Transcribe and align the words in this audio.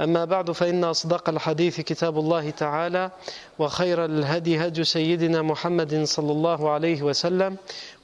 أما 0.00 0.24
بعد 0.24 0.50
فإن 0.50 0.84
أصدق 0.84 1.28
الحديث 1.28 1.80
كتاب 1.80 2.18
الله 2.18 2.50
تعالى 2.50 3.10
وخير 3.58 4.04
الهدي 4.04 4.66
هدي 4.66 4.84
سيدنا 4.84 5.42
محمد 5.42 6.04
صلى 6.04 6.32
الله 6.32 6.70
عليه 6.70 7.02
وسلم 7.02 7.56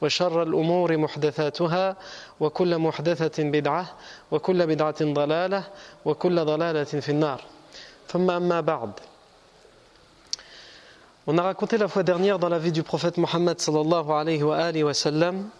وشر 0.02 0.42
الأمور 0.42 0.96
محدثاتها 0.96 1.96
وكل 2.40 2.78
محدثة 2.78 3.42
بدعة 3.44 3.86
وكل 4.30 4.66
بدعة 4.66 5.00
ضلالة 5.02 5.64
وكل 6.04 6.44
ضلالة 6.44 6.84
في 6.84 7.08
النار. 7.08 7.40
ثم 8.08 8.30
أما 8.30 8.60
بعد. 8.60 8.90
On 11.30 11.36
a 11.36 11.42
raconté 11.42 11.76
la 11.76 11.88
fois 11.88 12.02
dernière 12.02 12.38
dans 12.38 12.48
la 12.48 12.58
vie 12.58 12.72
du 12.72 12.82
prophète 12.82 13.18
Mohammed 13.18 13.60
sallallahu 13.60 14.10
alayhi 14.12 14.42
wa, 14.42 14.56
alayhi 14.56 14.82
wa 14.82 14.94
sallam 14.94 15.50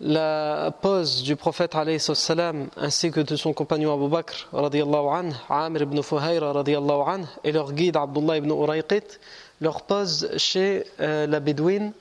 la 0.00 0.70
pose 0.80 1.22
du 1.22 1.34
prophète 1.34 1.74
salam 1.98 2.68
ainsi 2.76 3.10
que 3.10 3.20
de 3.20 3.36
son 3.36 3.52
compagnon 3.52 3.92
Abu 3.92 4.08
Bakr 4.08 4.48
radiallahu 4.52 5.08
anh, 5.08 5.32
Amr 5.48 5.82
ibn 5.82 6.02
Fuhayra 6.02 6.62
et 7.42 7.52
leur 7.52 7.72
guide 7.72 7.96
Abdullah 7.96 8.36
ibn 8.36 8.50
Urayqit 8.50 9.18
leur 9.60 9.82
pose 9.82 10.30
chez 10.36 10.84
euh, 11.00 11.26
la 11.26 11.40
bédouine 11.40 11.92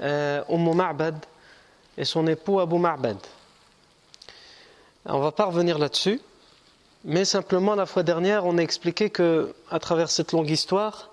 euh, 0.00 0.42
Ma'bad 0.48 1.16
et 1.96 2.04
son 2.04 2.26
époux 2.26 2.58
Abu 2.58 2.78
Ma'bad. 2.78 3.18
On 5.06 5.20
va 5.20 5.30
pas 5.30 5.44
revenir 5.44 5.78
là-dessus, 5.78 6.20
mais 7.04 7.24
simplement 7.24 7.76
la 7.76 7.86
fois 7.86 8.02
dernière 8.02 8.46
on 8.46 8.58
a 8.58 8.62
expliqué 8.62 9.10
que 9.10 9.54
à 9.70 9.78
travers 9.78 10.10
cette 10.10 10.32
longue 10.32 10.50
histoire 10.50 11.10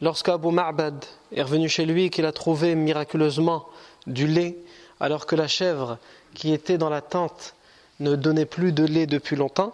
Lorsque 0.00 0.28
Abu 0.28 0.48
Ma'bad 0.50 1.04
est 1.32 1.42
revenu 1.42 1.68
chez 1.68 1.86
lui 1.86 2.06
et 2.06 2.10
qu'il 2.10 2.26
a 2.26 2.32
trouvé 2.32 2.74
miraculeusement 2.74 3.66
du 4.06 4.26
lait, 4.26 4.56
alors 5.00 5.26
que 5.26 5.36
la 5.36 5.48
chèvre 5.48 5.98
qui 6.34 6.52
était 6.52 6.78
dans 6.78 6.90
la 6.90 7.00
tente 7.00 7.54
ne 8.00 8.16
donnait 8.16 8.46
plus 8.46 8.72
de 8.72 8.84
lait 8.84 9.06
depuis 9.06 9.36
longtemps, 9.36 9.72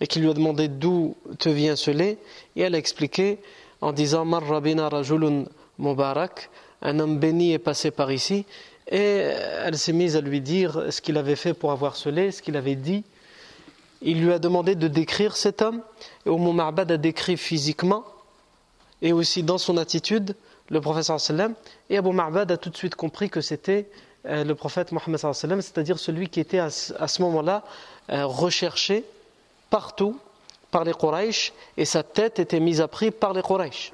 et 0.00 0.06
qu'il 0.06 0.22
lui 0.22 0.30
a 0.30 0.34
demandé 0.34 0.68
d'où 0.68 1.16
te 1.38 1.48
vient 1.48 1.76
ce 1.76 1.90
lait, 1.90 2.18
et 2.56 2.62
elle 2.62 2.74
a 2.74 2.78
expliqué 2.78 3.38
en 3.80 3.92
disant 3.92 4.24
Marrabina 4.24 4.88
rajulun 4.88 5.44
mubarak, 5.78 6.50
un 6.82 6.98
homme 7.00 7.18
béni 7.18 7.52
est 7.52 7.58
passé 7.58 7.90
par 7.90 8.12
ici, 8.12 8.44
et 8.90 9.32
elle 9.64 9.76
s'est 9.76 9.92
mise 9.92 10.16
à 10.16 10.20
lui 10.20 10.40
dire 10.40 10.86
ce 10.90 11.00
qu'il 11.00 11.16
avait 11.16 11.36
fait 11.36 11.54
pour 11.54 11.72
avoir 11.72 11.96
ce 11.96 12.08
lait, 12.08 12.30
ce 12.30 12.42
qu'il 12.42 12.56
avait 12.56 12.76
dit. 12.76 13.04
Il 14.00 14.22
lui 14.22 14.32
a 14.32 14.38
demandé 14.38 14.76
de 14.76 14.88
décrire 14.88 15.36
cet 15.36 15.62
homme, 15.62 15.82
et 16.24 16.30
Umm 16.30 16.54
Ma'bad 16.54 16.92
a 16.92 16.96
décrit 16.96 17.36
physiquement 17.36 18.04
et 19.02 19.12
aussi 19.12 19.42
dans 19.42 19.58
son 19.58 19.76
attitude 19.76 20.34
le 20.70 20.80
prophète 20.80 21.04
sallam 21.04 21.54
et 21.88 21.96
Abu 21.96 22.10
Ma'bad 22.10 22.50
a 22.52 22.56
tout 22.56 22.70
de 22.70 22.76
suite 22.76 22.94
compris 22.94 23.30
que 23.30 23.40
c'était 23.40 23.88
le 24.24 24.52
prophète 24.54 24.92
Mohammed 24.92 25.18
c'est-à-dire 25.18 25.98
celui 25.98 26.28
qui 26.28 26.40
était 26.40 26.58
à, 26.58 26.70
ce 26.70 27.22
moment-là 27.22 27.62
euh, 28.10 28.26
recherché 28.26 29.04
partout 29.70 30.18
par 30.70 30.84
les 30.84 30.92
Quraysh 30.92 31.52
et 31.76 31.84
sa 31.84 32.02
tête 32.02 32.38
était 32.38 32.60
mise 32.60 32.80
à 32.80 32.88
prix 32.88 33.10
par 33.10 33.32
les 33.32 33.42
Quraysh. 33.42 33.92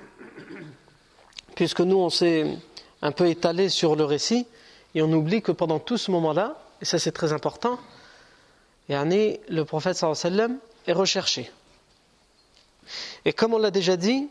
Puisque 1.54 1.80
nous 1.80 1.98
on 1.98 2.10
s'est 2.10 2.58
un 3.02 3.12
peu 3.12 3.28
étalé 3.28 3.68
sur 3.68 3.96
le 3.96 4.04
récit 4.04 4.46
et 4.94 5.02
on 5.02 5.12
oublie 5.12 5.42
que 5.42 5.52
pendant 5.52 5.78
tout 5.78 5.98
ce 5.98 6.10
moment-là 6.10 6.56
et 6.80 6.84
ça 6.84 6.98
c'est 6.98 7.12
très 7.12 7.32
important 7.32 7.78
le 8.88 9.62
prophète 9.62 9.96
sallam 9.96 10.58
est 10.86 10.92
recherché. 10.92 11.50
Et 13.24 13.32
comme 13.32 13.54
on 13.54 13.58
l'a 13.58 13.70
déjà 13.70 13.96
dit 13.96 14.28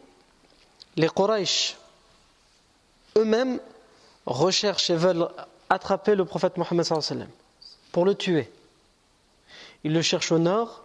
les 0.96 1.09
Quraysh 1.09 1.78
eux-mêmes 3.18 3.59
recherchent 4.26 4.90
et 4.90 4.96
veulent 4.96 5.28
attraper 5.73 6.16
le 6.16 6.25
prophète 6.25 6.57
Mohammed 6.57 6.85
pour 7.91 8.06
le 8.06 8.16
tuer. 8.16 8.50
Ils 9.84 9.94
le 9.94 10.01
cherchent 10.01 10.31
au 10.31 10.39
nord, 10.39 10.84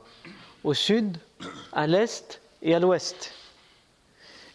au 0.65 0.75
sud, 0.75 1.19
à 1.72 1.87
l'est 1.87 2.41
et 2.62 2.75
à 2.75 2.78
l'ouest. 2.78 3.32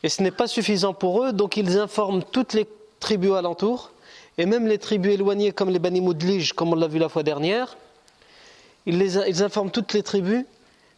Et 0.03 0.09
ce 0.09 0.21
n'est 0.21 0.31
pas 0.31 0.47
suffisant 0.47 0.93
pour 0.93 1.23
eux, 1.23 1.31
donc 1.31 1.55
ils 1.55 1.77
informent 1.77 2.23
toutes 2.23 2.53
les 2.53 2.67
tribus 2.99 3.33
alentours, 3.33 3.91
et 4.37 4.45
même 4.45 4.67
les 4.67 4.77
tribus 4.77 5.13
éloignées 5.13 5.53
comme 5.53 5.69
les 5.69 5.79
Bani 5.79 6.01
Moudlij, 6.01 6.53
comme 6.53 6.73
on 6.73 6.75
l'a 6.75 6.87
vu 6.87 6.99
la 6.99 7.09
fois 7.09 7.23
dernière. 7.23 7.77
Ils, 8.85 9.01
ils 9.01 9.43
informent 9.43 9.71
toutes 9.71 9.93
les 9.93 10.03
tribus 10.03 10.45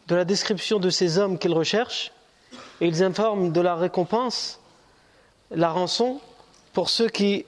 de 0.08 0.14
la 0.14 0.24
description 0.24 0.80
de 0.80 0.90
ces 0.90 1.18
hommes 1.18 1.38
qu'ils 1.38 1.54
recherchent, 1.54 2.12
et 2.80 2.86
ils 2.86 3.02
informent 3.02 3.52
de 3.52 3.60
la 3.60 3.76
récompense, 3.76 4.58
la 5.50 5.70
rançon, 5.70 6.20
pour 6.72 6.90
ceux 6.90 7.08
qui 7.08 7.44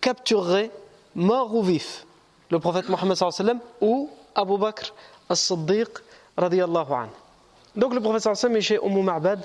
captureraient, 0.00 0.70
mort 1.14 1.54
ou 1.54 1.62
vif, 1.62 2.06
le 2.50 2.58
prophète 2.58 2.88
Mohammed 2.88 3.16
ou 3.80 4.10
Abu 4.34 4.58
Bakr 4.58 4.92
as-Siddiq 5.28 5.88
radiallahu 6.36 6.92
anhu. 6.92 7.10
Donc 7.76 7.94
le 7.94 8.00
prophète 8.00 8.26
est 8.26 8.60
chez 8.60 8.78
Umm 8.82 9.02
Ma'bad 9.02 9.40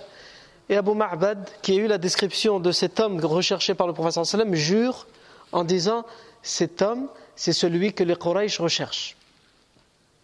et 0.68 0.78
Abu 0.78 0.94
Ma'bad, 0.94 1.50
qui 1.62 1.74
a 1.74 1.75
eu 1.75 1.88
la 1.88 1.97
description 1.97 2.59
de 2.59 2.72
cet 2.72 3.00
homme 3.00 3.24
recherché 3.24 3.74
par 3.74 3.88
le 3.88 3.94
prophète 3.94 4.19
jure 4.53 5.07
en 5.52 5.63
disant 5.63 6.06
cet 6.44 6.81
homme, 6.81 7.07
c'est 7.35 7.53
celui 7.53 7.94
que 7.94 8.03
les 8.03 8.16
Quraysh 8.16 8.59
recherchent. 8.59 9.16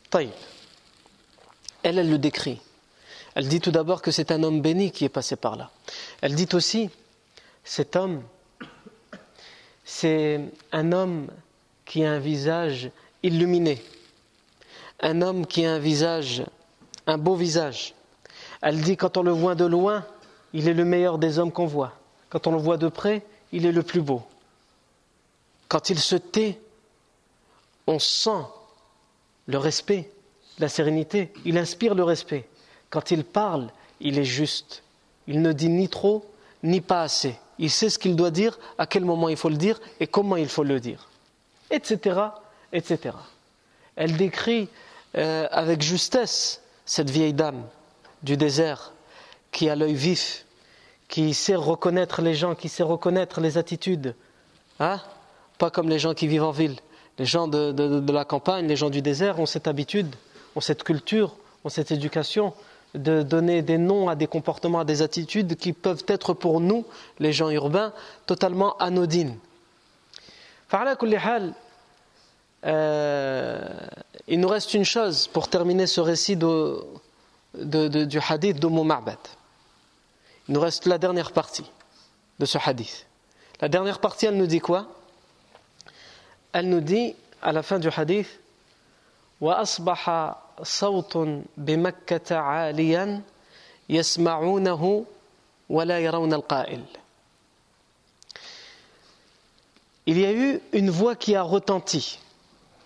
Taïb. 0.10 0.30
Elle, 1.84 2.00
elle 2.00 2.10
le 2.10 2.18
décrit. 2.18 2.62
Elle 3.36 3.48
dit 3.48 3.60
tout 3.60 3.72
d'abord 3.72 4.02
que 4.02 4.12
c'est 4.12 4.32
un 4.32 4.44
homme 4.44 4.62
béni 4.62 4.92
qui 4.92 5.06
est 5.06 5.10
passé 5.10 5.36
par 5.36 5.56
là. 5.56 5.70
Elle 6.22 6.36
dit 6.36 6.48
aussi, 6.54 6.90
cet 7.64 7.96
homme, 7.96 8.22
c'est 9.86 10.42
un 10.72 10.92
homme 10.92 11.28
qui 11.86 12.04
a 12.04 12.12
un 12.12 12.20
visage 12.20 12.90
illuminé, 13.22 13.82
un 15.00 15.22
homme 15.22 15.46
qui 15.46 15.66
a 15.66 15.74
un 15.74 15.80
visage, 15.80 16.44
un 17.06 17.20
beau 17.20 17.36
visage. 17.36 17.94
Elle 18.62 18.82
dit, 18.82 18.98
quand 18.98 19.16
on 19.18 19.24
le 19.24 19.32
voit 19.32 19.54
de 19.54 19.66
loin, 19.66 20.04
il 20.54 20.68
est 20.68 20.74
le 20.74 20.86
meilleur 20.86 21.20
des 21.20 21.38
hommes 21.38 21.52
qu'on 21.52 21.68
voit. 21.68 21.94
Quand 22.30 22.48
on 22.48 22.52
le 22.52 22.58
voit 22.58 22.78
de 22.78 22.88
près, 22.88 23.24
il 23.52 23.66
est 23.68 23.72
le 23.72 23.84
plus 23.84 24.02
beau. 24.02 24.24
Quand 25.68 25.90
il 25.92 26.00
se 26.00 26.16
tait, 26.16 26.60
on 27.86 28.00
sent 28.00 28.44
le 29.46 29.60
respect, 29.60 30.10
la 30.58 30.68
sérénité, 30.68 31.32
il 31.46 31.58
inspire 31.58 31.94
le 31.94 32.04
respect. 32.04 32.48
Quand 32.90 33.12
il 33.12 33.24
parle, 33.24 33.70
il 34.00 34.18
est 34.18 34.26
juste. 34.26 34.84
Il 35.28 35.42
ne 35.42 35.54
dit 35.54 35.70
ni 35.70 35.90
trop, 35.90 36.26
ni 36.64 36.82
pas 36.82 37.04
assez. 37.04 37.36
Il 37.60 37.72
sait 37.72 37.90
ce 37.90 38.00
qu'il 38.00 38.16
doit 38.16 38.32
dire, 38.32 38.60
à 38.78 38.86
quel 38.86 39.06
moment 39.06 39.30
il 39.30 39.38
faut 39.38 39.50
le 39.50 39.56
dire 39.56 39.80
et 40.00 40.08
comment 40.08 40.36
il 40.36 40.50
faut 40.50 40.64
le 40.64 40.80
dire. 40.80 41.08
Etc. 41.72 42.20
etc. 42.74 43.16
Elle 43.96 44.18
décrit 44.18 44.70
euh, 45.18 45.48
avec 45.52 45.82
justesse 45.82 46.62
cette 46.86 47.10
vieille 47.10 47.34
dame 47.34 47.64
du 48.24 48.38
désert 48.38 48.92
qui 49.52 49.70
a 49.70 49.76
l'œil 49.76 49.96
vif, 49.96 50.46
qui 51.08 51.34
sait 51.34 51.56
reconnaître 51.56 52.22
les 52.22 52.34
gens, 52.34 52.56
qui 52.56 52.68
sait 52.68 52.84
reconnaître 52.84 53.40
les 53.40 53.58
attitudes. 53.58 54.16
Hein 54.80 55.00
Pas 55.58 55.70
comme 55.70 55.90
les 55.90 56.00
gens 56.00 56.14
qui 56.14 56.28
vivent 56.28 56.44
en 56.44 56.52
ville. 56.52 56.76
Les 57.18 57.26
gens 57.26 57.48
de, 57.48 57.72
de 57.72 58.12
la 58.12 58.26
campagne, 58.26 58.68
les 58.68 58.76
gens 58.76 58.90
du 58.90 59.02
désert 59.02 59.40
ont 59.40 59.46
cette 59.46 59.70
habitude, 59.70 60.14
ont 60.56 60.62
cette 60.62 60.84
culture, 60.84 61.38
ont 61.64 61.70
cette 61.70 61.92
éducation 61.92 62.54
de 62.96 63.22
donner 63.24 63.62
des 63.62 63.78
noms 63.78 64.10
à 64.10 64.16
des 64.16 64.28
comportements, 64.28 64.80
à 64.80 64.86
des 64.86 65.02
attitudes 65.02 65.56
qui 65.56 65.74
peuvent 65.74 66.04
être 66.08 66.34
pour 66.34 66.60
nous, 66.60 66.86
les 67.20 67.34
gens 67.34 67.50
urbains, 67.50 67.94
totalement 68.26 68.78
anodines. 68.78 69.38
Euh, 72.66 73.70
Il 74.28 74.40
nous 74.40 74.48
reste 74.48 74.74
une 74.74 74.86
chose 74.86 75.28
pour 75.28 75.48
terminer 75.50 75.86
ce 75.88 76.02
récit 76.02 76.36
de, 76.36 76.84
du 77.54 78.20
hadith 78.28 78.60
d'Umm 78.60 78.84
Ma'bad. 78.84 79.18
Il 80.48 80.54
nous 80.54 80.62
reste 80.62 80.86
la 80.86 80.98
dernière 80.98 81.32
partie 81.32 81.70
de 82.40 82.46
ce 82.46 82.58
hadith. 82.64 83.06
La 83.62 83.70
dernière 83.70 84.00
partie, 84.00 84.26
elle 84.26 84.38
nous 84.38 84.48
dit 84.48 84.60
quoi? 84.60 84.88
Elle 86.54 86.70
nous 86.70 86.82
dit 86.82 87.16
à 87.42 87.52
la 87.52 87.62
fin 87.64 87.80
du 87.80 87.90
hadith 87.96 88.28
وأصبح 89.41 90.35
صوت 90.63 91.19
بمكة 91.57 92.37
عاليا 92.37 93.23
يسمعونه 93.89 95.05
ولا 95.71 95.99
يرون 95.99 96.33
القائل 96.35 96.85
Il 100.07 100.19
y 100.19 100.25
a 100.25 100.33
eu 100.33 100.61
une 100.73 100.91
voix 100.91 101.15
qui 101.15 101.37
a 101.37 101.43
retenti 101.43 102.19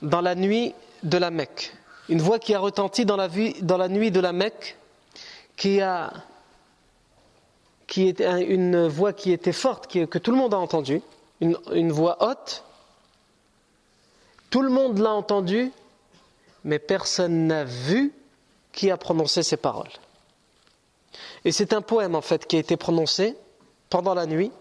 dans 0.03 0.21
la 0.21 0.35
nuit 0.35 0.75
de 1.05 1.17
la 1.17 1.31
Mecque. 1.31 1.73
Une 2.11 2.21
voix 2.21 2.39
qui 2.39 2.55
a 2.55 2.59
retenti 2.59 3.07
dans 3.07 3.17
la, 3.17 3.29
dans 3.63 3.79
la 3.79 3.89
nuit 3.89 4.11
de 4.11 4.21
la 4.21 4.33
Mecque, 4.33 4.77
qui, 5.57 5.81
a, 5.81 6.13
qui 7.87 8.09
était 8.09 8.43
une 8.43 8.89
voix 8.89 9.13
qui 9.15 9.33
était 9.33 9.53
forte, 9.53 9.87
que 9.87 10.19
tout 10.19 10.33
le 10.33 10.37
monde 10.37 10.53
a 10.53 10.59
entendue, 10.59 11.01
une, 11.41 11.57
une 11.73 11.93
voix 11.93 12.17
haute. 12.21 12.65
Tout 14.51 14.61
le 14.63 14.71
monde 14.71 14.99
l'a 14.99 15.13
entendue, 15.13 15.73
mais 16.64 16.80
personne 16.80 17.48
n'a 17.48 17.64
vu 17.64 18.14
qui 18.72 18.92
a 18.92 18.98
prononcé 18.98 19.44
ces 19.44 19.58
paroles. 19.58 19.90
Et 21.46 21.52
c'est 21.52 21.74
un 21.74 21.82
poème 21.82 22.16
en 22.16 22.22
fait 22.22 22.46
qui 22.46 22.56
a 22.58 22.60
été 22.60 22.78
prononcé 22.78 23.36
pendant 23.90 24.14
la 24.14 24.26
nuit, 24.26 24.52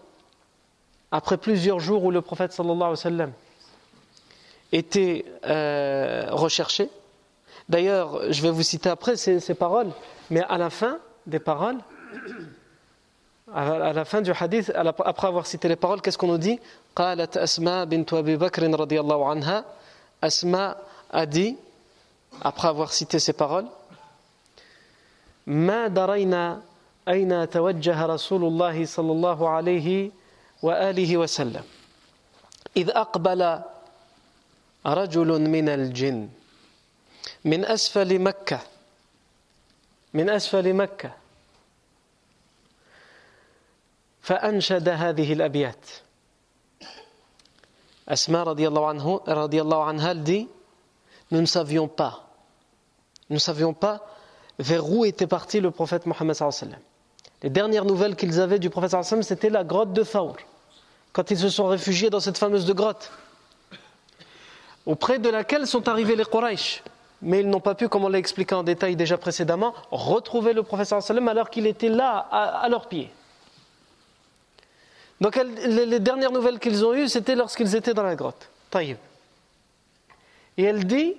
après 1.11 1.37
plusieurs 1.37 1.79
jours 1.79 2.03
où 2.03 2.11
le 2.11 2.21
prophète 2.21 2.51
sallallahu 2.51 2.77
alayhi 2.77 2.91
wa 2.91 2.95
sallam 2.95 3.31
était 4.71 5.25
euh, 5.45 6.27
recherché. 6.31 6.89
D'ailleurs, 7.67 8.31
je 8.31 8.41
vais 8.41 8.51
vous 8.51 8.63
citer 8.63 8.89
après 8.89 9.15
ces, 9.15 9.53
paroles, 9.53 9.91
mais 10.29 10.41
à 10.49 10.57
la 10.57 10.69
fin 10.69 10.99
des 11.27 11.39
paroles, 11.39 11.77
à 13.53 13.93
la 13.93 14.05
fin 14.05 14.21
du 14.21 14.31
hadith, 14.31 14.71
après 14.75 15.27
avoir 15.27 15.45
cité 15.45 15.67
les 15.67 15.75
paroles, 15.75 16.01
qu'est-ce 16.01 16.17
qu'on 16.17 16.27
nous 16.27 16.37
dit? 16.37 16.59
Asma 16.95 17.85
bint 17.85 18.03
Abi 18.11 18.35
Bakr 18.35 18.63
anha. 18.63 19.65
Asma 20.21 20.77
a 21.11 21.25
dit, 21.25 21.57
après 22.41 22.67
avoir 22.67 22.93
cité 22.93 23.19
ces 23.19 23.33
paroles, 23.33 23.67
ما 25.47 25.87
درينا 25.87 26.61
أين 27.07 27.49
توجه 27.49 28.05
رسول 28.05 28.43
الله 28.45 28.85
صلى 28.85 29.11
الله 29.11 29.49
عليه 29.49 30.11
وآله 30.61 31.17
وسلم 31.17 31.63
إذ 32.77 32.89
أقبل 32.89 33.61
رجل 34.85 35.29
من 35.41 35.69
الجن 35.69 36.29
من 37.45 37.65
أسفل 37.65 38.19
مكة 38.19 38.59
من 40.13 40.29
أسفل 40.29 40.73
مكة 40.73 41.11
فأنشد 44.21 44.89
هذه 44.89 45.33
الأبيات 45.33 45.85
أسماء 48.09 48.43
رضي 48.43 48.67
الله 48.67 48.87
عنه 48.87 49.21
رضي 49.27 49.61
الله 49.61 49.83
عنها 49.83 50.13
dit 50.13 50.58
nous 51.31 51.41
ne 51.41 51.45
savions 51.45 51.87
pas 51.87 52.25
nous 53.29 53.39
savions 53.39 53.73
pas 53.73 54.05
vers 54.57 54.89
où 54.89 55.05
était 55.05 55.27
parti 55.27 55.59
le 55.59 55.71
prophète 55.71 56.05
Mohammed 56.05 56.35
les 57.43 57.49
dernières 57.49 57.85
nouvelles 57.85 58.15
qu'ils 58.15 58.39
avaient 58.39 58.59
du 58.59 58.69
prophète 58.69 58.95
c'était 59.21 59.49
la 59.49 59.63
grotte 59.63 59.93
de 59.93 60.03
Thawr 60.03 60.35
quand 61.13 61.31
ils 61.31 61.37
se 61.37 61.49
sont 61.49 61.67
réfugiés 61.67 62.09
dans 62.09 62.19
cette 62.19 62.37
fameuse 62.37 62.65
grotte 62.73 63.11
auprès 64.85 65.19
de 65.19 65.29
laquelle 65.29 65.67
sont 65.67 65.87
arrivés 65.87 66.15
les 66.15 66.25
Quraysh. 66.25 66.83
Mais 67.21 67.41
ils 67.41 67.49
n'ont 67.49 67.59
pas 67.59 67.75
pu, 67.75 67.89
comme 67.89 68.05
on 68.05 68.09
l'a 68.09 68.17
expliqué 68.17 68.55
en 68.55 68.63
détail 68.63 68.95
déjà 68.95 69.17
précédemment, 69.17 69.73
retrouver 69.91 70.53
le 70.53 70.63
sallam 71.01 71.27
alors 71.27 71.49
qu'il 71.49 71.67
était 71.67 71.89
là, 71.89 72.17
à, 72.31 72.67
leurs 72.69 72.87
pieds. 72.87 73.11
Donc 75.19 75.35
les 75.35 75.99
dernières 75.99 76.31
nouvelles 76.31 76.59
qu'ils 76.59 76.85
ont 76.85 76.93
eues, 76.93 77.09
c'était 77.09 77.35
lorsqu'ils 77.35 77.75
étaient 77.75 77.93
dans 77.93 78.03
la 78.03 78.15
grotte. 78.15 78.49
Taïb. 78.71 78.97
Et 80.59 80.63
elle 80.63 80.85
dit, 80.85 81.15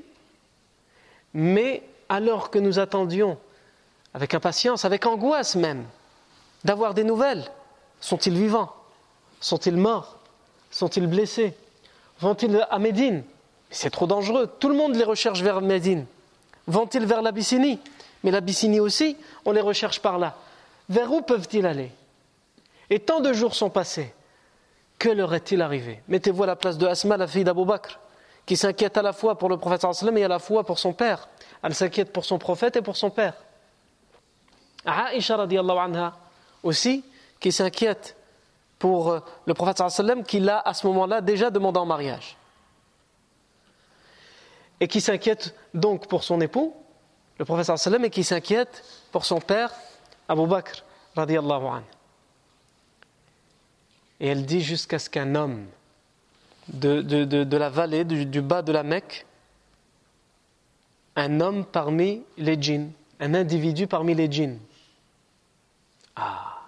mais 1.33 1.83
alors 2.11 2.51
que 2.51 2.59
nous 2.59 2.79
attendions, 2.79 3.39
avec 4.13 4.35
impatience, 4.35 4.85
avec 4.85 5.07
angoisse 5.07 5.57
même, 5.57 5.87
d'avoir 6.63 6.93
des 6.93 7.05
nouvelles, 7.05 7.51
sont-ils 8.03 8.37
vivants? 8.37 8.71
Sont-ils 9.41 9.79
morts? 9.79 10.19
Sont-ils 10.71 11.07
blessés? 11.07 11.55
Vont-ils 12.21 12.67
à 12.69 12.79
Médine? 12.79 13.23
C'est 13.71 13.89
trop 13.89 14.07
dangereux. 14.07 14.47
Tout 14.61 14.69
le 14.69 14.75
monde 14.75 14.95
les 14.95 15.05
recherche 15.05 15.41
vers 15.41 15.63
Médine. 15.63 16.05
Vont-ils 16.67 17.07
vers 17.07 17.23
l'Abyssinie? 17.23 17.79
Mais 18.23 18.31
l'Abyssinie 18.31 18.81
aussi, 18.81 19.17
on 19.47 19.53
les 19.53 19.63
recherche 19.63 20.01
par 20.01 20.19
là. 20.19 20.37
Vers 20.91 21.11
où 21.11 21.23
peuvent-ils 21.23 21.65
aller? 21.65 21.91
Et 22.91 22.99
tant 22.99 23.21
de 23.21 23.33
jours 23.33 23.55
sont 23.55 23.71
passés. 23.71 24.13
Que 24.99 25.09
leur 25.09 25.33
est-il 25.33 25.63
arrivé? 25.63 26.03
Mettez-vous 26.09 26.43
à 26.43 26.47
la 26.47 26.57
place 26.57 26.77
de 26.77 26.87
Asma, 26.87 27.17
la 27.17 27.27
fille 27.27 27.45
d'Abou 27.45 27.65
Bakr, 27.65 27.99
qui 28.51 28.57
s'inquiète 28.57 28.97
à 28.97 29.03
la 29.03 29.13
fois 29.13 29.39
pour 29.39 29.49
le 29.49 29.59
prophète 29.59 29.85
et 30.17 30.25
à 30.25 30.27
la 30.27 30.41
fois 30.41 30.65
pour 30.65 30.81
son 30.81 30.93
père. 30.93 31.29
Elle 31.63 31.73
s'inquiète 31.73 32.13
pour 32.13 32.25
son 32.25 32.37
prophète 32.37 32.75
et 32.75 32.83
pour 32.83 32.97
son 32.97 33.09
père. 33.09 33.35
Aïcha 34.85 35.37
radiallahu 35.37 35.79
anha 35.79 36.17
aussi, 36.65 37.05
qui 37.39 37.53
s'inquiète 37.53 38.17
pour 38.77 39.11
euh, 39.11 39.21
le 39.47 39.55
prophète 39.55 39.81
qui 40.27 40.41
l'a 40.41 40.59
à 40.59 40.75
ce 40.75 40.85
moment-là 40.89 41.21
déjà 41.21 41.49
demandé 41.49 41.79
en 41.79 41.87
mariage 41.87 42.37
et 44.81 44.89
qui 44.89 45.01
s'inquiète 45.01 45.55
donc 45.73 46.09
pour 46.09 46.25
son 46.25 46.41
époux, 46.41 46.75
le 47.39 47.45
professeur 47.45 47.79
sallam, 47.79 48.05
et 48.05 48.11
qui 48.11 48.25
s'inquiète 48.25 48.83
pour 49.13 49.27
son 49.27 49.41
père, 49.41 49.71
Abu 50.27 50.49
Bakr, 50.49 50.83
radiallahu 51.15 51.67
anhu. 51.67 51.85
Et 54.19 54.27
elle 54.27 54.45
dit 54.45 54.61
jusqu'à 54.61 54.99
ce 54.99 55.09
qu'un 55.09 55.37
homme 55.37 55.69
de, 56.73 57.03
de, 57.03 57.25
de, 57.25 57.57
la 57.57 57.69
vallée, 57.69 58.05
du, 58.05 58.41
bas 58.41 58.63
de 58.63 58.73
la 58.73 58.83
Mecque, 58.83 59.27
un 61.17 61.41
homme 61.41 61.65
parmi 61.65 62.23
les 62.39 62.61
djinns, 62.61 62.91
un 63.19 63.35
individu 63.35 63.87
parmi 63.87 64.15
les 64.15 64.31
djinns. 64.31 64.59
Ah, 66.17 66.59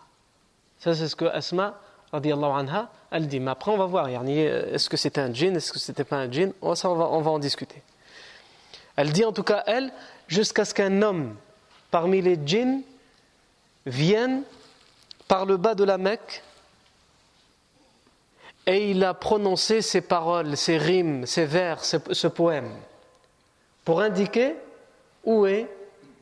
ça 0.79 0.95
c'est 0.95 1.09
ce 1.09 1.17
que 1.17 1.25
Asma, 1.27 1.79
radiallahu 2.13 2.53
anha, 2.53 2.91
elle 3.11 3.29
dit. 3.29 3.41
Mais 3.41 3.51
après 3.51 3.71
on 3.71 3.77
va 3.77 3.87
voir, 3.87 4.09
est-ce 4.09 4.89
que 4.89 4.97
c'était 4.97 5.21
un 5.21 5.33
djinn, 5.33 5.57
est-ce 5.57 5.73
que 5.73 5.79
c'était 5.79 6.05
pas 6.05 6.17
un 6.17 6.31
djinn, 6.31 6.53
on 6.61 6.73
va, 6.73 6.89
on 6.91 7.21
va 7.21 7.31
en 7.31 7.39
discuter. 7.39 7.83
Elle 8.97 9.13
dit 9.13 9.25
en 9.25 9.33
tout 9.33 9.43
cas, 9.43 9.63
elle, 9.67 9.93
jusqu'à 10.29 10.65
ce 10.65 10.75
qu'un 10.75 11.03
homme 11.03 11.37
parmi 11.91 12.21
les 12.21 12.39
djinns 12.45 12.83
vienne 13.87 14.43
par 15.29 15.47
le 15.47 15.57
bas 15.57 15.75
de 15.75 15.85
la 15.85 15.99
Mecque 15.99 16.43
et 18.67 18.91
il 18.91 19.03
a 19.05 19.15
prononcé 19.15 19.83
ces 19.83 20.01
paroles, 20.01 20.57
ces 20.57 20.79
rimes, 20.79 21.27
ces 21.27 21.45
vers, 21.45 21.85
ce, 21.85 22.27
poème 22.29 22.71
pour 23.85 24.01
indiquer 24.01 24.55
où 25.25 25.47
est 25.47 25.69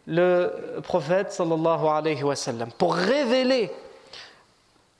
le 0.06 0.80
prophète 0.82 1.36
pour 2.78 2.94
révéler 2.94 3.70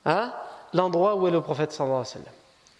hein, 0.05 0.31
l'endroit 0.73 1.15
où 1.15 1.27
est 1.27 1.31
le 1.31 1.41
prophète 1.41 1.71
sallallahu 1.71 2.01
alayhi 2.01 2.25
wa. 2.25 2.31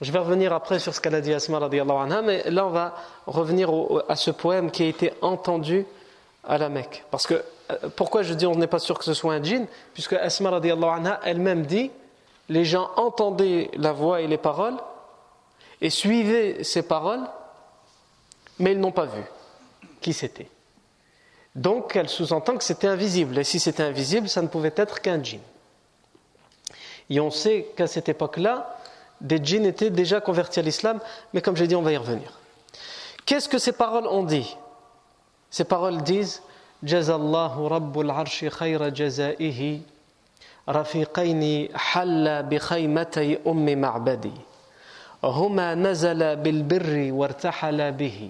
Je 0.01 0.11
vais 0.11 0.19
revenir 0.19 0.53
après 0.53 0.79
sur 0.79 0.95
ce 0.95 1.01
qu'elle 1.01 1.15
a 1.15 1.21
dit 1.21 1.33
Asma 1.33 1.59
anha, 1.59 2.21
mais 2.21 2.43
là 2.49 2.65
on 2.65 2.69
va 2.69 2.95
revenir 3.27 3.71
à 4.07 4.15
ce 4.15 4.31
poème 4.31 4.71
qui 4.71 4.83
a 4.83 4.87
été 4.87 5.13
entendu 5.21 5.85
à 6.47 6.57
la 6.57 6.69
Mecque. 6.69 7.03
Parce 7.11 7.27
que, 7.27 7.35
euh, 7.35 7.89
pourquoi 7.95 8.23
je 8.23 8.33
dis 8.33 8.47
on 8.47 8.55
n'est 8.55 8.65
pas 8.67 8.79
sûr 8.79 8.97
que 8.97 9.05
ce 9.05 9.13
soit 9.13 9.33
un 9.33 9.43
djinn? 9.43 9.67
Puisque 9.93 10.13
Asma 10.13 10.49
anha 10.49 11.19
elle-même 11.23 11.65
dit 11.65 11.91
les 12.51 12.65
gens 12.65 12.91
entendaient 12.98 13.72
la 13.75 13.93
voix 13.93 14.20
et 14.20 14.27
les 14.27 14.38
paroles 14.38 14.75
et 15.79 15.89
suivaient 15.89 16.65
ces 16.65 16.81
paroles, 16.81 17.22
mais 18.60 18.74
ils 18.74 18.79
n'ont 18.79 18.91
pas 18.91 19.05
vu 19.05 19.24
qui 20.01 20.12
c'était. 20.12 20.50
Donc 21.55 21.96
elle 21.96 22.10
sous-entend 22.10 22.58
que 22.58 22.63
c'était 22.65 22.88
invisible. 22.88 23.38
Et 23.39 23.46
si 23.46 23.58
c'était 23.58 23.84
invisible, 23.84 24.27
ça 24.27 24.41
ne 24.41 24.48
pouvait 24.48 24.74
être 24.75 25.00
qu'un 25.00 25.24
djinn. 25.24 25.39
Et 27.10 27.22
on 27.22 27.31
sait 27.31 27.67
qu'à 27.77 27.88
cette 27.88 28.10
époque-là, 28.10 28.77
des 29.22 29.41
djinns 29.41 29.65
étaient 29.65 29.89
déjà 29.89 30.20
convertis 30.20 30.60
à 30.60 30.63
l'islam, 30.63 31.00
mais 31.34 31.41
comme 31.41 31.55
j'ai 31.55 31.67
dit, 31.67 31.75
on 31.75 31.81
va 31.81 31.93
y 31.93 31.98
revenir. 31.98 32.38
Qu'est-ce 33.25 33.48
que 33.48 33.60
ces 33.60 33.72
paroles 33.72 34.08
ont 34.08 34.24
dit? 34.24 34.58
Ces 35.50 35.63
paroles 35.63 36.01
disent 36.01 36.41
Jazallahu 36.84 37.67
Rabbul 37.67 38.10
Arshi 38.10 38.50
jazaihi 38.93 39.84
رفيقين 40.71 41.69
حل 41.75 42.43
بخيمتي 42.43 43.37
أم 43.47 43.81
معبدي 43.81 44.31
هما 45.23 45.75
نزل 45.75 46.35
بالبر 46.35 47.09
وارتحل 47.11 47.91
به 47.91 48.29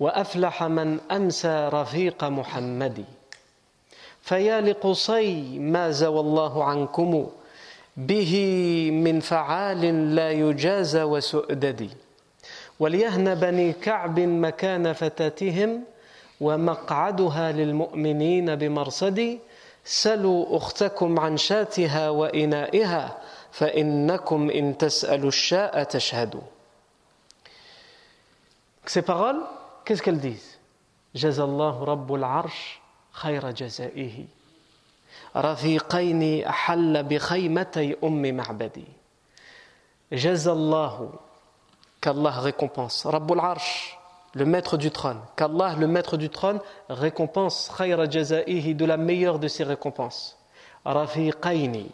وأفلح 0.00 0.62
من 0.62 0.98
أمسى 1.10 1.70
رفيق 1.72 2.24
محمد 2.24 3.04
فيا 4.22 4.60
لقصي 4.60 5.58
ما 5.58 5.90
زوى 5.90 6.20
الله 6.20 6.64
عنكم 6.64 7.26
به 7.96 8.34
من 8.92 9.20
فعال 9.20 10.14
لا 10.14 10.30
يجازى 10.30 11.02
وسؤدد 11.02 11.90
وليهن 12.80 13.34
بني 13.34 13.72
كعب 13.72 14.20
مكان 14.20 14.92
فتاتهم 14.92 15.82
ومقعدها 16.40 17.52
للمؤمنين 17.52 18.54
بمرصد 18.54 19.38
سلوا 19.84 20.56
أختكم 20.56 21.20
عن 21.20 21.36
شاتها 21.36 22.10
وإنائها 22.10 23.18
فإنكم 23.52 24.50
إن 24.50 24.78
تسألوا 24.78 25.28
الشاء 25.28 25.84
تشهدوا. 25.84 26.42
Ces 28.86 29.02
paroles, 29.02 29.40
qu'est-ce 29.84 30.02
qu'elles 30.02 30.20
disent? 30.20 30.58
الله 31.44 31.84
رب 31.84 32.14
العرش 32.14 32.80
خير 33.12 33.50
جزائه 33.50 34.24
رفيقين 35.36 36.44
أحل 36.44 37.02
بخيمتي 37.02 37.96
أم 38.04 38.36
معبدي 38.36 38.84
جزى 40.12 40.52
الله 40.52 41.10
qu'Allah 42.06 42.40
récompense. 42.40 43.06
رب 43.06 43.32
العرش 43.32 43.97
le 44.38 44.44
maître 44.44 44.76
du 44.76 44.90
trône. 44.90 45.18
Qu'Allah, 45.36 45.74
le 45.76 45.88
maître 45.88 46.16
du 46.16 46.30
trône, 46.30 46.60
récompense 46.88 47.70
khayra 47.76 48.08
jazaihi 48.08 48.74
de 48.74 48.84
la 48.84 48.96
meilleure 48.96 49.38
de 49.40 49.48
ses 49.48 49.64
récompenses. 49.64 50.38
Rafiqaini, 50.84 51.90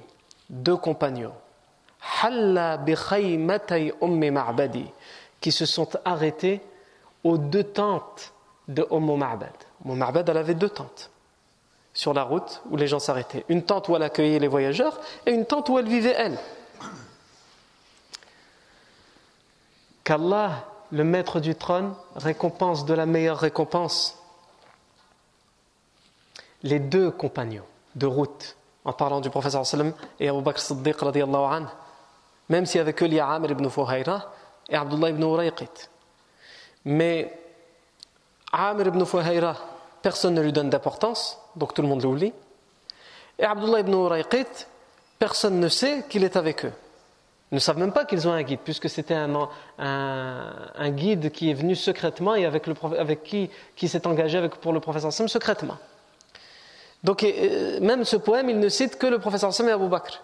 deux 0.50 0.76
compagnons. 0.76 1.32
Halla 2.22 2.76
bi 2.76 2.94
ummi 4.02 4.30
ma'badi, 4.30 4.84
qui 5.40 5.50
se 5.50 5.64
sont 5.64 5.88
arrêtés 6.04 6.60
aux 7.24 7.38
deux 7.38 7.64
tentes 7.64 8.32
de 8.68 8.86
Umm 8.90 9.16
Ma'bad. 9.16 9.54
Umm 9.86 9.96
Ma'bad, 9.96 10.28
elle 10.28 10.36
avait 10.36 10.54
deux 10.54 10.68
tentes 10.68 11.10
sur 11.94 12.12
la 12.12 12.24
route 12.24 12.60
où 12.70 12.76
les 12.76 12.86
gens 12.86 12.98
s'arrêtaient. 12.98 13.46
Une 13.48 13.62
tente 13.62 13.88
où 13.88 13.96
elle 13.96 14.02
accueillait 14.02 14.38
les 14.38 14.48
voyageurs 14.48 15.00
et 15.24 15.32
une 15.32 15.46
tente 15.46 15.70
où 15.70 15.78
elle 15.78 15.88
vivait 15.88 16.14
elle. 16.16 16.38
Qu'Allah 20.02 20.66
le 20.94 21.02
maître 21.02 21.40
du 21.40 21.56
trône, 21.56 21.92
récompense 22.14 22.84
de 22.84 22.94
la 22.94 23.04
meilleure 23.04 23.38
récompense 23.38 24.16
les 26.62 26.78
deux 26.78 27.10
compagnons 27.10 27.64
de 27.96 28.06
route, 28.06 28.56
en 28.84 28.92
parlant 28.92 29.20
du 29.20 29.28
professeur 29.28 29.64
et 30.20 30.28
Abu 30.28 30.40
Bakr 30.40 30.60
Siddiq 30.60 30.94
anhu, 31.02 31.66
même 32.48 32.64
s'il 32.64 32.78
y 32.78 32.80
avait 32.80 32.92
que 32.92 33.04
Amir 33.04 33.50
ibn 33.50 33.68
Fuhayra 33.68 34.32
et 34.68 34.76
Abdullah 34.76 35.10
ibn 35.10 35.22
Urayqit. 35.22 35.90
Mais 36.84 37.40
Amir 38.52 38.86
ibn 38.86 39.04
Fuhayra, 39.04 39.56
personne 40.00 40.34
ne 40.34 40.42
lui 40.42 40.52
donne 40.52 40.70
d'importance, 40.70 41.40
donc 41.56 41.74
tout 41.74 41.82
le 41.82 41.88
monde 41.88 42.02
l'oublie. 42.02 42.32
Et 43.40 43.44
Abdullah 43.44 43.80
ibn 43.80 43.94
Urayqit, 43.94 44.66
personne 45.18 45.58
ne 45.58 45.68
sait 45.68 46.04
qu'il 46.08 46.22
est 46.22 46.36
avec 46.36 46.64
eux 46.64 46.72
ne 47.54 47.58
savent 47.58 47.78
même 47.78 47.92
pas 47.92 48.04
qu'ils 48.04 48.26
ont 48.28 48.32
un 48.32 48.42
guide, 48.42 48.60
puisque 48.64 48.88
c'était 48.90 49.14
un, 49.14 49.48
un, 49.78 50.90
guide 50.90 51.30
qui 51.30 51.50
est 51.50 51.54
venu 51.54 51.74
secrètement 51.74 52.34
et 52.34 52.44
avec, 52.44 52.66
le, 52.66 52.74
avec 52.98 53.22
qui, 53.22 53.50
qui 53.76 53.88
s'est 53.88 54.06
engagé 54.06 54.38
avec, 54.38 54.56
pour 54.56 54.72
le 54.72 54.80
professeur 54.80 55.12
Sam 55.12 55.28
secrètement. 55.28 55.78
Donc 57.02 57.22
même 57.80 58.04
ce 58.04 58.16
poème, 58.16 58.50
il 58.50 58.58
ne 58.58 58.68
cite 58.68 58.96
que 58.98 59.06
le 59.06 59.18
professeur 59.18 59.52
Sam 59.52 59.68
et 59.68 59.72
Abu 59.72 59.88
Bakr. 59.88 60.22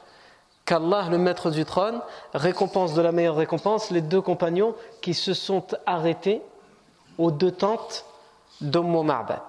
Qu'Allah, 0.65 1.09
le 1.11 1.19
maître 1.19 1.51
du 1.51 1.65
trône, 1.65 2.01
récompense 2.35 2.95
de 2.95 3.03
la 3.03 3.13
meilleure 3.13 3.37
récompense 3.37 3.91
les 3.91 4.01
deux 4.01 4.21
compagnons 4.21 4.75
qui 5.01 5.15
se 5.15 5.35
sont 5.35 5.65
arrêtés 5.87 6.43
aux 7.19 7.31
deux 7.31 7.51
tentes 7.51 8.05
d'Ommo 8.61 9.03
Ma'bad. 9.03 9.43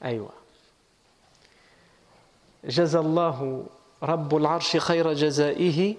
Aïwa. 0.00 0.32
Jazallahu 2.64 3.62
رب 4.03 4.35
العرش 4.35 4.77
خير 4.77 5.13
جزائه 5.13 5.95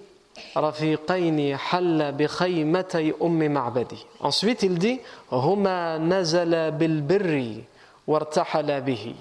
رفيقين 0.57 1.57
حل 1.57 2.11
بخيمتي 2.11 3.13
أم 3.21 3.51
معبدي 3.53 3.97
ensuite 4.21 4.63
il 4.63 4.77
dit 4.77 4.99
هما 5.31 5.97
نزل 5.97 6.71
بالبر 6.71 7.63
وارتحل 8.07 8.81
به 8.81 9.15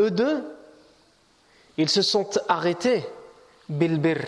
eux 0.00 0.10
deux 0.10 0.44
ils 1.78 1.88
se 1.88 2.02
sont 2.02 2.28
arrêtés 2.48 3.04
bilbir 3.68 4.18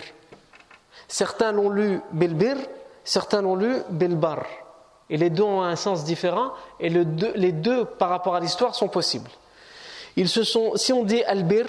certains 1.08 1.52
l'ont 1.52 1.70
lu 1.70 2.00
bilbir 2.12 2.56
certains 3.04 3.42
l'ont 3.42 3.56
lu 3.56 3.82
bilbar 3.90 4.44
et 5.10 5.16
les 5.16 5.28
deux 5.28 5.42
ont 5.42 5.62
un 5.62 5.74
sens 5.74 6.04
différent, 6.04 6.52
et 6.78 6.88
les 6.88 7.52
deux, 7.52 7.84
par 7.84 8.10
rapport 8.10 8.36
à 8.36 8.40
l'histoire, 8.40 8.76
sont 8.76 8.86
possibles. 8.86 9.30
Ils 10.14 10.28
se 10.28 10.44
sont, 10.44 10.76
si 10.76 10.92
on 10.92 11.02
dit 11.02 11.22
albir, 11.24 11.66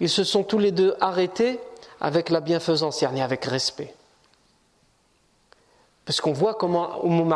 ils 0.00 0.08
se 0.08 0.24
sont 0.24 0.42
tous 0.42 0.58
les 0.58 0.72
deux 0.72 0.96
arrêtés 1.00 1.60
avec 2.00 2.30
la 2.30 2.40
bienfaisance, 2.40 3.00
yani 3.02 3.20
avec 3.20 3.44
respect. 3.44 3.94
Parce 6.06 6.20
qu'on 6.20 6.32
voit 6.32 6.54
comment 6.54 7.04
Umm 7.04 7.32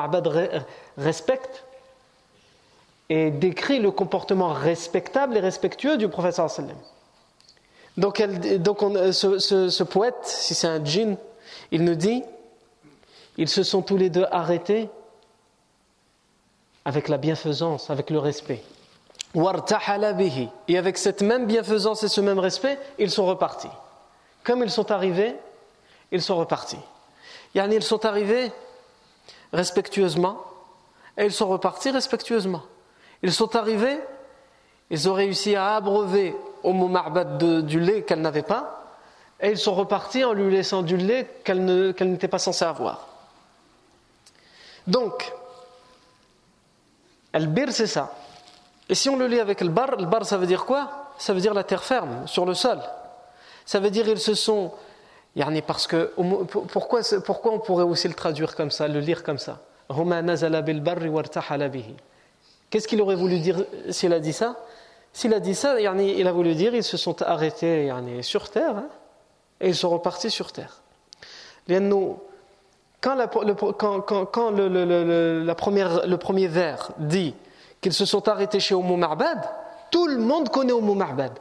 respecte 0.97 1.65
et 3.11 3.31
décrit 3.31 3.79
le 3.79 3.91
comportement 3.91 4.53
respectable 4.53 5.37
et 5.37 5.41
respectueux 5.41 5.99
du 5.99 6.09
professeur 6.09 6.51
sallam. 6.51 6.77
Donc, 7.97 8.21
donc 8.59 8.81
ce, 9.13 9.39
ce, 9.39 9.83
poète, 9.83 10.17
si 10.23 10.55
c'est 10.55 10.67
un 10.67 10.83
djinn, 10.85 11.17
il 11.71 11.85
nous 11.85 11.95
dit 11.95 12.25
ils 13.37 13.49
se 13.49 13.63
sont 13.63 13.83
tous 13.83 13.97
les 13.97 14.11
deux 14.11 14.27
arrêtés 14.31 14.89
avec 16.85 17.09
la 17.09 17.19
bienfaisance, 17.19 17.91
avec 17.91 18.11
le 18.11 18.19
respect. 18.19 18.63
Et 19.37 20.79
avec 20.79 20.97
cette 20.97 21.23
même 21.23 21.47
bienfaisance 21.47 22.03
et 22.05 22.09
ce 22.09 22.21
même 22.21 22.39
respect, 22.39 22.79
ils 22.99 23.11
sont 23.11 23.27
repartis. 23.27 23.69
Comme 24.45 24.63
ils 24.63 24.71
sont 24.71 24.91
arrivés, 24.91 25.35
ils 26.13 26.23
sont 26.23 26.37
repartis. 26.37 26.79
Yani, 27.55 27.77
ils 27.77 27.83
sont 27.83 28.05
arrivés 28.07 28.53
respectueusement 29.53 30.41
et 31.17 31.25
ils 31.25 31.33
sont 31.33 31.49
repartis 31.49 31.91
respectueusement. 31.91 32.63
Ils 33.23 33.33
sont 33.33 33.57
arrivés, 33.57 33.99
ils 34.91 35.09
ont 35.09 35.15
réussi 35.15 35.57
à 35.57 35.77
abreuver 35.77 36.37
au 36.63 36.73
Ma'bad 36.73 37.67
du 37.67 37.81
lait 37.81 38.03
qu'elle 38.03 38.21
n'avait 38.21 38.43
pas 38.43 38.85
et 39.41 39.51
ils 39.51 39.59
sont 39.59 39.75
repartis 39.75 40.25
en 40.25 40.33
lui 40.33 40.51
laissant 40.51 40.83
du 40.83 40.97
lait 40.97 41.29
qu'elle 41.43 41.65
n'était 41.65 42.29
pas 42.29 42.39
censée 42.39 42.65
avoir. 42.65 43.09
Donc, 44.87 45.33
Al-Bir, 47.33 47.73
c'est 47.73 47.87
ça. 47.87 48.13
Et 48.89 48.95
si 48.95 49.09
on 49.09 49.17
le 49.17 49.27
lit 49.27 49.41
avec 49.41 49.61
le 49.61 49.69
bar, 49.69 49.97
le 49.97 50.07
bar, 50.07 50.25
ça 50.25 50.37
veut 50.37 50.47
dire 50.47 50.65
quoi? 50.65 51.11
Ça 51.19 51.33
veut 51.33 51.41
dire 51.41 51.55
la 51.55 51.65
terre 51.65 51.85
ferme, 51.85 52.27
sur 52.27 52.45
le 52.45 52.55
sol. 52.55 52.79
Ça 53.65 53.81
veut 53.81 53.91
dire 53.91 54.09
ils 54.09 54.19
se 54.19 54.35
sont. 54.35 54.73
Parce 55.67 55.87
que, 55.89 56.13
pourquoi, 56.73 57.01
pourquoi 57.25 57.53
on 57.53 57.59
pourrait 57.59 57.85
aussi 57.85 58.07
le 58.07 58.15
traduire 58.15 58.55
comme 58.55 58.71
ça, 58.71 58.87
le 58.87 59.01
lire 59.01 59.25
comme 59.25 59.39
ça? 59.39 59.59
Qu'est-ce 62.71 62.89
qu'il 62.89 63.03
aurait 63.03 63.17
voulu 63.17 63.41
dire 63.41 63.65
s'il 63.91 64.13
a 64.13 64.21
dit 64.21 64.33
ça? 64.33 64.57
S'il 65.13 65.35
a 65.35 65.41
dit 65.41 65.55
ça, 65.55 65.81
il 65.81 66.27
a 66.27 66.33
voulu 66.33 66.55
dire 66.55 66.75
ils 66.75 66.85
se 66.85 66.97
sont 66.97 67.23
arrêtés 67.23 67.93
sur 68.23 68.51
terre 68.51 68.77
hein, 68.77 68.89
et 69.61 69.69
ils 69.69 69.77
sont 69.77 69.91
repartis 69.91 70.31
sur 70.31 70.53
terre. 70.53 70.81
Quand, 73.01 73.15
le, 74.55 76.17
premier 76.17 76.47
vers 76.47 76.91
dit 76.99 77.35
qu'ils 77.85 77.93
se 77.93 78.07
sont 78.07 78.27
arrêtés 78.31 78.61
chez 78.61 78.75
Oumou 78.75 78.97
Ma'bad, 78.97 79.47
tout 79.91 80.07
le 80.07 80.17
monde 80.17 80.49
connaît 80.49 80.73
Oumou 80.73 80.95
Ma'bad. 80.95 81.39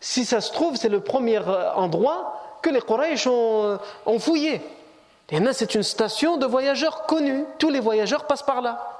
Si 0.00 0.24
ça 0.24 0.40
se 0.40 0.50
trouve, 0.50 0.76
c'est 0.76 0.88
le 0.88 1.00
premier 1.00 1.36
euh, 1.36 1.70
endroit 1.74 2.58
que 2.62 2.70
les 2.70 2.80
Quraysh 2.80 3.26
ont, 3.26 3.78
euh, 4.06 4.18
fouillé. 4.18 4.62
Et 5.28 5.38
là, 5.38 5.52
c'est 5.52 5.74
une 5.74 5.82
station 5.82 6.38
de 6.38 6.46
voyageurs 6.46 7.04
connue. 7.04 7.44
Tous 7.58 7.68
les 7.68 7.80
voyageurs 7.80 8.26
passent 8.26 8.42
par 8.42 8.62
là. 8.62 8.90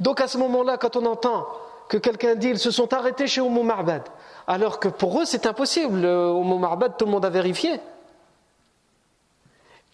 Donc 0.00 0.20
à 0.20 0.28
ce 0.28 0.36
moment-là, 0.36 0.76
quand 0.76 0.96
on 0.96 1.06
entend 1.06 1.46
que 1.88 1.96
quelqu'un 1.96 2.34
dit 2.34 2.48
ils 2.48 2.58
se 2.58 2.70
sont 2.70 2.92
arrêtés 2.92 3.26
chez 3.26 3.40
Oumou 3.40 3.62
Ma'bad, 3.62 4.02
alors 4.46 4.80
que 4.80 4.88
pour 4.88 5.18
eux 5.18 5.24
c'est 5.24 5.46
impossible, 5.46 6.04
Oumou 6.04 6.58
Ma'bad, 6.58 6.98
tout 6.98 7.06
le 7.06 7.10
monde 7.10 7.24
a 7.24 7.30
vérifié. 7.30 7.80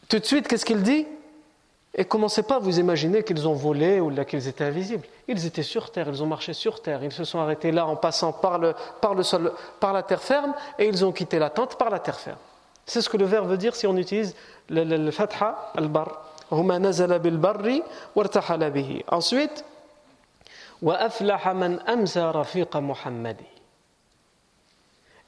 Tout 0.09 0.19
de 0.19 0.25
suite, 0.25 0.49
qu'est-ce 0.49 0.65
qu'il 0.65 0.83
dit? 0.83 1.07
Et 1.97 2.05
commencez 2.05 2.43
pas 2.43 2.57
à 2.57 2.59
vous 2.59 2.81
imaginer 2.81 3.23
qu'ils 3.23 3.47
ont 3.47 3.55
volé 3.55 4.01
ou 4.01 4.13
qu'ils 4.25 4.49
étaient 4.49 4.65
invisibles. 4.65 5.07
Ils 5.29 5.47
étaient 5.47 5.63
sur 5.63 5.93
terre, 5.93 6.09
ils 6.09 6.23
ont 6.23 6.27
marché 6.27 6.53
sur 6.53 6.83
terre, 6.83 7.05
ils 7.05 7.13
se 7.13 7.25
sont 7.25 7.39
arrêtés 7.39 7.71
là 7.71 7.87
en 7.87 7.95
passant 7.95 8.33
par 8.33 8.59
le, 8.59 8.75
le 9.03 9.53
la 9.93 10.03
terre 10.03 10.23
ferme, 10.23 10.55
et 10.79 10.87
ils 10.87 11.05
ont 11.05 11.13
quitté 11.13 11.39
la 11.39 11.51
tente 11.51 11.77
par 11.77 11.91
la 11.91 12.01
terre 12.01 12.19
ferme. 12.19 12.39
C'est 12.85 13.01
ce 13.01 13.09
que 13.09 13.17
le 13.17 13.25
verbe 13.25 13.49
veut 13.49 13.57
dire 13.57 13.77
si 13.77 13.87
on 13.87 13.97
utilise 13.97 14.35
le, 14.69 15.11
fatha 15.11 15.73
al-bar. 15.77 16.31
Ensuite, 19.09 19.65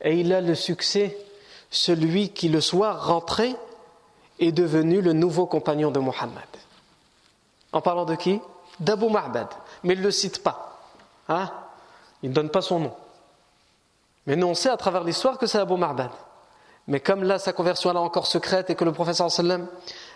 et 0.00 0.20
il 0.20 0.32
a 0.32 0.40
le 0.40 0.54
succès, 0.54 1.16
celui 1.70 2.28
qui 2.28 2.48
le 2.48 2.60
soit 2.60 2.92
rentré 2.92 3.56
est 4.38 4.52
devenu 4.52 5.00
le 5.00 5.14
nouveau 5.14 5.46
compagnon 5.46 5.90
de 5.90 5.98
Muhammad. 6.00 6.44
En 7.76 7.82
parlant 7.82 8.06
de 8.06 8.14
qui? 8.14 8.40
D'Abu 8.80 9.10
Ma'bad. 9.10 9.48
Mais 9.84 9.92
il 9.92 9.98
ne 9.98 10.04
le 10.04 10.10
cite 10.10 10.42
pas. 10.42 10.80
Hein? 11.28 11.50
Il 12.22 12.30
ne 12.30 12.34
donne 12.34 12.48
pas 12.48 12.62
son 12.62 12.80
nom. 12.80 12.92
Mais 14.26 14.34
nous, 14.34 14.46
on 14.46 14.54
sait 14.54 14.70
à 14.70 14.78
travers 14.78 15.04
l'histoire 15.04 15.36
que 15.36 15.46
c'est 15.46 15.58
Abu 15.58 15.76
Ma'bad. 15.76 16.08
Mais 16.88 17.00
comme 17.00 17.22
là, 17.22 17.38
sa 17.38 17.52
conversion 17.52 17.92
est 17.92 17.98
encore 17.98 18.26
secrète 18.28 18.70
et 18.70 18.76
que 18.76 18.84
le 18.84 18.92
professeur 18.92 19.30
sallam 19.30 19.66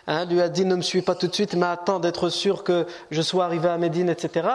hein, 0.07 0.25
lui 0.25 0.40
a 0.40 0.49
dit 0.49 0.64
ne 0.64 0.75
me 0.75 0.81
suis 0.81 1.02
pas 1.02 1.14
tout 1.14 1.26
de 1.26 1.35
suite, 1.35 1.52
mais 1.52 1.67
attends 1.67 2.00
d'être 2.00 2.31
sûr 2.31 2.64
que 2.64 2.87
je 3.11 3.21
sois 3.21 3.45
arrivé 3.45 3.69
à 3.69 3.76
Médine, 3.76 4.09
etc. 4.09 4.49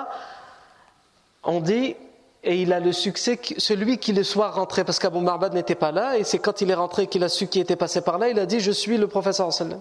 On 1.44 1.60
dit, 1.60 1.96
et 2.44 2.60
il 2.60 2.74
a 2.74 2.80
le 2.80 2.92
succès, 2.92 3.40
celui 3.60 4.00
qui 4.00 4.14
le 4.14 4.24
soit 4.24 4.50
rentré, 4.50 4.84
parce 4.84 4.98
qu'Abu 4.98 5.20
Marbad 5.20 5.54
n'était 5.54 5.76
pas 5.76 5.92
là, 5.92 6.18
et 6.18 6.24
c'est 6.24 6.40
quand 6.40 6.60
il 6.62 6.72
est 6.72 6.76
rentré 6.76 7.06
qu'il 7.06 7.24
a 7.24 7.30
su 7.30 7.46
qui 7.46 7.60
était 7.60 7.76
passé 7.76 8.02
par 8.02 8.18
là, 8.18 8.30
il 8.30 8.40
a 8.40 8.48
dit 8.48 8.62
je 8.62 8.72
suis 8.72 8.98
le 8.98 9.08
professeur 9.08 9.54
sallam. 9.54 9.80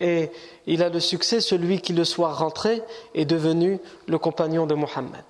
Et 0.00 0.30
il 0.66 0.82
a 0.82 0.88
le 0.88 1.00
succès, 1.00 1.40
celui 1.40 1.80
qui 1.80 1.92
le 1.92 2.04
soit 2.04 2.32
rentré 2.32 2.82
est 3.14 3.24
devenu 3.24 3.80
le 4.06 4.18
compagnon 4.18 4.66
de 4.66 4.74
Muhammad. 4.74 5.24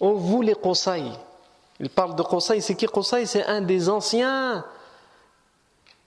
Oh 0.00 0.14
vous 0.14 0.42
les 0.42 0.54
Qusay. 0.54 1.02
Il 1.80 1.90
parle 1.90 2.14
de 2.14 2.22
Qusay, 2.22 2.60
c'est 2.60 2.74
qui 2.74 2.86
Qusay? 2.86 3.26
C'est 3.26 3.44
un 3.44 3.60
des 3.60 3.88
anciens, 3.88 4.64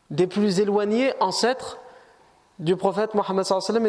des 0.09 0.27
plus 0.27 0.59
éloignés 0.59 1.13
ancêtres 1.19 1.77
du 2.59 2.75
prophète 2.75 3.13
Mohammed 3.13 3.45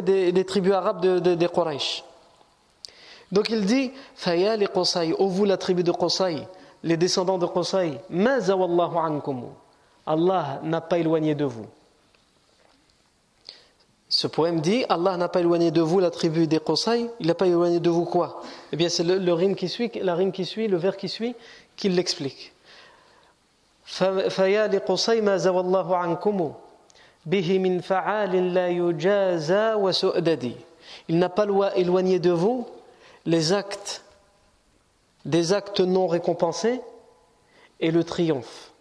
et 0.08 0.32
des, 0.32 0.44
tribus 0.44 0.72
arabes 0.72 1.00
de, 1.00 1.18
de, 1.18 1.34
des 1.34 1.48
Quraysh. 1.48 2.04
Donc 3.32 3.50
il 3.50 3.64
dit 3.64 3.90
Fayali 4.14 4.66
Qusay, 4.66 5.12
ô 5.18 5.28
vous 5.28 5.44
la 5.44 5.56
tribu 5.56 5.82
de 5.82 5.92
Qusay, 5.92 6.46
les 6.82 6.96
descendants 6.96 7.38
de 7.38 7.46
Qusay, 7.46 8.00
Mazawallahu 8.10 8.96
ankum. 8.96 9.44
Allah 10.06 10.60
n'a 10.62 10.80
pas 10.80 10.98
éloigné 10.98 11.34
de 11.34 11.44
vous. 11.44 11.66
Ce 14.08 14.26
poème 14.26 14.60
dit 14.60 14.84
Allah 14.88 15.16
n'a 15.16 15.28
pas 15.28 15.40
éloigné 15.40 15.70
de 15.70 15.80
vous 15.80 15.98
la 15.98 16.10
tribu 16.10 16.46
des 16.46 16.60
Qusay, 16.60 17.10
il 17.18 17.26
n'a 17.26 17.34
pas 17.34 17.46
éloigné 17.46 17.80
de 17.80 17.90
vous 17.90 18.04
quoi? 18.04 18.42
Eh 18.70 18.76
bien, 18.76 18.88
c'est 18.88 19.02
le, 19.02 19.32
rime 19.32 19.56
qui 19.56 19.68
suit, 19.68 19.90
la 20.00 20.14
rime 20.14 20.30
qui 20.30 20.44
suit, 20.44 20.68
le 20.68 20.76
vers 20.76 20.96
qui 20.96 21.08
suit, 21.08 21.34
qui 21.76 21.88
l'explique. 21.88 22.52
Fayali 23.84 24.78
Qusay, 24.86 25.20
Mazawallahu 25.20 25.92
ankum. 25.94 26.52
Bihi 27.26 27.58
min 27.58 27.80
fa'alin 27.80 28.52
la 28.52 28.70
yujaza 28.70 29.78
wa 29.78 29.92
su'dadi. 29.92 30.56
Il 31.08 31.18
n'a 31.18 31.30
pas 31.30 31.46
éloigné 31.74 32.18
de 32.18 32.30
vous 32.30 32.66
les 33.26 33.52
actes, 33.52 34.02
des 35.24 35.52
actes 35.52 35.80
non 35.80 36.06
récompensés 36.06 36.80
et 37.80 37.90
le 37.90 38.04
triomphe, 38.04 38.72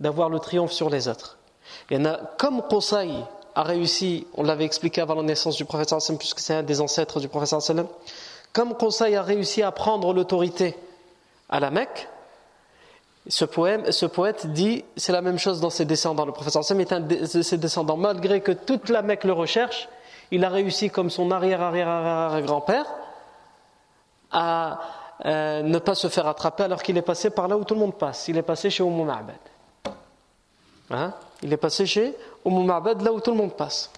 d'avoir 0.00 0.28
le 0.28 0.38
triomphe 0.38 0.72
sur 0.72 0.90
les 0.90 1.08
autres. 1.08 1.38
Il 1.90 1.98
y 1.98 2.00
en 2.00 2.04
a 2.06 2.16
comme 2.38 2.62
Qusay, 2.68 3.10
a 3.54 3.62
réussi, 3.62 4.26
on 4.34 4.42
l'avait 4.42 4.64
expliqué 4.64 5.00
avant 5.00 5.14
la 5.14 5.22
naissance 5.22 5.56
du 5.56 5.64
prophète 5.64 5.88
sallam, 5.88 6.18
puisque 6.18 6.40
c'est 6.40 6.54
un 6.54 6.62
des 6.62 6.80
ancêtres 6.80 7.20
du 7.20 7.28
prophète 7.28 7.60
sallam, 7.60 7.86
comme 8.52 8.74
Conseil 8.74 9.16
a 9.16 9.22
réussi 9.22 9.62
à 9.62 9.72
prendre 9.72 10.12
l'autorité 10.12 10.76
à 11.48 11.60
la 11.60 11.70
Mecque, 11.70 12.08
ce, 13.28 13.44
poème, 13.44 13.90
ce 13.90 14.06
poète 14.06 14.46
dit, 14.52 14.84
c'est 14.96 15.12
la 15.12 15.20
même 15.20 15.38
chose 15.38 15.60
dans 15.60 15.70
ses 15.70 15.84
descendants. 15.84 16.24
Le 16.24 16.32
prophète 16.32 16.52
sallam 16.52 16.80
est 16.80 16.92
un 16.92 17.00
de 17.00 17.42
ses 17.42 17.58
descendants. 17.58 17.96
Malgré 17.96 18.40
que 18.40 18.52
toute 18.52 18.88
la 18.88 19.02
Mecque 19.02 19.24
le 19.24 19.32
recherche, 19.32 19.88
il 20.30 20.44
a 20.44 20.48
réussi 20.48 20.90
comme 20.90 21.10
son 21.10 21.30
arrière-arrière-arrière-grand-père 21.30 22.86
à 24.30 24.80
euh, 25.24 25.62
ne 25.62 25.78
pas 25.78 25.94
se 25.94 26.08
faire 26.08 26.26
attraper 26.26 26.64
alors 26.64 26.82
qu'il 26.82 26.96
est 26.98 27.02
passé 27.02 27.30
par 27.30 27.48
là 27.48 27.56
où 27.56 27.64
tout 27.64 27.74
le 27.74 27.80
monde 27.80 27.96
passe. 27.96 28.28
Il 28.28 28.36
est 28.36 28.42
passé 28.42 28.70
chez 28.70 28.82
Umm 28.82 29.04
Ma'bad. 29.04 29.36
Hein? 30.90 31.12
Il 31.42 31.52
est 31.52 31.56
passé 31.56 31.86
chez 31.86 32.14
Umm 32.44 32.64
Ma'bad, 32.64 33.00
là 33.02 33.12
où 33.12 33.20
tout 33.20 33.30
le 33.30 33.36
monde 33.36 33.56
passe. 33.56 33.90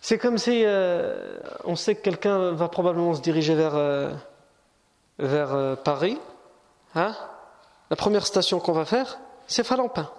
C'est 0.00 0.18
comme 0.18 0.38
si 0.38 0.62
euh, 0.64 1.38
on 1.64 1.76
sait 1.76 1.94
que 1.94 2.02
quelqu'un 2.02 2.52
va 2.52 2.68
probablement 2.68 3.14
se 3.14 3.20
diriger 3.20 3.54
vers, 3.54 3.74
euh, 3.74 4.12
vers 5.18 5.76
Paris. 5.78 6.18
Hein? 6.94 7.14
La 7.90 7.96
première 7.96 8.26
station 8.26 8.60
qu'on 8.60 8.72
va 8.72 8.84
faire, 8.84 9.18
c'est 9.46 9.64
Falampin. 9.64 10.10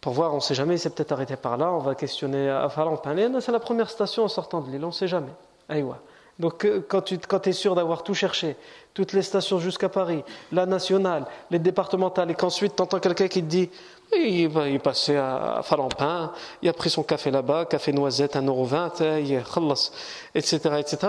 Pour 0.00 0.14
voir, 0.14 0.32
on 0.32 0.36
ne 0.36 0.40
sait 0.40 0.54
jamais, 0.54 0.76
il 0.76 0.78
s'est 0.78 0.90
peut-être 0.90 1.12
arrêté 1.12 1.36
par 1.36 1.56
là, 1.56 1.70
on 1.72 1.78
va 1.78 1.94
questionner 1.94 2.48
à 2.48 2.68
Falampin. 2.68 3.40
C'est 3.40 3.52
la 3.52 3.60
première 3.60 3.90
station 3.90 4.24
en 4.24 4.28
sortant 4.28 4.60
de 4.60 4.70
l'île, 4.70 4.84
on 4.84 4.88
ne 4.88 4.92
sait 4.92 5.08
jamais. 5.08 5.32
Aïwa. 5.68 5.98
Donc 6.38 6.66
quand 6.88 7.02
tu 7.02 7.18
quand 7.18 7.46
es 7.46 7.52
sûr 7.52 7.74
d'avoir 7.74 8.02
tout 8.02 8.14
cherché, 8.14 8.56
toutes 8.94 9.12
les 9.12 9.20
stations 9.20 9.58
jusqu'à 9.58 9.90
Paris, 9.90 10.24
la 10.52 10.64
nationale, 10.64 11.26
les 11.50 11.58
départementales, 11.58 12.30
et 12.30 12.34
qu'ensuite 12.34 12.74
tu 12.76 12.82
entends 12.82 12.98
quelqu'un 12.98 13.28
qui 13.28 13.42
te 13.42 13.46
dit 13.46 13.70
il, 14.16 14.44
est 14.56 14.78
passé 14.78 15.16
à 15.16 15.60
Falampin, 15.62 16.32
il 16.62 16.68
a 16.70 16.72
pris 16.72 16.88
son 16.88 17.02
café 17.02 17.30
là-bas, 17.30 17.66
café 17.66 17.92
noisette, 17.92 18.36
1,20€, 18.36 19.90
etc. 20.34 20.58
etc. 20.78 21.08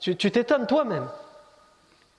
tu 0.00 0.16
t'étonnes 0.16 0.66
toi-même. 0.66 1.06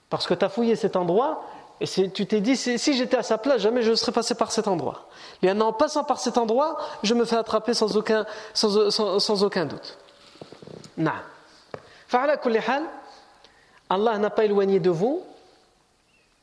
Parce 0.08 0.26
que 0.26 0.34
tu 0.34 0.44
as 0.44 0.48
fouillé 0.48 0.76
cet 0.76 0.96
endroit, 0.96 1.44
et 1.80 2.10
tu 2.10 2.26
t'es 2.26 2.40
dit, 2.40 2.56
si 2.56 2.94
j'étais 2.94 3.16
à 3.16 3.22
sa 3.22 3.38
place, 3.38 3.62
jamais 3.62 3.82
je 3.82 3.94
serais 3.94 4.12
passé 4.12 4.34
par 4.34 4.52
cet 4.52 4.68
endroit. 4.68 5.08
Et 5.42 5.50
en 5.50 5.72
passant 5.72 6.04
par 6.04 6.20
cet 6.20 6.36
endroit, 6.36 6.76
je 7.02 7.14
me 7.14 7.24
fais 7.24 7.36
attraper 7.36 7.72
sans 7.72 7.96
aucun, 7.96 8.26
sans, 8.52 8.90
sans 8.90 9.44
aucun 9.44 9.64
doute. 9.64 9.98
Non. 10.98 11.12
Allah 13.88 14.18
n'a 14.18 14.30
pas 14.30 14.44
éloigné 14.44 14.78
de 14.78 14.90
vous 14.90 15.22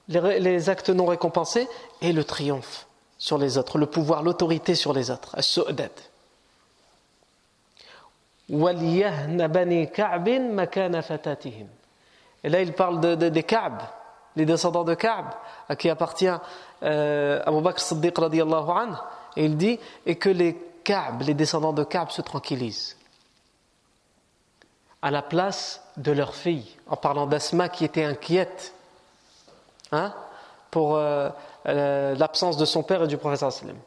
les 0.08 0.70
actes 0.70 0.90
non 0.90 1.06
récompensés 1.06 1.68
et 2.02 2.14
le 2.14 2.24
triomphe 2.24 2.88
sur 3.18 3.38
les 3.38 3.58
autres, 3.58 3.78
le 3.78 3.88
pouvoir, 3.88 4.24
l'autorité 4.24 4.76
sur 4.76 4.94
les 4.94 5.12
autres. 5.12 5.36
Et 12.44 12.50
là, 12.50 12.62
il 12.62 12.74
parle 12.74 13.02
de, 13.02 13.30
des 13.30 13.44
Ka'b, 13.44 13.82
les 14.38 14.46
descendants 14.46 14.84
de 14.84 14.94
Ka'b, 14.94 15.26
à 15.68 15.76
qui 15.76 15.90
appartient 15.90 16.30
euh, 16.84 17.42
Abu 17.46 17.60
Bakr 17.62 17.82
Siddiq 17.82 18.14
et 19.36 19.46
il 19.46 19.58
dit, 19.58 19.80
et 20.06 20.16
que 20.16 20.30
les 20.30 20.56
Ka'b, 20.84 21.24
les 21.24 21.34
descendants 21.34 21.74
de 21.74 21.84
Ka'b 21.84 22.12
se 22.12 22.22
tranquillisent. 22.22 22.96
À 25.02 25.12
la 25.12 25.24
place 25.24 25.82
de 25.98 26.12
leur 26.12 26.36
fille, 26.36 26.78
en 26.88 26.96
parlant 26.96 27.26
d'Asma 27.26 27.68
qui 27.68 27.84
était 27.84 28.04
inquiète 28.04 28.74
hein, 29.92 30.14
pour 30.70 30.96
euh, 30.96 31.30
euh, 31.68 32.16
l'absence 32.16 32.58
de 32.58 32.66
son 32.66 32.84
père 32.84 33.04
et 33.04 33.08
du 33.08 33.18
professeur 33.18 33.52
sallam. 33.52 33.78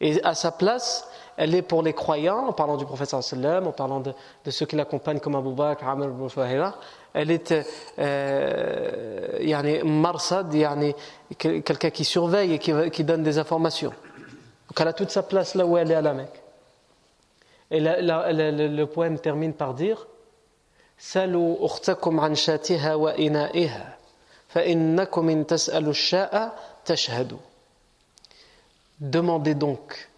Et 0.00 0.22
à 0.24 0.34
sa 0.34 0.52
place, 0.52 1.08
elle 1.36 1.54
est 1.54 1.62
pour 1.62 1.82
les 1.82 1.92
croyants, 1.92 2.46
en 2.48 2.52
parlant 2.52 2.76
du 2.76 2.84
prophète 2.84 3.08
sallam, 3.08 3.66
en 3.66 3.72
parlant 3.72 4.00
de, 4.00 4.12
ceux 4.50 4.66
qui 4.66 4.76
l'accompagnent 4.76 5.20
comme 5.20 5.34
Abu 5.34 5.52
Bakr, 5.52 5.86
Amr 5.86 6.06
ibn 6.06 6.72
elle 7.14 7.30
est 7.30 7.54
euh, 7.98 9.84
marsad, 9.84 10.54
quelqu'un 11.38 11.90
qui 11.90 12.04
surveille 12.04 12.54
et 12.54 12.58
qui, 12.58 13.04
donne 13.04 13.22
des 13.22 13.38
informations. 13.38 13.92
Donc 14.68 14.80
elle 14.80 14.88
a 14.88 14.92
toute 14.92 15.10
sa 15.10 15.22
place 15.22 15.54
là 15.54 15.64
où 15.64 15.78
elle 15.78 15.90
est 15.90 15.94
à 15.94 16.02
la 16.02 16.12
Mecque. 16.12 16.42
Et 17.70 17.80
le 17.80 18.84
poème 18.84 19.18
termine 19.18 19.54
par 19.54 19.74
dire 19.74 20.06
Salu 20.98 21.56
ukhtakum 21.62 22.18
an 22.18 22.34
shatiha 22.34 22.96
wa 22.96 23.14
ina'iha 23.16 23.96
fa 24.48 24.64
innakum 24.64 25.28
in 25.28 25.42
tas'alu. 25.44 25.92
Demandez 29.00 29.54
donc, 29.54 30.08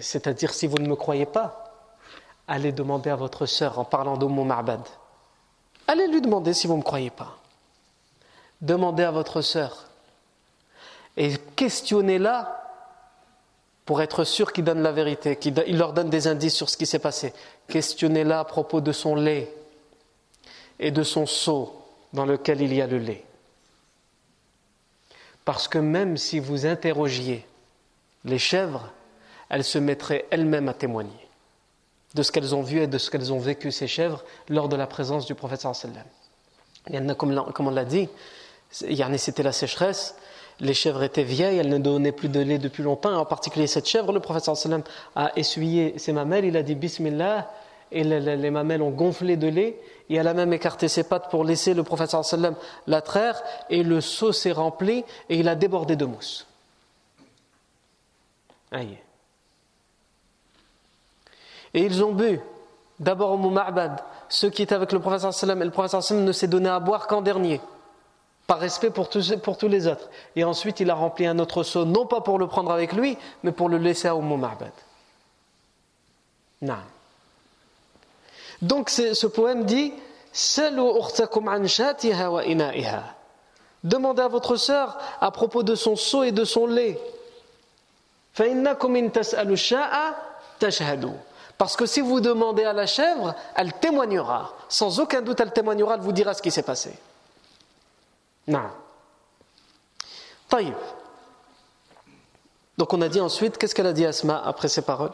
c'est-à-dire 0.00 0.52
si 0.52 0.66
vous 0.66 0.78
ne 0.78 0.88
me 0.88 0.96
croyez 0.96 1.26
pas, 1.26 1.72
allez 2.48 2.72
demander 2.72 3.10
à 3.10 3.16
votre 3.16 3.46
sœur 3.46 3.78
en 3.78 3.84
parlant 3.84 4.16
d'Oumou 4.16 4.44
Ma'bad. 4.44 4.82
Allez 5.86 6.08
lui 6.08 6.20
demander 6.20 6.52
si 6.52 6.66
vous 6.66 6.74
ne 6.74 6.78
me 6.78 6.84
croyez 6.84 7.10
pas. 7.10 7.38
Demandez 8.60 9.02
à 9.02 9.10
votre 9.10 9.40
sœur. 9.42 9.88
Et 11.16 11.36
questionnez-la 11.56 12.58
pour 13.84 14.00
être 14.00 14.24
sûr 14.24 14.52
qu'il 14.52 14.64
donne 14.64 14.82
la 14.82 14.92
vérité, 14.92 15.36
qu'il 15.36 15.76
leur 15.76 15.92
donne 15.92 16.08
des 16.08 16.28
indices 16.28 16.54
sur 16.54 16.70
ce 16.70 16.76
qui 16.76 16.86
s'est 16.86 16.98
passé. 16.98 17.34
Questionnez-la 17.68 18.40
à 18.40 18.44
propos 18.44 18.80
de 18.80 18.92
son 18.92 19.14
lait 19.14 19.52
et 20.78 20.90
de 20.90 21.02
son 21.02 21.26
seau 21.26 21.82
dans 22.12 22.24
lequel 22.24 22.60
il 22.60 22.72
y 22.72 22.80
a 22.80 22.86
le 22.86 22.98
lait. 22.98 23.24
Parce 25.44 25.66
que 25.66 25.78
même 25.78 26.16
si 26.16 26.38
vous 26.38 26.66
interrogiez 26.66 27.44
les 28.24 28.38
chèvres, 28.38 28.88
elles 29.52 29.64
se 29.64 29.78
mettraient 29.78 30.24
elles-mêmes 30.30 30.68
à 30.68 30.74
témoigner 30.74 31.28
de 32.14 32.22
ce 32.22 32.32
qu'elles 32.32 32.54
ont 32.54 32.62
vu 32.62 32.80
et 32.80 32.86
de 32.86 32.98
ce 32.98 33.10
qu'elles 33.10 33.32
ont 33.32 33.38
vécu, 33.38 33.70
ces 33.70 33.86
chèvres, 33.86 34.24
lors 34.48 34.68
de 34.68 34.76
la 34.76 34.86
présence 34.86 35.26
du 35.26 35.34
prophète 35.34 35.60
sallam. 35.60 36.04
Il 36.88 36.94
y 36.94 36.98
en 36.98 37.08
a, 37.08 37.14
comme 37.14 37.66
on 37.66 37.70
l'a 37.70 37.84
dit, 37.84 38.08
c'était 38.70 39.42
la 39.42 39.52
sécheresse, 39.52 40.16
les 40.60 40.74
chèvres 40.74 41.02
étaient 41.02 41.22
vieilles, 41.22 41.58
elles 41.58 41.68
ne 41.68 41.78
donnaient 41.78 42.12
plus 42.12 42.28
de 42.28 42.40
lait 42.40 42.58
depuis 42.58 42.82
longtemps, 42.82 43.14
en 43.14 43.24
particulier 43.24 43.66
cette 43.66 43.86
chèvre, 43.86 44.12
le 44.12 44.20
prophète 44.20 44.44
sallam 44.44 44.82
a 45.14 45.32
essuyé 45.36 45.98
ses 45.98 46.12
mamelles, 46.12 46.46
il 46.46 46.56
a 46.56 46.62
dit 46.62 46.74
Bismillah, 46.74 47.50
et 47.90 48.04
les, 48.04 48.50
mamelles 48.50 48.82
ont 48.82 48.90
gonflé 48.90 49.36
de 49.36 49.48
lait, 49.48 49.78
et 50.08 50.14
elle 50.14 50.28
a 50.28 50.34
même 50.34 50.52
écarté 50.52 50.88
ses 50.88 51.04
pattes 51.04 51.30
pour 51.30 51.44
laisser 51.44 51.74
le 51.74 51.82
prophète 51.82 52.10
sallam 52.10 52.56
la 52.86 53.02
traire 53.02 53.42
et 53.68 53.82
le 53.82 54.00
seau 54.00 54.32
s'est 54.32 54.52
rempli 54.52 55.04
et 55.28 55.38
il 55.38 55.48
a 55.48 55.54
débordé 55.54 55.94
de 55.94 56.06
mousse. 56.06 56.46
Aïe. 58.70 58.98
Et 61.74 61.82
ils 61.82 62.04
ont 62.04 62.12
bu 62.12 62.40
d'abord 62.98 63.32
au 63.32 63.38
Muma'bad, 63.38 64.00
ceux 64.28 64.50
qui 64.50 64.62
étaient 64.62 64.74
avec 64.74 64.92
le 64.92 65.00
prophète 65.00 65.32
sallam 65.32 65.62
et 65.62 65.64
le 65.64 65.70
prophète 65.70 66.00
sallam 66.00 66.24
ne 66.24 66.32
s'est 66.32 66.46
donné 66.46 66.68
à 66.68 66.78
boire 66.80 67.06
qu'en 67.06 67.22
dernier 67.22 67.60
par 68.46 68.58
respect 68.58 68.90
pour 68.90 69.08
tous, 69.08 69.68
les 69.68 69.86
autres. 69.86 70.10
Et 70.36 70.44
ensuite, 70.44 70.80
il 70.80 70.90
a 70.90 70.94
rempli 70.94 71.26
un 71.26 71.38
autre 71.38 71.62
seau, 71.62 71.84
non 71.86 72.06
pas 72.06 72.20
pour 72.20 72.38
le 72.38 72.46
prendre 72.46 72.70
avec 72.70 72.92
lui, 72.92 73.16
mais 73.42 73.52
pour 73.52 73.68
le 73.70 73.78
laisser 73.78 74.08
à 74.08 74.14
Umm 74.14 74.38
Ma'bad. 74.38 74.72
Non. 76.60 76.74
Donc, 78.60 78.90
ce 78.90 79.26
poème 79.26 79.64
dit 79.64 79.94
Demandez 83.84 84.22
à 84.22 84.28
votre 84.28 84.56
sœur 84.56 84.98
à 85.20 85.30
propos 85.30 85.62
de 85.62 85.74
son 85.74 85.96
seau 85.96 86.22
et 86.22 86.32
de 86.32 86.44
son 86.44 86.66
lait. 86.66 86.98
Parce 91.61 91.75
que 91.75 91.85
si 91.85 92.01
vous 92.01 92.19
demandez 92.19 92.63
à 92.63 92.73
la 92.73 92.85
chèvre, 92.85 93.35
elle 93.55 93.73
témoignera. 93.73 94.53
Sans 94.69 94.99
aucun 94.99 95.21
doute, 95.21 95.39
elle 95.39 95.51
témoignera, 95.51 95.95
elle 95.95 96.01
vous 96.01 96.11
dira 96.11 96.33
ce 96.33 96.41
qui 96.41 96.51
s'est 96.51 96.63
passé. 96.63 96.93
Non. 98.47 98.69
Donc 102.77 102.93
on 102.93 103.01
a 103.01 103.09
dit 103.09 103.19
ensuite, 103.19 103.57
qu'est-ce 103.57 103.75
qu'elle 103.75 103.87
a 103.87 103.93
dit 103.93 104.05
Asma 104.05 104.41
après 104.45 104.67
ces 104.67 104.81
paroles 104.81 105.11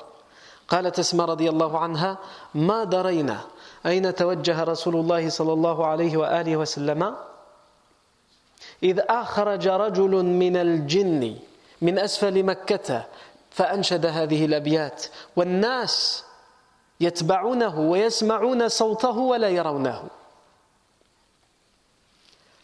قالت 0.69 0.99
اسماء 0.99 1.27
رضي 1.27 1.49
الله 1.49 1.77
عنها 1.77 2.17
ما 2.55 2.83
درينا 2.83 3.39
أين 3.86 4.15
توجه 4.15 4.63
رسول 4.63 4.95
الله 4.95 5.29
صلى 5.29 5.53
الله 5.53 5.77
عليه 5.86 6.17
وآله 6.17 6.57
وسلم 6.57 7.15
إذ 8.83 8.99
أخرج 9.09 9.67
رجل 9.67 10.13
من 10.23 10.55
الجن 10.57 11.36
من 11.81 11.99
أسفل 11.99 12.43
مكة 12.43 13.05
فأنشد 13.51 14.05
هذه 14.05 14.45
الأبيات 14.45 15.05
والناس 15.36 16.23
يتبعونه 17.00 17.78
ويسمعون 17.78 18.68
صوته 18.68 19.18
ولا 19.18 19.48
يرونه 19.48 20.02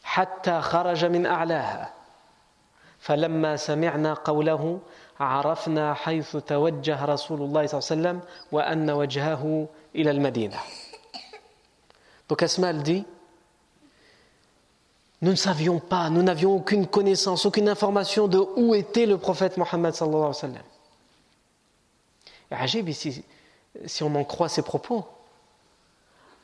حتى 0.05 0.61
خرج 0.61 1.05
من 1.05 1.27
أعلاها 1.27 1.92
فلما 2.99 3.57
سمعنا 3.57 4.14
قوله 4.14 4.81
عرفنا 5.20 5.94
حيث 5.94 6.37
توجه 6.37 7.05
رسول 7.05 7.42
الله 7.42 7.66
صلى 7.66 7.79
الله 7.79 7.90
عليه 7.90 8.18
وسلم 8.18 8.20
وأن 8.53 8.90
وجهه 8.90 9.68
إلى 9.94 10.11
المدينة 10.11 10.59
Donc 12.27 12.42
Asma 12.42 12.73
dit 12.73 13.05
Nous 15.25 15.31
ne 15.31 15.37
savions 15.37 15.79
pas, 15.79 16.11
nous 16.11 16.23
n'avions 16.23 16.55
aucune 16.55 16.87
connaissance, 16.87 17.47
aucune 17.47 17.68
information 17.68 18.29
de 18.29 18.38
où 18.57 18.75
était 18.75 19.07
le 19.07 19.16
prophète 19.16 19.57
Mohammed 19.57 19.94
sallallahu 19.94 20.18
alayhi 20.18 20.29
wa 20.29 20.40
sallam. 20.40 20.62
Et 22.51 22.55
Ajib, 22.55 22.88
ici, 22.90 23.25
si 23.87 24.03
on 24.03 24.15
en 24.15 24.25
croit 24.25 24.49
ses 24.49 24.63
propos, 24.63 25.07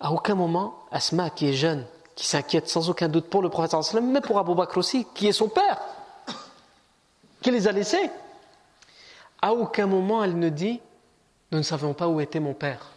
à 0.00 0.12
aucun 0.12 0.34
moment, 0.34 0.84
Asma, 0.90 1.30
qui 1.30 1.48
est 1.48 1.52
jeune, 1.52 1.86
qui 2.14 2.26
s'inquiète 2.26 2.68
sans 2.68 2.88
aucun 2.90 3.08
doute 3.08 3.28
pour 3.28 3.42
le 3.42 3.48
prophète, 3.48 3.74
mais 4.02 4.20
pour 4.20 4.38
Abu 4.38 4.54
Bakr 4.54 4.78
aussi, 4.78 5.06
qui 5.14 5.28
est 5.28 5.32
son 5.32 5.48
père, 5.48 5.80
qui 7.42 7.50
les 7.50 7.68
a 7.68 7.72
laissés. 7.72 8.10
À 9.42 9.52
aucun 9.52 9.86
moment 9.86 10.22
elle 10.22 10.38
ne 10.38 10.48
dit 10.48 10.80
Nous 11.50 11.58
ne 11.58 11.62
savions 11.62 11.94
pas 11.94 12.08
où 12.08 12.20
était 12.20 12.40
mon 12.40 12.54
père 12.54 12.90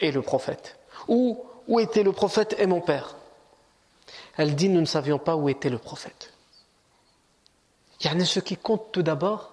et 0.00 0.12
le 0.12 0.22
prophète. 0.22 0.78
Ou 1.08 1.44
où 1.66 1.80
était 1.80 2.02
le 2.02 2.12
prophète 2.12 2.54
et 2.58 2.66
mon 2.66 2.80
père? 2.80 3.16
Elle 4.36 4.54
dit 4.54 4.68
Nous 4.68 4.80
ne 4.80 4.86
savions 4.86 5.18
pas 5.18 5.36
où 5.36 5.48
était 5.48 5.70
le 5.70 5.78
prophète. 5.78 6.32
Il 8.00 8.06
y 8.06 8.14
en 8.14 8.20
a 8.20 8.24
ce 8.24 8.40
qui 8.40 8.56
compte 8.56 8.92
tout 8.92 9.02
d'abord. 9.02 9.52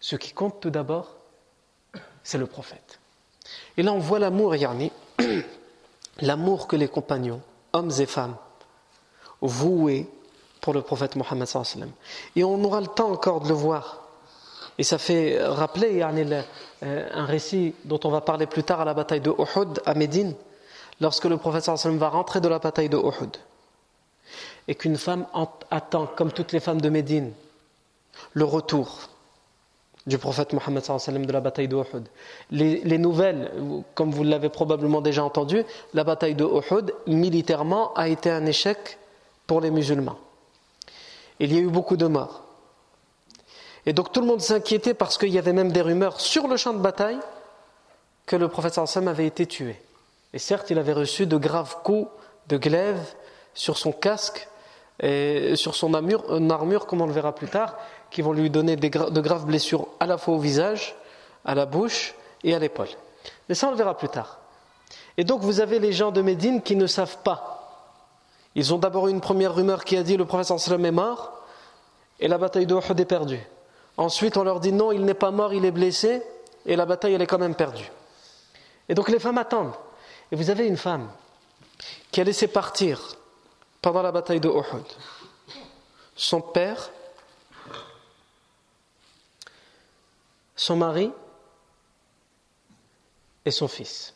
Ce 0.00 0.16
qui 0.16 0.32
compte 0.32 0.60
tout 0.60 0.70
d'abord, 0.70 1.16
c'est 2.24 2.38
le 2.38 2.46
prophète. 2.46 2.98
Et 3.76 3.82
là, 3.82 3.92
on 3.92 3.98
voit 3.98 4.18
l'amour, 4.18 4.54
Yarni, 4.54 4.92
l'amour 6.20 6.68
que 6.68 6.76
les 6.76 6.88
compagnons 6.88 7.40
hommes 7.72 7.92
et 7.98 8.06
femmes, 8.06 8.36
voués 9.40 10.08
pour 10.60 10.72
le 10.72 10.82
prophète 10.82 11.16
Mohammed. 11.16 11.48
Et 12.36 12.44
on 12.44 12.62
aura 12.64 12.80
le 12.80 12.86
temps 12.86 13.10
encore 13.10 13.40
de 13.40 13.48
le 13.48 13.54
voir. 13.54 13.98
Et 14.78 14.84
ça 14.84 14.98
fait 14.98 15.42
rappeler 15.42 16.02
euh, 16.02 17.08
un 17.12 17.24
récit 17.24 17.74
dont 17.84 18.00
on 18.04 18.10
va 18.10 18.20
parler 18.20 18.46
plus 18.46 18.62
tard 18.62 18.80
à 18.80 18.84
la 18.84 18.94
bataille 18.94 19.20
de 19.20 19.30
Uhud 19.30 19.80
à 19.84 19.94
Médine, 19.94 20.34
lorsque 21.00 21.24
le 21.24 21.36
prophète 21.36 21.68
va 21.68 22.08
rentrer 22.08 22.40
de 22.40 22.48
la 22.48 22.58
bataille 22.58 22.88
de 22.88 22.96
Uhud. 22.96 23.36
Et 24.68 24.74
qu'une 24.74 24.96
femme 24.96 25.26
attend, 25.70 26.06
comme 26.06 26.32
toutes 26.32 26.52
les 26.52 26.60
femmes 26.60 26.80
de 26.80 26.88
Médine, 26.88 27.32
le 28.32 28.44
retour 28.44 29.08
du 30.06 30.18
prophète 30.18 30.52
Mohammed 30.52 30.82
de 31.26 31.32
la 31.32 31.40
bataille 31.40 31.68
de. 31.68 31.82
Les, 32.50 32.98
nouvelles, 32.98 33.50
comme 33.94 34.10
vous 34.10 34.24
l'avez 34.24 34.48
probablement 34.48 35.00
déjà 35.00 35.24
entendu, 35.24 35.64
la 35.94 36.04
bataille 36.04 36.34
de 36.34 36.46
militairement, 37.06 37.92
a 37.94 38.08
été 38.08 38.30
un 38.30 38.44
échec 38.46 38.98
pour 39.46 39.60
les 39.60 39.70
musulmans. 39.70 40.18
Il 41.38 41.52
y 41.52 41.58
a 41.58 41.60
eu 41.60 41.68
beaucoup 41.68 41.96
de 41.96 42.06
morts. 42.06 42.42
Et 43.86 43.92
donc 43.92 44.12
tout 44.12 44.20
le 44.20 44.26
monde 44.26 44.40
s'inquiétait 44.40 44.94
parce 44.94 45.18
qu'il 45.18 45.30
y 45.30 45.38
avait 45.38 45.52
même 45.52 45.72
des 45.72 45.80
rumeurs 45.80 46.20
sur 46.20 46.46
le 46.46 46.56
champ 46.56 46.72
de 46.72 46.78
bataille 46.78 47.18
que 48.26 48.36
le 48.36 48.48
prophète 48.48 48.74
sallam 48.74 49.08
avait 49.08 49.26
été 49.26 49.46
tué. 49.46 49.76
Et 50.32 50.38
certes, 50.38 50.70
il 50.70 50.78
avait 50.78 50.92
reçu 50.92 51.26
de 51.26 51.36
graves 51.36 51.78
coups 51.82 52.08
de 52.48 52.56
glaive 52.56 53.00
sur 53.54 53.76
son 53.76 53.92
casque 53.92 54.48
et 55.00 55.56
sur 55.56 55.74
son 55.74 55.94
armure, 55.94 56.24
armure, 56.50 56.86
comme 56.86 57.00
on 57.00 57.06
le 57.06 57.12
verra 57.12 57.34
plus 57.34 57.48
tard, 57.48 57.76
qui 58.12 58.22
vont 58.22 58.32
lui 58.32 58.50
donner 58.50 58.76
de 58.76 59.20
graves 59.20 59.46
blessures 59.46 59.88
à 59.98 60.06
la 60.06 60.18
fois 60.18 60.34
au 60.34 60.38
visage, 60.38 60.94
à 61.44 61.54
la 61.54 61.66
bouche 61.66 62.14
et 62.44 62.54
à 62.54 62.58
l'épaule. 62.58 62.88
Mais 63.48 63.54
ça, 63.54 63.68
on 63.68 63.70
le 63.70 63.76
verra 63.76 63.96
plus 63.96 64.08
tard. 64.08 64.38
Et 65.16 65.24
donc, 65.24 65.40
vous 65.40 65.60
avez 65.60 65.78
les 65.78 65.92
gens 65.92 66.12
de 66.12 66.22
Médine 66.22 66.62
qui 66.62 66.76
ne 66.76 66.86
savent 66.86 67.18
pas. 67.24 67.58
Ils 68.54 68.72
ont 68.74 68.78
d'abord 68.78 69.08
une 69.08 69.20
première 69.20 69.54
rumeur 69.54 69.84
qui 69.84 69.96
a 69.96 70.02
dit 70.02 70.16
le 70.16 70.26
prophète 70.26 70.58
sallam 70.58 70.84
est 70.84 70.90
mort 70.90 71.42
et 72.20 72.28
la 72.28 72.38
bataille 72.38 72.66
de 72.66 72.74
Uhud 72.74 73.00
est 73.00 73.04
perdue. 73.04 73.40
Ensuite, 73.96 74.36
on 74.36 74.44
leur 74.44 74.60
dit 74.60 74.72
non, 74.72 74.92
il 74.92 75.04
n'est 75.04 75.14
pas 75.14 75.30
mort, 75.30 75.54
il 75.54 75.64
est 75.64 75.70
blessé 75.70 76.22
et 76.66 76.76
la 76.76 76.86
bataille, 76.86 77.14
elle 77.14 77.22
est 77.22 77.26
quand 77.26 77.38
même 77.38 77.54
perdue. 77.54 77.90
Et 78.88 78.94
donc, 78.94 79.08
les 79.08 79.18
femmes 79.18 79.38
attendent. 79.38 79.74
Et 80.30 80.36
vous 80.36 80.50
avez 80.50 80.66
une 80.66 80.76
femme 80.76 81.08
qui 82.10 82.20
a 82.20 82.24
laissé 82.24 82.46
partir 82.46 83.00
pendant 83.80 84.02
la 84.02 84.12
bataille 84.12 84.40
de 84.40 84.48
Uhud 84.48 84.84
son 86.16 86.40
père 86.40 86.90
son 90.62 90.76
mari 90.76 91.10
et 93.44 93.50
son 93.50 93.66
fils. 93.66 94.14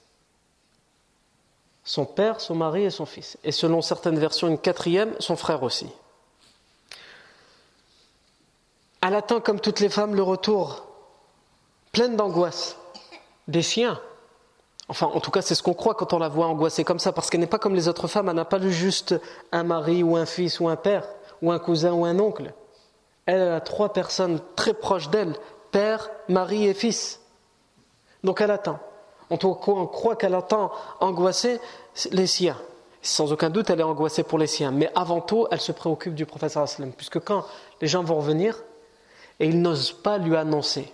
Son 1.83 2.05
père, 2.05 2.41
son 2.41 2.55
mari 2.55 2.85
et 2.85 2.91
son 2.91 3.05
fils. 3.05 3.37
Et 3.43 3.51
selon 3.51 3.83
certaines 3.83 4.19
versions, 4.19 4.47
une 4.47 4.59
quatrième, 4.59 5.13
son 5.19 5.35
frère 5.35 5.65
aussi. 5.65 5.89
Elle 9.03 9.17
attend, 9.17 9.41
comme 9.41 9.61
toutes 9.61 9.81
les 9.81 9.89
femmes, 9.89 10.15
le 10.15 10.23
retour, 10.23 10.87
pleine 11.91 12.17
d'angoisse, 12.17 12.77
des 13.49 13.63
siens. 13.63 14.01
Enfin, 14.89 15.07
en 15.07 15.19
tout 15.19 15.33
cas, 15.33 15.43
c'est 15.43 15.57
ce 15.57 15.65
qu'on 15.65 15.75
croit 15.75 15.95
quand 15.95 16.13
on 16.13 16.19
la 16.21 16.29
voit 16.29 16.47
angoissée 16.47 16.85
comme 16.85 17.01
ça, 17.01 17.11
parce 17.11 17.29
qu'elle 17.29 17.41
n'est 17.41 17.49
pas 17.49 17.59
comme 17.59 17.75
les 17.75 17.89
autres 17.89 18.07
femmes, 18.07 18.29
elle 18.29 18.37
n'a 18.37 18.45
pas 18.45 18.61
juste 18.61 19.17
un 19.51 19.65
mari 19.65 20.05
ou 20.05 20.17
un 20.17 20.27
fils 20.27 20.61
ou 20.61 20.69
un 20.69 20.77
père, 20.77 21.09
ou 21.43 21.51
un 21.51 21.59
cousin 21.59 21.93
ou 21.93 22.05
un 22.05 22.21
oncle. 22.21 22.55
Elle 23.27 23.43
a 23.43 23.61
trois 23.61 23.93
personnes 23.93 24.41
très 24.55 24.75
proches 24.75 25.11
d'elle, 25.11 25.35
père, 25.71 26.11
mari 26.29 26.67
et 26.67 26.75
fils. 26.75 27.21
Donc 28.25 28.41
elle 28.41 28.51
attend. 28.51 28.79
On 29.31 29.39
croit 29.87 30.17
qu'elle 30.17 30.35
attend 30.35 30.71
angoissée 31.01 31.61
les 32.11 32.27
siens. 32.27 32.57
Sans 33.03 33.33
aucun 33.33 33.51
doute, 33.51 33.71
elle 33.71 33.81
est 33.81 33.85
angoissée 33.85 34.23
pour 34.23 34.39
les 34.39 34.47
siens. 34.47 34.71
Mais 34.71 34.91
avant 34.95 35.21
tout, 35.21 35.47
elle 35.51 35.61
se 35.61 35.73
préoccupe 35.73 36.15
du 36.15 36.27
prophète 36.27 36.59
puisque 36.97 37.21
quand 37.21 37.45
les 37.81 37.87
gens 37.87 38.03
vont 38.03 38.17
revenir, 38.17 38.63
et 39.39 39.47
ils 39.47 39.61
n'osent 39.61 39.93
pas 39.93 40.19
lui 40.19 40.37
annoncer. 40.37 40.93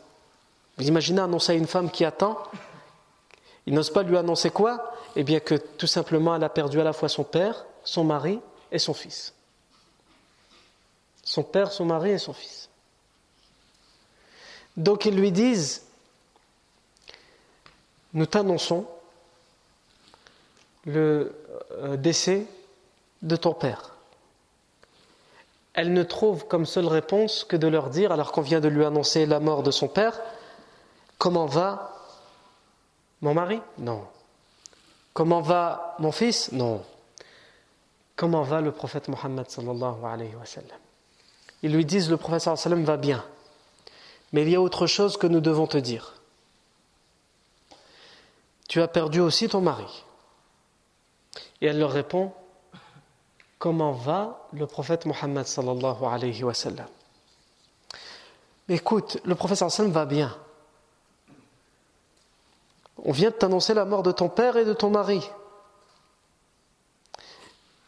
Vous 0.77 0.89
imaginez 0.89 1.21
annoncer 1.21 1.53
à 1.53 1.55
une 1.55 1.67
femme 1.67 1.91
qui 1.91 2.05
attend 2.05 2.39
Ils 3.67 3.75
n'osent 3.75 3.93
pas 3.93 4.03
lui 4.03 4.17
annoncer 4.17 4.51
quoi? 4.51 4.93
Eh 5.15 5.23
bien 5.23 5.41
que 5.41 5.55
tout 5.55 5.87
simplement, 5.87 6.35
elle 6.35 6.45
a 6.45 6.49
perdu 6.49 6.81
à 6.81 6.85
la 6.85 6.93
fois 6.93 7.09
son 7.09 7.25
père, 7.25 7.65
son 7.85 8.05
mari 8.05 8.41
et 8.71 8.79
son 8.79 8.95
fils. 8.95 9.35
Son 11.23 11.43
père, 11.43 11.71
son 11.71 11.85
mari 11.85 12.11
et 12.11 12.19
son 12.19 12.33
fils. 12.33 12.69
Donc 14.77 15.05
ils 15.05 15.15
lui 15.15 15.33
disent, 15.33 15.83
nous 18.15 18.27
t'annonçons 18.27 18.87
le 20.87 21.35
euh, 21.73 21.97
décès 21.97 22.47
de 23.23 23.37
ton 23.37 23.55
père. 23.55 23.91
Elle 25.75 25.93
ne 25.93 26.03
trouve 26.03 26.47
comme 26.47 26.67
seule 26.67 26.87
réponse 26.87 27.45
que 27.45 27.57
de 27.57 27.67
leur 27.67 27.89
dire, 27.89 28.13
alors 28.13 28.33
qu'on 28.33 28.43
vient 28.43 28.61
de 28.61 28.69
lui 28.69 28.85
annoncer 28.85 29.25
la 29.25 29.41
mort 29.41 29.63
de 29.63 29.71
son 29.71 29.89
père, 29.89 30.21
comment 31.19 31.47
va 31.47 31.93
mon 33.23 33.35
mari? 33.35 33.61
Non. 33.79 34.05
Comment 35.15 35.41
va 35.41 35.95
mon 35.99 36.13
fils? 36.13 36.51
Non. 36.53 36.83
Comment 38.17 38.43
va 38.43 38.61
le 38.61 38.73
prophète 38.73 39.09
Mohammed 39.09 39.49
sallallahu 39.49 40.05
alayhi 40.05 40.35
wa 40.35 40.45
Ils 41.63 41.73
lui 41.73 41.85
disent 41.85 42.11
le 42.11 42.17
prophète 42.17 42.41
sallallahu 42.41 42.85
va 42.85 42.97
bien. 42.97 43.25
Mais 44.33 44.43
il 44.43 44.51
y 44.51 44.57
a 44.57 44.61
autre 44.61 44.87
chose 44.87 45.17
que 45.17 45.27
nous 45.27 45.41
devons 45.41 45.67
te 45.67 45.77
dire. 45.77 46.15
Tu 48.69 48.81
as 48.81 48.89
perdu 48.89 49.21
aussi 49.21 49.49
ton 49.49 49.61
mari. 49.61 50.05
Et 51.61 51.67
elle 51.67 51.79
leur 51.79 51.93
répond 51.93 52.33
Comment 53.59 53.93
va 53.93 54.49
le 54.53 54.67
prophète 54.67 55.07
Mohammed 55.07 55.47
sallallahu 55.47 56.05
alayhi 56.05 56.43
wa 56.43 56.53
Écoute, 58.69 59.19
le 59.25 59.35
prophète 59.37 59.59
sallallahu 59.59 59.93
va 59.93 60.05
bien. 60.05 60.37
On 63.05 63.13
vient 63.13 63.31
de 63.31 63.37
t'annoncer 63.37 63.75
la 63.75 63.85
mort 63.85 64.03
de 64.03 64.11
ton 64.11 64.29
père 64.29 64.57
et 64.57 64.65
de 64.65 64.73
ton 64.73 64.91
mari. 64.91 65.31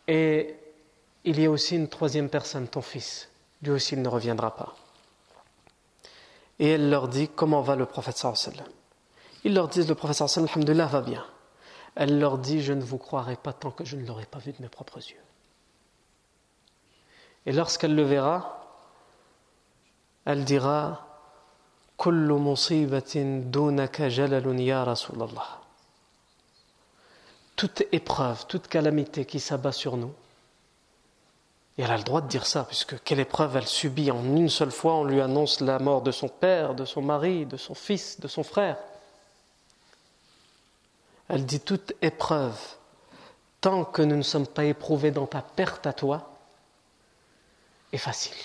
Et 0.07 0.55
il 1.25 1.41
y 1.41 1.47
a 1.47 1.51
aussi 1.51 1.77
une 1.77 1.89
troisième 1.89 2.29
personne, 2.29 2.69
ton 2.69 2.83
fils. 2.83 3.29
Lui 3.63 3.71
aussi, 3.71 3.95
il 3.95 4.03
ne 4.03 4.09
reviendra 4.09 4.55
pas. 4.55 4.77
Et 6.59 6.69
elle 6.69 6.91
leur 6.91 7.09
dit 7.09 7.29
comment 7.29 7.63
va 7.63 7.77
le 7.77 7.87
prophète 7.87 8.17
sallallahu 8.17 8.65
Ils 9.45 9.55
leur 9.55 9.69
disent 9.69 9.89
le 9.89 9.95
prophète 9.95 10.21
alayhi 10.21 10.79
wa 10.79 10.87
va 10.87 11.01
bien. 11.01 11.25
Elle 11.97 12.19
leur 12.19 12.39
dit 12.39 12.63
je 12.63 12.73
ne 12.73 12.83
vous 12.83 12.99
croirai 12.99 13.37
pas 13.37 13.53
tant 13.53 13.71
que 13.71 13.85
je 13.85 13.97
ne 13.97 14.07
l'aurai 14.07 14.27
pas 14.27 14.39
vu 14.39 14.53
de 14.53 14.63
mes 14.63 14.69
propres 14.69 14.99
yeux. 14.99 15.23
Et 17.47 17.53
lorsqu'elle 17.53 17.95
le 17.95 18.03
verra, 18.03 18.61
elle 20.25 20.45
dira 20.45 21.07
toute 27.57 27.83
épreuve, 27.93 28.47
toute 28.47 28.67
calamité 28.69 29.25
qui 29.25 29.39
s'abat 29.39 29.73
sur 29.73 29.97
nous, 29.97 30.13
et 31.77 31.83
elle 31.83 31.91
a 31.91 31.97
le 31.97 32.05
droit 32.05 32.21
de 32.21 32.29
dire 32.29 32.47
ça, 32.47 32.65
puisque 32.65 33.03
quelle 33.03 33.19
épreuve 33.21 33.57
elle 33.57 33.67
subit 33.67 34.11
en 34.11 34.23
une 34.23 34.49
seule 34.49 34.71
fois, 34.71 34.95
on 34.95 35.05
lui 35.05 35.21
annonce 35.21 35.61
la 35.61 35.79
mort 35.81 36.03
de 36.03 36.13
son 36.13 36.29
père, 36.29 36.75
de 36.75 36.85
son 36.85 37.03
mari, 37.03 37.47
de 37.47 37.57
son 37.57 37.75
fils, 37.75 38.21
de 38.21 38.29
son 38.29 38.45
frère. 38.45 38.79
Elle 41.29 41.45
dit 41.45 41.61
toute 41.61 41.95
épreuve, 42.01 42.59
tant 43.61 43.85
que 43.85 44.03
nous 44.03 44.17
ne 44.17 44.23
sommes 44.23 44.47
pas 44.47 44.65
éprouvés 44.65 45.11
dans 45.11 45.27
ta 45.27 45.43
perte 45.43 45.87
à 45.87 45.93
toi, 45.93 46.31
est 47.93 47.99
facile, 47.99 48.37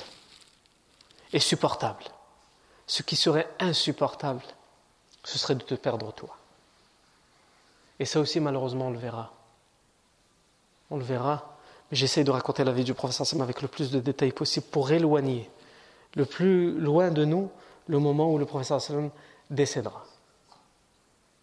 est 1.31 1.39
supportable. 1.39 2.05
Ce 2.87 3.03
qui 3.03 3.15
serait 3.15 3.47
insupportable, 3.59 4.41
ce 5.23 5.37
serait 5.37 5.55
de 5.55 5.63
te 5.63 5.75
perdre 5.75 6.11
toi. 6.13 6.35
Et 7.99 8.05
ça 8.05 8.19
aussi, 8.19 8.39
malheureusement, 8.39 8.87
on 8.87 8.91
le 8.91 8.97
verra. 8.97 9.33
On 10.89 10.97
le 10.97 11.03
verra. 11.03 11.58
J'essaie 11.91 12.23
de 12.23 12.31
raconter 12.31 12.63
la 12.63 12.71
vie 12.71 12.83
du 12.83 12.93
professeur 12.93 13.25
Sam 13.25 13.41
avec 13.41 13.61
le 13.61 13.67
plus 13.67 13.91
de 13.91 13.99
détails 13.99 14.31
possible 14.31 14.65
pour 14.69 14.91
éloigner 14.91 15.49
le 16.15 16.25
plus 16.25 16.71
loin 16.79 17.11
de 17.11 17.25
nous 17.25 17.49
le 17.87 17.99
moment 17.99 18.31
où 18.31 18.37
le 18.37 18.45
professeur 18.45 18.81
Sallam 18.81 19.09
décédera. 19.49 20.03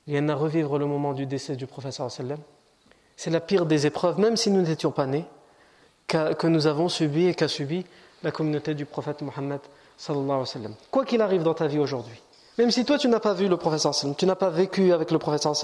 Il 0.06 0.14
y 0.14 0.18
en 0.18 0.28
a 0.28 0.34
revivre 0.34 0.78
le 0.78 0.86
moment 0.86 1.12
du 1.12 1.26
décès 1.26 1.56
du 1.56 1.66
professeur 1.66 2.10
Sallam. 2.10 2.38
C'est 3.16 3.30
la 3.30 3.40
pire 3.40 3.66
des 3.66 3.86
épreuves, 3.86 4.20
même 4.20 4.36
si 4.36 4.50
nous 4.50 4.62
n'étions 4.62 4.92
pas 4.92 5.06
nés, 5.06 5.24
que 6.06 6.46
nous 6.46 6.66
avons 6.66 6.88
subi 6.88 7.26
et 7.26 7.34
qu'a 7.34 7.48
subi 7.48 7.84
la 8.22 8.30
communauté 8.30 8.74
du 8.74 8.84
prophète 8.84 9.22
Mohammed 9.22 9.60
Quoi 10.90 11.04
qu'il 11.04 11.22
arrive 11.22 11.42
dans 11.42 11.54
ta 11.54 11.66
vie 11.66 11.78
aujourd'hui, 11.78 12.20
même 12.58 12.70
si 12.70 12.84
toi 12.84 12.98
tu 12.98 13.08
n'as 13.08 13.18
pas 13.18 13.32
vu 13.32 13.48
le 13.48 13.56
professeur 13.56 13.94
tu 14.16 14.26
n'as 14.26 14.34
pas 14.34 14.50
vécu 14.50 14.92
avec 14.92 15.10
le 15.10 15.18
professeur 15.18 15.54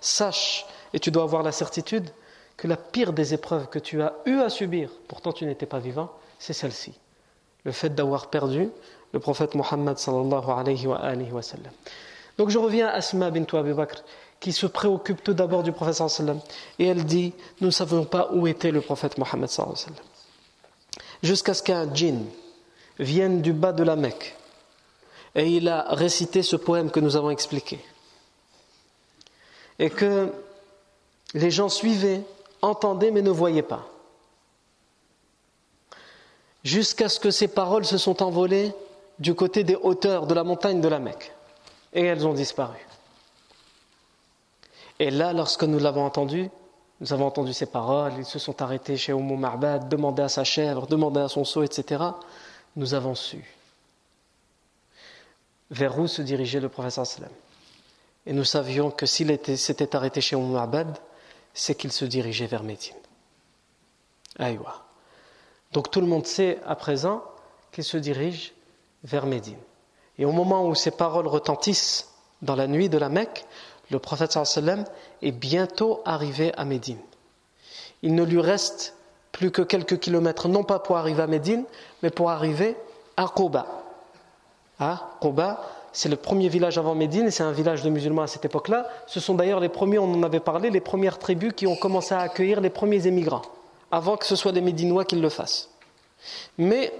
sache 0.00 0.66
et 0.92 1.00
tu 1.00 1.10
dois 1.10 1.24
avoir 1.24 1.42
la 1.42 1.50
certitude 1.50 2.08
que 2.56 2.66
la 2.66 2.76
pire 2.76 3.12
des 3.12 3.34
épreuves 3.34 3.68
que 3.68 3.78
tu 3.78 4.02
as 4.02 4.14
eu 4.24 4.40
à 4.40 4.48
subir, 4.48 4.90
pourtant 5.08 5.32
tu 5.32 5.44
n'étais 5.44 5.66
pas 5.66 5.78
vivant, 5.78 6.10
c'est 6.38 6.52
celle-ci. 6.52 6.94
Le 7.64 7.72
fait 7.72 7.94
d'avoir 7.94 8.30
perdu 8.30 8.70
le 9.12 9.20
prophète 9.20 9.54
Mohammed 9.54 9.98
sallallahu 9.98 10.50
alayhi 10.50 10.86
wa. 10.86 11.00
Donc 12.38 12.50
je 12.50 12.58
reviens 12.58 12.88
à 12.88 12.92
Asma 12.92 13.30
bint 13.30 13.46
Abi 13.52 13.72
Bakr 13.72 14.02
qui 14.40 14.52
se 14.52 14.66
préoccupe 14.66 15.22
tout 15.22 15.34
d'abord 15.34 15.62
du 15.62 15.72
prophète 15.72 15.94
sallam 15.94 16.40
et 16.78 16.86
elle 16.86 17.04
dit 17.04 17.32
nous 17.60 17.68
ne 17.68 17.72
savons 17.72 18.04
pas 18.04 18.28
où 18.32 18.46
était 18.46 18.70
le 18.70 18.80
prophète 18.80 19.18
Mohammed 19.18 19.48
sallallahu 19.48 19.74
alayhi 19.74 19.90
wa 19.90 19.96
sallam. 19.96 20.10
Jusqu'à 21.22 21.54
ce 21.54 21.62
qu'un 21.62 21.92
djinn 21.92 22.26
viennent 22.98 23.42
du 23.42 23.52
bas 23.52 23.72
de 23.72 23.82
la 23.82 23.96
Mecque. 23.96 24.34
Et 25.34 25.48
il 25.48 25.68
a 25.68 25.94
récité 25.94 26.42
ce 26.42 26.56
poème 26.56 26.90
que 26.90 27.00
nous 27.00 27.16
avons 27.16 27.30
expliqué. 27.30 27.78
Et 29.78 29.90
que 29.90 30.32
les 31.34 31.50
gens 31.50 31.68
suivaient, 31.68 32.22
entendaient, 32.66 33.10
mais 33.10 33.22
ne 33.22 33.30
voyaient 33.30 33.62
pas. 33.62 33.86
Jusqu'à 36.64 37.08
ce 37.08 37.20
que 37.20 37.30
ces 37.30 37.48
paroles 37.48 37.84
se 37.84 37.98
sont 37.98 38.22
envolées 38.22 38.72
du 39.18 39.34
côté 39.34 39.64
des 39.64 39.76
hauteurs 39.76 40.26
de 40.26 40.34
la 40.34 40.44
montagne 40.44 40.80
de 40.80 40.88
la 40.88 40.98
Mecque. 40.98 41.32
Et 41.92 42.04
elles 42.04 42.26
ont 42.26 42.34
disparu. 42.34 42.76
Et 44.98 45.10
là, 45.10 45.32
lorsque 45.32 45.62
nous 45.62 45.78
l'avons 45.78 46.04
entendu, 46.04 46.50
nous 47.00 47.12
avons 47.12 47.26
entendu 47.26 47.52
ces 47.52 47.66
paroles, 47.66 48.12
ils 48.18 48.24
se 48.24 48.38
sont 48.38 48.60
arrêtés 48.60 48.96
chez 48.96 49.12
Oumou 49.12 49.36
Marbad, 49.36 49.88
demandaient 49.88 50.24
à 50.24 50.28
sa 50.28 50.44
chèvre, 50.44 50.86
demandaient 50.86 51.20
à 51.20 51.28
son 51.28 51.44
seau, 51.44 51.62
etc 51.62 52.04
nous 52.76 52.94
avons 52.94 53.14
su 53.14 53.42
vers 55.70 55.98
où 55.98 56.06
se 56.06 56.22
dirigeait 56.22 56.60
le 56.60 56.68
professeur 56.68 57.06
sallam? 57.06 57.30
Et 58.24 58.32
nous 58.32 58.44
savions 58.44 58.92
que 58.92 59.04
s'il 59.04 59.36
s'était 59.56 59.96
arrêté 59.96 60.20
chez 60.20 60.36
Umm 60.36 60.54
Abad, 60.54 60.96
c'est 61.56 61.74
qu'il 61.74 61.90
se 61.90 62.04
dirigeait 62.04 62.46
vers 62.46 62.62
Médine. 62.62 62.94
Aïwa. 64.38 64.84
Donc 65.72 65.90
tout 65.90 66.02
le 66.02 66.06
monde 66.06 66.26
sait 66.26 66.60
à 66.66 66.76
présent 66.76 67.24
qu'il 67.72 67.82
se 67.82 67.96
dirige 67.96 68.54
vers 69.02 69.26
Médine. 69.26 69.58
Et 70.18 70.26
au 70.26 70.32
moment 70.32 70.66
où 70.68 70.74
ces 70.74 70.90
paroles 70.90 71.26
retentissent 71.26 72.12
dans 72.42 72.56
la 72.56 72.66
nuit 72.66 72.90
de 72.90 72.98
la 72.98 73.08
Mecque, 73.08 73.46
le 73.90 73.98
prophète 73.98 74.32
sallam 74.32 74.84
est 75.22 75.32
bientôt 75.32 76.02
arrivé 76.04 76.52
à 76.56 76.66
Médine. 76.66 77.00
Il 78.02 78.14
ne 78.14 78.22
lui 78.22 78.40
reste 78.40 78.94
plus 79.32 79.50
que 79.50 79.62
quelques 79.62 79.98
kilomètres, 79.98 80.48
non 80.48 80.62
pas 80.62 80.78
pour 80.78 80.98
arriver 80.98 81.22
à 81.22 81.26
Médine, 81.26 81.64
mais 82.02 82.10
pour 82.10 82.30
arriver 82.30 82.76
à 83.16 83.28
Quba. 83.34 83.66
Ah, 84.78 85.10
Quba, 85.22 85.62
c'est 85.96 86.10
le 86.10 86.16
premier 86.16 86.50
village 86.50 86.76
avant 86.76 86.94
Médine, 86.94 87.30
c'est 87.30 87.42
un 87.42 87.52
village 87.52 87.82
de 87.82 87.88
musulmans 87.88 88.20
à 88.20 88.26
cette 88.26 88.44
époque-là. 88.44 88.86
Ce 89.06 89.18
sont 89.18 89.32
d'ailleurs 89.32 89.60
les 89.60 89.70
premiers, 89.70 89.98
on 89.98 90.12
en 90.12 90.22
avait 90.24 90.40
parlé, 90.40 90.68
les 90.68 90.82
premières 90.82 91.18
tribus 91.18 91.54
qui 91.56 91.66
ont 91.66 91.74
commencé 91.74 92.14
à 92.14 92.18
accueillir 92.18 92.60
les 92.60 92.68
premiers 92.68 93.06
émigrants, 93.06 93.40
avant 93.90 94.18
que 94.18 94.26
ce 94.26 94.36
soit 94.36 94.52
les 94.52 94.60
Médinois 94.60 95.06
qui 95.06 95.16
le 95.16 95.30
fassent. 95.30 95.70
Mais 96.58 96.92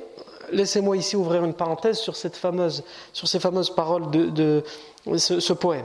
laissez-moi 0.51 0.97
ici 0.97 1.15
ouvrir 1.15 1.45
une 1.45 1.53
parenthèse 1.53 1.99
sur, 1.99 2.17
cette 2.17 2.37
fameuse, 2.37 2.85
sur 3.13 3.29
ces 3.29 3.39
fameuses 3.39 3.69
paroles 3.69 4.11
de, 4.11 4.65
ce, 5.19 5.53
poème. 5.53 5.85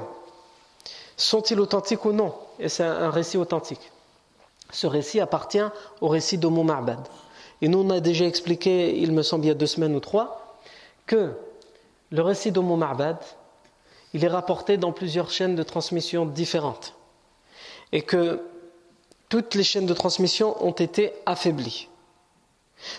Sont-ils 1.18 1.60
authentiques 1.60 2.06
ou 2.06 2.14
non? 2.14 2.34
Et 2.60 2.70
c'est 2.70 2.86
un 2.86 3.10
récit 3.10 3.36
authentique. 3.36 3.92
Ce 4.72 4.88
récit 4.88 5.20
appartient 5.20 5.60
au 6.00 6.08
récit 6.08 6.38
d'Omo 6.38 6.64
Ma'bad. 6.64 7.06
Et 7.62 7.68
nous, 7.68 7.80
on 7.80 7.90
a 7.90 8.00
déjà 8.00 8.24
expliqué, 8.24 8.98
il 8.98 9.12
me 9.12 9.22
semble 9.22 9.44
il 9.44 9.48
y 9.50 9.52
a 9.52 9.56
deux 9.56 9.68
semaines 9.68 9.98
ou 9.98 10.00
trois, 10.00 10.56
que 11.06 11.34
le 12.12 12.22
récit 12.22 12.52
d'Omo 12.52 12.76
Ma'bad, 12.76 13.18
il 14.14 14.24
est 14.26 14.30
rapporté 14.30 14.78
dans 14.78 14.92
plusieurs 14.92 15.32
chaînes 15.32 15.56
de 15.56 15.64
transmission 15.64 16.26
différentes. 16.26 16.94
Et 17.92 18.02
que 18.02 18.42
toutes 19.30 19.56
les 19.56 19.64
chaînes 19.64 19.86
de 19.86 19.94
transmission 19.94 20.56
ont 20.66 20.72
été 20.72 21.14
affaiblies. 21.26 21.88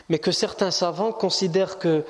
Mais 0.08 0.18
que 0.18 0.32
certains 0.32 0.70
savants 0.70 1.12
considèrent 1.12 1.78
que 1.78 2.04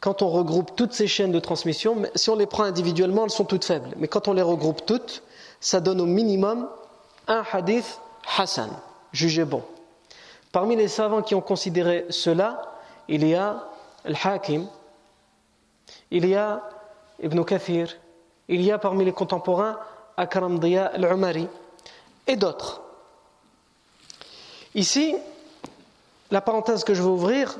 quand 0.00 0.22
on 0.22 0.28
regroupe 0.28 0.76
toutes 0.76 0.92
ces 0.92 1.08
chaînes 1.08 1.32
de 1.32 1.40
transmission, 1.40 1.96
si 2.14 2.30
on 2.30 2.36
les 2.36 2.46
prend 2.46 2.62
individuellement, 2.62 3.24
elles 3.24 3.30
sont 3.30 3.44
toutes 3.44 3.64
faibles. 3.64 3.90
Mais 3.96 4.06
quand 4.06 4.28
on 4.28 4.32
les 4.32 4.42
regroupe 4.42 4.86
toutes, 4.86 5.22
ça 5.60 5.80
donne 5.80 6.00
au 6.00 6.06
minimum 6.06 6.68
un 7.26 7.42
hadith 7.52 8.00
Hassan 8.38 8.70
jugé 9.12 9.44
bon. 9.44 9.62
Parmi 10.52 10.76
les 10.76 10.88
savants 10.88 11.22
qui 11.22 11.34
ont 11.34 11.40
considéré 11.40 12.06
cela, 12.10 12.76
il 13.08 13.26
y 13.26 13.34
a 13.34 13.64
Al-Hakim, 14.04 14.66
il 16.10 16.26
y 16.26 16.34
a 16.34 16.62
Ibn 17.22 17.42
Kathir, 17.44 17.96
il 18.48 18.62
y 18.62 18.70
a 18.70 18.78
parmi 18.78 19.04
les 19.04 19.12
contemporains 19.12 19.78
Akram 20.16 20.58
Diya 20.58 20.86
Al-Umari 20.86 21.48
et 22.26 22.36
d'autres. 22.36 22.82
Ici, 24.74 25.16
la 26.30 26.40
parenthèse 26.40 26.84
que 26.84 26.94
je 26.94 27.02
veux 27.02 27.08
ouvrir, 27.08 27.56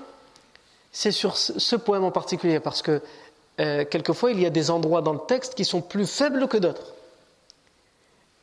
c'est 0.92 1.12
sur 1.12 1.36
ce 1.36 1.76
poème 1.76 2.04
en 2.04 2.10
particulier, 2.10 2.60
parce 2.60 2.82
que 2.82 3.02
euh, 3.60 3.84
quelquefois 3.84 4.30
il 4.30 4.40
y 4.40 4.46
a 4.46 4.50
des 4.50 4.70
endroits 4.70 5.02
dans 5.02 5.12
le 5.12 5.20
texte 5.26 5.54
qui 5.54 5.64
sont 5.64 5.80
plus 5.80 6.06
faibles 6.06 6.46
que 6.48 6.56
d'autres. 6.56 6.94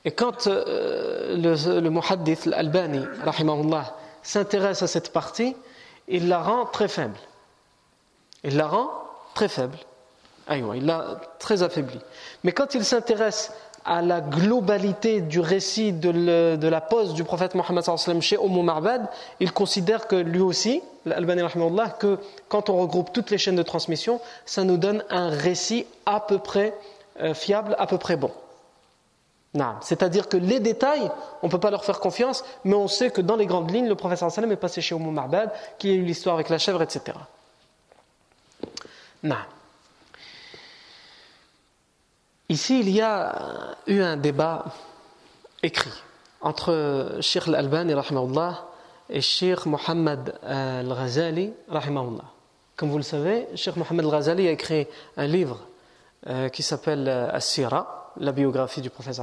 Et 0.05 0.11
quand 0.11 0.47
euh, 0.47 1.37
le, 1.37 1.79
le 1.79 1.89
muhaddith, 1.89 2.45
l'Albani, 2.45 3.05
s'intéresse 4.21 4.81
à 4.81 4.87
cette 4.87 5.13
partie, 5.13 5.55
il 6.07 6.27
la 6.27 6.41
rend 6.41 6.65
très 6.65 6.87
faible. 6.87 7.17
Il 8.43 8.57
la 8.57 8.67
rend 8.67 8.91
très 9.33 9.47
faible. 9.47 9.77
Il 10.49 10.85
l'a 10.85 11.21
très 11.39 11.63
affaiblie. 11.63 11.99
Mais 12.43 12.51
quand 12.51 12.75
il 12.75 12.83
s'intéresse 12.83 13.51
à 13.85 14.01
la 14.01 14.21
globalité 14.21 15.21
du 15.21 15.39
récit 15.39 15.91
de, 15.91 16.67
la 16.67 16.81
pose 16.81 17.13
du 17.13 17.23
prophète 17.23 17.55
Mohammed 17.55 17.83
chez 18.21 18.37
Umm 18.37 18.63
Ma'bad, 18.63 19.07
il 19.39 19.51
considère 19.51 20.07
que 20.07 20.15
lui 20.15 20.39
aussi, 20.39 20.81
l'Albani 21.05 21.41
que 21.99 22.17
quand 22.47 22.69
on 22.69 22.77
regroupe 22.77 23.11
toutes 23.11 23.29
les 23.29 23.37
chaînes 23.37 23.55
de 23.55 23.63
transmission, 23.63 24.21
ça 24.45 24.63
nous 24.63 24.77
donne 24.77 25.03
un 25.09 25.29
récit 25.29 25.85
à 26.05 26.19
peu 26.19 26.39
près 26.39 26.73
euh, 27.21 27.33
fiable, 27.33 27.75
à 27.77 27.87
peu 27.87 27.97
près 27.97 28.15
bon. 28.15 28.31
C'est-à-dire 29.81 30.29
que 30.29 30.37
les 30.37 30.59
détails, 30.59 31.11
on 31.43 31.47
ne 31.47 31.51
peut 31.51 31.59
pas 31.59 31.69
leur 31.69 31.85
faire 31.85 31.99
confiance, 31.99 32.43
mais 32.63 32.73
on 32.73 32.87
sait 32.87 33.11
que 33.11 33.21
dans 33.21 33.35
les 33.35 33.45
grandes 33.45 33.69
lignes, 33.69 33.87
le 33.87 33.93
prophète 33.93 34.17
sallam 34.17 34.51
est 34.51 34.55
passé 34.55 34.81
chez 34.81 34.95
Umm 34.95 35.11
Ma'bad, 35.11 35.51
qu'il 35.77 35.91
a 35.91 35.93
eu 35.93 36.01
l'histoire 36.01 36.33
avec 36.35 36.49
la 36.49 36.57
chèvre, 36.57 36.81
etc. 36.81 37.17
Ici, 42.53 42.81
il 42.81 42.91
y 42.91 43.01
a 43.01 43.75
eu 43.87 43.99
un 44.03 44.15
débat 44.15 44.65
écrit 45.63 45.89
entre 46.39 47.17
Sheikh 47.19 47.47
Al-Albani 47.47 47.95
et 49.09 49.21
Sheikh 49.21 49.65
Mohammed 49.65 50.35
Al-Ghazali. 50.43 51.51
Comme 52.75 52.91
vous 52.91 52.97
le 52.97 53.03
savez, 53.03 53.47
Sheikh 53.55 53.75
Mohammed 53.75 54.05
Al-Ghazali 54.05 54.47
a 54.47 54.51
écrit 54.51 54.85
un 55.17 55.25
livre 55.25 55.65
euh, 56.27 56.49
qui 56.49 56.61
s'appelle 56.61 57.07
euh, 57.07 57.31
As-Sira, 57.31 58.13
la 58.17 58.31
biographie 58.31 58.81
du 58.81 58.91
prophète. 58.91 59.19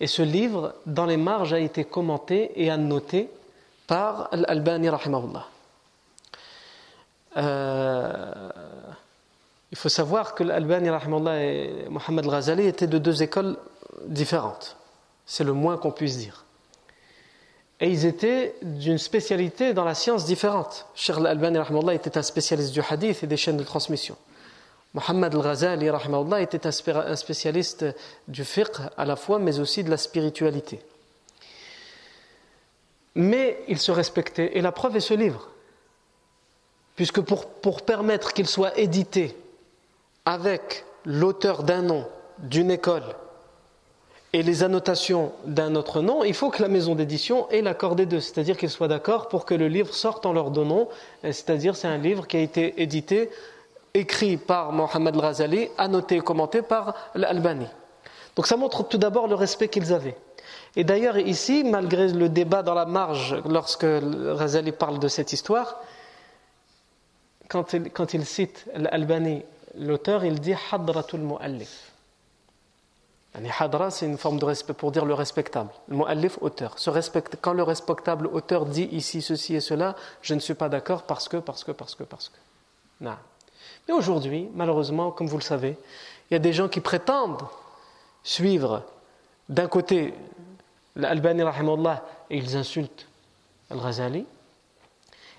Et 0.00 0.06
ce 0.06 0.22
livre, 0.22 0.74
dans 0.86 1.04
les 1.04 1.18
marges, 1.18 1.52
a 1.52 1.58
été 1.58 1.84
commenté 1.84 2.50
et 2.56 2.70
annoté 2.70 3.28
par 3.86 4.30
Al-Albani. 4.32 4.88
Euh, 7.36 8.48
il 9.72 9.76
faut 9.76 9.88
savoir 9.88 10.34
que 10.34 10.44
l'Albani 10.44 10.88
et 10.88 11.88
Mohamed 11.88 12.24
Al-Ghazali 12.24 12.66
étaient 12.66 12.86
de 12.86 12.98
deux 12.98 13.22
écoles 13.22 13.56
différentes. 14.06 14.76
C'est 15.26 15.44
le 15.44 15.52
moins 15.52 15.76
qu'on 15.76 15.90
puisse 15.90 16.18
dire. 16.18 16.44
Et 17.80 17.90
ils 17.90 18.06
étaient 18.06 18.54
d'une 18.62 18.98
spécialité 18.98 19.74
dans 19.74 19.84
la 19.84 19.94
science 19.94 20.24
différente. 20.24 20.86
Cheikh 20.94 21.16
Al-Albani 21.16 21.58
était 21.94 22.16
un 22.16 22.22
spécialiste 22.22 22.72
du 22.72 22.80
hadith 22.88 23.22
et 23.22 23.26
des 23.26 23.36
chaînes 23.36 23.56
de 23.56 23.64
transmission. 23.64 24.16
Mohamed 24.94 25.34
Al-Ghazali 25.34 25.90
était 26.40 26.66
un 26.66 27.16
spécialiste 27.16 27.84
du 28.28 28.44
fiqh 28.44 28.78
à 28.96 29.04
la 29.04 29.16
fois, 29.16 29.38
mais 29.38 29.58
aussi 29.58 29.82
de 29.84 29.90
la 29.90 29.98
spiritualité. 29.98 30.80
Mais 33.14 33.58
ils 33.68 33.78
se 33.78 33.90
respectaient. 33.90 34.56
Et 34.56 34.62
la 34.62 34.72
preuve 34.72 34.96
est 34.96 35.00
ce 35.00 35.14
livre. 35.14 35.48
Puisque 36.94 37.20
pour, 37.20 37.46
pour 37.46 37.82
permettre 37.82 38.32
qu'il 38.32 38.46
soit 38.46 38.78
édité 38.78 39.36
avec 40.26 40.84
l'auteur 41.04 41.62
d'un 41.62 41.82
nom, 41.82 42.04
d'une 42.38 42.70
école, 42.70 43.04
et 44.32 44.42
les 44.42 44.62
annotations 44.64 45.32
d'un 45.46 45.76
autre 45.76 46.02
nom, 46.02 46.24
il 46.24 46.34
faut 46.34 46.50
que 46.50 46.60
la 46.60 46.68
maison 46.68 46.94
d'édition 46.94 47.48
ait 47.48 47.62
l'accord 47.62 47.94
des 47.96 48.04
deux, 48.04 48.20
c'est-à-dire 48.20 48.58
qu'ils 48.58 48.68
soient 48.68 48.88
d'accord 48.88 49.28
pour 49.28 49.46
que 49.46 49.54
le 49.54 49.68
livre 49.68 49.94
sorte 49.94 50.26
en 50.26 50.32
leur 50.34 50.50
donnant, 50.50 50.88
c'est-à-dire 51.22 51.74
c'est 51.74 51.88
un 51.88 51.96
livre 51.96 52.26
qui 52.26 52.36
a 52.36 52.40
été 52.40 52.82
édité, 52.82 53.30
écrit 53.94 54.36
par 54.36 54.72
Mohamed 54.72 55.16
Razali, 55.16 55.68
annoté 55.78 56.16
et 56.16 56.20
commenté 56.20 56.60
par 56.60 56.94
l'Albani. 57.14 57.66
Donc 58.34 58.46
ça 58.46 58.58
montre 58.58 58.86
tout 58.86 58.98
d'abord 58.98 59.26
le 59.28 59.34
respect 59.34 59.68
qu'ils 59.68 59.94
avaient. 59.94 60.18
Et 60.74 60.84
d'ailleurs 60.84 61.16
ici, 61.16 61.64
malgré 61.64 62.08
le 62.08 62.28
débat 62.28 62.62
dans 62.62 62.74
la 62.74 62.84
marge 62.84 63.36
lorsque 63.48 63.86
Razali 63.86 64.72
parle 64.72 64.98
de 64.98 65.08
cette 65.08 65.32
histoire, 65.32 65.80
quand 67.48 67.72
il, 67.72 67.90
quand 67.90 68.12
il 68.12 68.26
cite 68.26 68.66
l'Albani 68.74 69.44
l'auteur, 69.78 70.24
il 70.24 70.40
dit 70.40 70.54
Hadratul 70.72 71.20
Mu'allif. 71.20 71.92
Hadra, 73.58 73.90
c'est 73.90 74.06
une 74.06 74.16
forme 74.16 74.38
de 74.38 74.44
respect 74.44 74.72
pour 74.72 74.92
dire 74.92 75.04
le 75.04 75.14
respectable. 75.14 75.70
Le 75.88 75.96
Mu'allif, 75.96 76.38
auteur. 76.40 76.76
quand 77.42 77.52
le 77.52 77.62
respectable 77.62 78.26
auteur 78.28 78.64
dit 78.64 78.88
ici 78.92 79.20
ceci 79.20 79.54
et 79.54 79.60
cela, 79.60 79.94
je 80.22 80.34
ne 80.34 80.40
suis 80.40 80.54
pas 80.54 80.68
d'accord 80.68 81.02
parce 81.02 81.28
que, 81.28 81.36
parce 81.36 81.64
que, 81.64 81.72
parce 81.72 81.94
que, 81.94 82.02
parce 82.02 82.30
que. 82.30 82.36
Mais 83.00 83.94
aujourd'hui, 83.94 84.48
malheureusement, 84.54 85.10
comme 85.10 85.26
vous 85.26 85.36
le 85.36 85.42
savez, 85.42 85.76
il 86.30 86.34
y 86.34 86.36
a 86.36 86.40
des 86.40 86.52
gens 86.52 86.68
qui 86.68 86.80
prétendent 86.80 87.42
suivre 88.24 88.82
d'un 89.48 89.68
côté 89.68 90.14
l'Albani 90.96 91.42
et 92.30 92.38
ils 92.38 92.56
insultent 92.56 93.06
Al-Ghazali, 93.70 94.24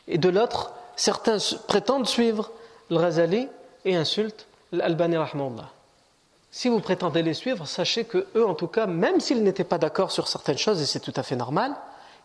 et 0.07 0.17
de 0.17 0.29
l'autre, 0.29 0.71
certains 0.95 1.37
prétendent 1.67 2.07
suivre 2.07 2.51
Al-Ghazali 2.91 3.49
et 3.85 3.95
insultent 3.95 4.47
l'Albani 4.71 5.17
rahmallah. 5.17 5.71
Si 6.51 6.69
vous 6.69 6.79
prétendez 6.79 7.21
les 7.21 7.33
suivre, 7.33 7.67
sachez 7.67 8.05
que 8.05 8.27
eux, 8.35 8.45
en 8.45 8.55
tout 8.55 8.67
cas, 8.67 8.87
même 8.87 9.19
s'ils 9.19 9.43
n'étaient 9.43 9.63
pas 9.63 9.77
d'accord 9.77 10.11
sur 10.11 10.27
certaines 10.27 10.57
choses, 10.57 10.81
et 10.81 10.85
c'est 10.85 10.99
tout 10.99 11.13
à 11.15 11.23
fait 11.23 11.35
normal, 11.35 11.75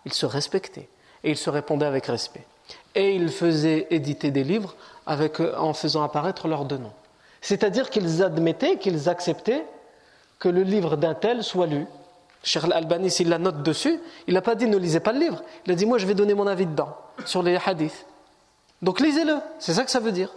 ils 0.04 0.12
se 0.12 0.26
respectaient 0.26 0.88
et 1.24 1.30
ils 1.30 1.36
se 1.36 1.50
répondaient 1.50 1.86
avec 1.86 2.06
respect. 2.06 2.44
Et 2.94 3.14
ils 3.14 3.30
faisaient 3.30 3.86
éditer 3.90 4.30
des 4.30 4.44
livres 4.44 4.74
avec, 5.06 5.40
euh, 5.40 5.54
en 5.56 5.74
faisant 5.74 6.02
apparaître 6.02 6.48
leurs 6.48 6.64
deux 6.64 6.78
noms. 6.78 6.92
C'est-à-dire 7.40 7.90
qu'ils 7.90 8.22
admettaient, 8.22 8.78
qu'ils 8.78 9.08
acceptaient 9.08 9.64
que 10.38 10.48
le 10.48 10.62
livre 10.62 10.96
d'un 10.96 11.14
tel 11.14 11.42
soit 11.42 11.66
lu. 11.66 11.86
Cheikh 12.42 12.64
Al-Albani, 12.64 13.10
s'il 13.10 13.28
la 13.28 13.38
note 13.38 13.62
dessus, 13.62 14.00
il 14.26 14.34
n'a 14.34 14.42
pas 14.42 14.54
dit 14.54 14.66
ne 14.66 14.76
lisez 14.76 15.00
pas 15.00 15.12
le 15.12 15.20
livre. 15.20 15.42
Il 15.66 15.72
a 15.72 15.74
dit 15.74 15.86
moi 15.86 15.98
je 15.98 16.06
vais 16.06 16.14
donner 16.14 16.34
mon 16.34 16.46
avis 16.46 16.66
dedans, 16.66 16.96
sur 17.24 17.42
les 17.42 17.56
hadiths. 17.64 18.06
Donc 18.80 19.00
lisez-le, 19.00 19.36
c'est 19.60 19.74
ça 19.74 19.84
que 19.84 19.90
ça 19.90 20.00
veut 20.00 20.10
dire. 20.10 20.32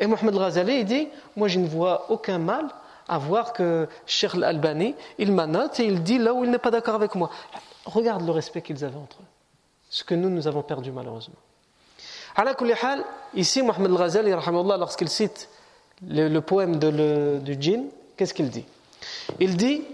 Et 0.00 0.06
Mohamed 0.06 0.34
Ghazali, 0.34 0.84
dit 0.84 1.08
Moi, 1.36 1.48
je 1.48 1.58
ne 1.58 1.66
vois 1.66 2.10
aucun 2.10 2.38
mal 2.38 2.68
à 3.08 3.18
voir 3.18 3.52
que 3.52 3.88
Cheikh 4.06 4.34
Al-Albani, 4.34 4.94
il 5.18 5.32
m'annote 5.32 5.78
et 5.80 5.84
il 5.84 6.02
dit 6.02 6.18
là 6.18 6.32
où 6.32 6.44
il 6.44 6.50
n'est 6.50 6.58
pas 6.58 6.70
d'accord 6.70 6.94
avec 6.94 7.14
moi. 7.14 7.30
Regarde 7.84 8.24
le 8.24 8.32
respect 8.32 8.62
qu'ils 8.62 8.84
avaient 8.84 8.96
entre 8.96 9.18
eux. 9.20 9.26
Ce 9.90 10.04
que 10.04 10.14
nous, 10.14 10.30
nous 10.30 10.48
avons 10.48 10.62
perdu 10.62 10.90
malheureusement. 10.90 11.36
Ici, 13.34 13.62
Mohamed 13.62 13.92
Ghazali, 13.92 14.30
lorsqu'il 14.30 15.08
cite 15.08 15.48
le, 16.08 16.40
poème 16.40 16.78
de 16.78 17.38
du 17.38 17.56
djinn, 17.60 17.86
qu'est-ce 18.16 18.34
qu'il 18.34 18.50
dit? 18.50 18.64
Il 19.38 19.56
dit 19.56 19.84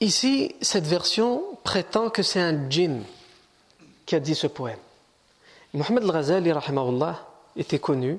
Ici, 0.00 0.54
cette 0.62 0.86
version 0.86 1.42
prétend 1.62 2.08
que 2.08 2.22
c'est 2.22 2.40
un 2.40 2.70
djinn 2.70 3.02
qui 4.06 4.14
a 4.14 4.20
dit 4.20 4.34
ce 4.34 4.46
poème. 4.46 4.78
Mohamed 5.72 6.04
Al-Ghazali 6.04 6.52
était 7.56 7.78
connu 7.78 8.18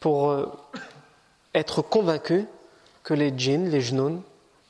pour 0.00 0.30
euh, 0.30 0.46
être 1.54 1.82
convaincu 1.82 2.46
que 3.02 3.14
les 3.14 3.32
djinns, 3.36 3.68
les 3.68 3.80
jnouns, 3.80 4.22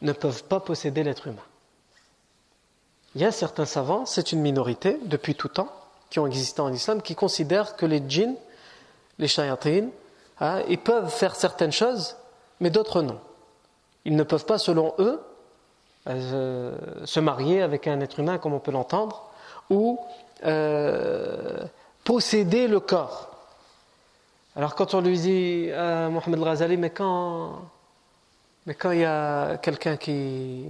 ne 0.02 0.12
peuvent 0.12 0.44
pas 0.44 0.60
posséder 0.60 1.02
l'être 1.02 1.26
humain. 1.26 1.42
Il 3.14 3.20
y 3.20 3.24
a 3.24 3.32
certains 3.32 3.64
savants, 3.64 4.06
c'est 4.06 4.32
une 4.32 4.40
minorité 4.40 4.98
depuis 5.04 5.34
tout 5.34 5.48
temps, 5.48 5.72
qui 6.10 6.18
ont 6.18 6.26
existé 6.26 6.60
en 6.60 6.72
islam, 6.72 7.02
qui 7.02 7.14
considèrent 7.14 7.76
que 7.76 7.86
les 7.86 8.02
djinns, 8.06 8.36
les 9.18 9.28
shayatines, 9.28 9.90
hein, 10.40 10.62
ils 10.68 10.78
peuvent 10.78 11.10
faire 11.10 11.34
certaines 11.34 11.72
choses, 11.72 12.16
mais 12.60 12.70
d'autres 12.70 13.02
non. 13.02 13.18
Ils 14.04 14.16
ne 14.16 14.22
peuvent 14.22 14.46
pas, 14.46 14.58
selon 14.58 14.94
eux, 14.98 15.20
euh, 16.06 16.76
se 17.04 17.20
marier 17.20 17.60
avec 17.60 17.86
un 17.86 18.00
être 18.00 18.20
humain, 18.20 18.38
comme 18.38 18.54
on 18.54 18.60
peut 18.60 18.70
l'entendre, 18.70 19.28
ou 19.70 19.98
euh, 20.44 21.64
posséder 22.04 22.68
le 22.68 22.80
corps. 22.80 23.30
Alors 24.56 24.74
quand 24.74 24.94
on 24.94 25.00
lui 25.00 25.18
dit 25.18 25.70
à 25.72 26.08
Mohamed 26.08 26.40
Ghazali, 26.40 26.76
mais 26.76 26.90
quand, 26.90 27.62
mais 28.66 28.74
quand 28.74 28.90
il 28.90 29.00
y 29.00 29.04
a 29.04 29.56
quelqu'un 29.58 29.96
qui, 29.96 30.64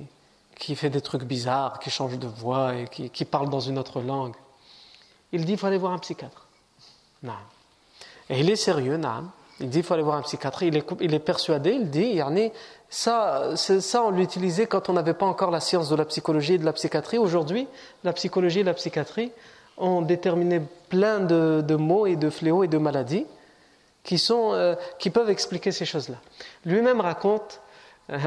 qui 0.56 0.74
fait 0.76 0.90
des 0.90 1.00
trucs 1.00 1.24
bizarres, 1.24 1.78
qui 1.78 1.90
change 1.90 2.18
de 2.18 2.26
voix 2.26 2.74
et 2.74 2.86
qui, 2.88 3.10
qui 3.10 3.24
parle 3.24 3.48
dans 3.48 3.60
une 3.60 3.78
autre 3.78 4.00
langue, 4.00 4.34
il 5.32 5.44
dit 5.44 5.52
il 5.52 5.58
faut 5.58 5.66
aller 5.66 5.78
voir 5.78 5.92
un 5.92 5.98
psychiatre. 5.98 6.46
Non. 7.22 7.32
Et 8.30 8.40
il 8.40 8.50
est 8.50 8.56
sérieux, 8.56 8.96
non. 8.96 9.30
Il 9.60 9.70
dit 9.70 9.78
il 9.78 9.84
faut 9.84 9.94
aller 9.94 10.02
voir 10.02 10.16
un 10.16 10.22
psychiatre. 10.22 10.62
Il 10.62 10.76
est, 10.76 10.86
il 11.00 11.14
est 11.14 11.18
persuadé, 11.18 11.70
il 11.72 11.90
dit, 11.90 12.20
ça, 12.88 13.56
ça 13.56 14.02
on 14.02 14.10
l'utilisait 14.10 14.66
quand 14.66 14.88
on 14.88 14.92
n'avait 14.92 15.14
pas 15.14 15.26
encore 15.26 15.50
la 15.50 15.60
science 15.60 15.88
de 15.88 15.96
la 15.96 16.04
psychologie 16.04 16.54
et 16.54 16.58
de 16.58 16.64
la 16.64 16.72
psychiatrie. 16.72 17.18
Aujourd'hui, 17.18 17.66
la 18.04 18.12
psychologie 18.12 18.60
et 18.60 18.64
la 18.64 18.74
psychiatrie 18.74 19.32
ont 19.78 20.02
déterminé 20.02 20.60
plein 20.88 21.20
de, 21.20 21.74
mots 21.76 22.06
et 22.06 22.16
de 22.16 22.30
fléaux 22.30 22.64
et 22.64 22.68
de 22.68 22.78
maladies 22.78 23.26
qui, 24.02 24.18
sont, 24.18 24.52
euh, 24.52 24.74
qui 24.98 25.10
peuvent 25.10 25.30
expliquer 25.30 25.72
ces 25.72 25.84
choses-là. 25.84 26.16
Lui-même 26.64 27.00
raconte, 27.00 27.60
euh, 28.10 28.18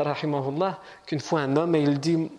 qu'une 1.06 1.20
fois 1.20 1.41
un 1.41 1.56
homme, 1.56 1.76
et 1.76 1.82
il 1.82 1.99
dit, 1.99 2.30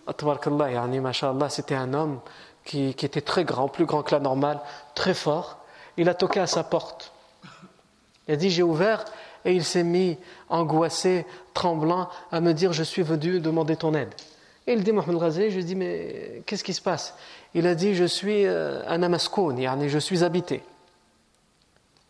c'était 1.49 1.75
un 1.75 1.93
homme 1.93 2.19
qui, 2.63 2.93
qui 2.93 3.05
était 3.05 3.21
très 3.21 3.43
grand, 3.43 3.67
plus 3.67 3.85
grand 3.85 4.01
que 4.03 4.15
la 4.15 4.21
normale, 4.21 4.59
très 4.95 5.13
fort. 5.13 5.57
Il 5.97 6.07
a 6.09 6.13
toqué 6.13 6.39
à 6.39 6.47
sa 6.47 6.63
porte. 6.63 7.11
Il 8.27 8.33
a 8.33 8.37
dit, 8.37 8.49
j'ai 8.49 8.63
ouvert, 8.63 9.03
et 9.45 9.53
il 9.53 9.63
s'est 9.65 9.83
mis 9.83 10.17
angoissé, 10.49 11.25
tremblant, 11.53 12.09
à 12.31 12.39
me 12.39 12.53
dire, 12.53 12.71
je 12.71 12.83
suis 12.83 13.03
venu 13.03 13.39
demander 13.41 13.75
ton 13.75 13.93
aide. 13.93 14.13
Et 14.65 14.73
il 14.73 14.83
dit, 14.83 14.91
Mohamed 14.91 15.19
Ghazali, 15.19 15.51
je 15.51 15.59
dis, 15.59 15.75
mais 15.75 16.41
qu'est-ce 16.45 16.63
qui 16.63 16.73
se 16.73 16.81
passe? 16.81 17.15
Il 17.53 17.67
a 17.67 17.75
dit 17.75 17.95
Je 17.95 18.05
suis 18.05 18.45
euh, 18.45 18.81
un 18.87 19.03
amaskoun, 19.03 19.57
je 19.87 19.99
suis 19.99 20.23
habité. 20.23 20.63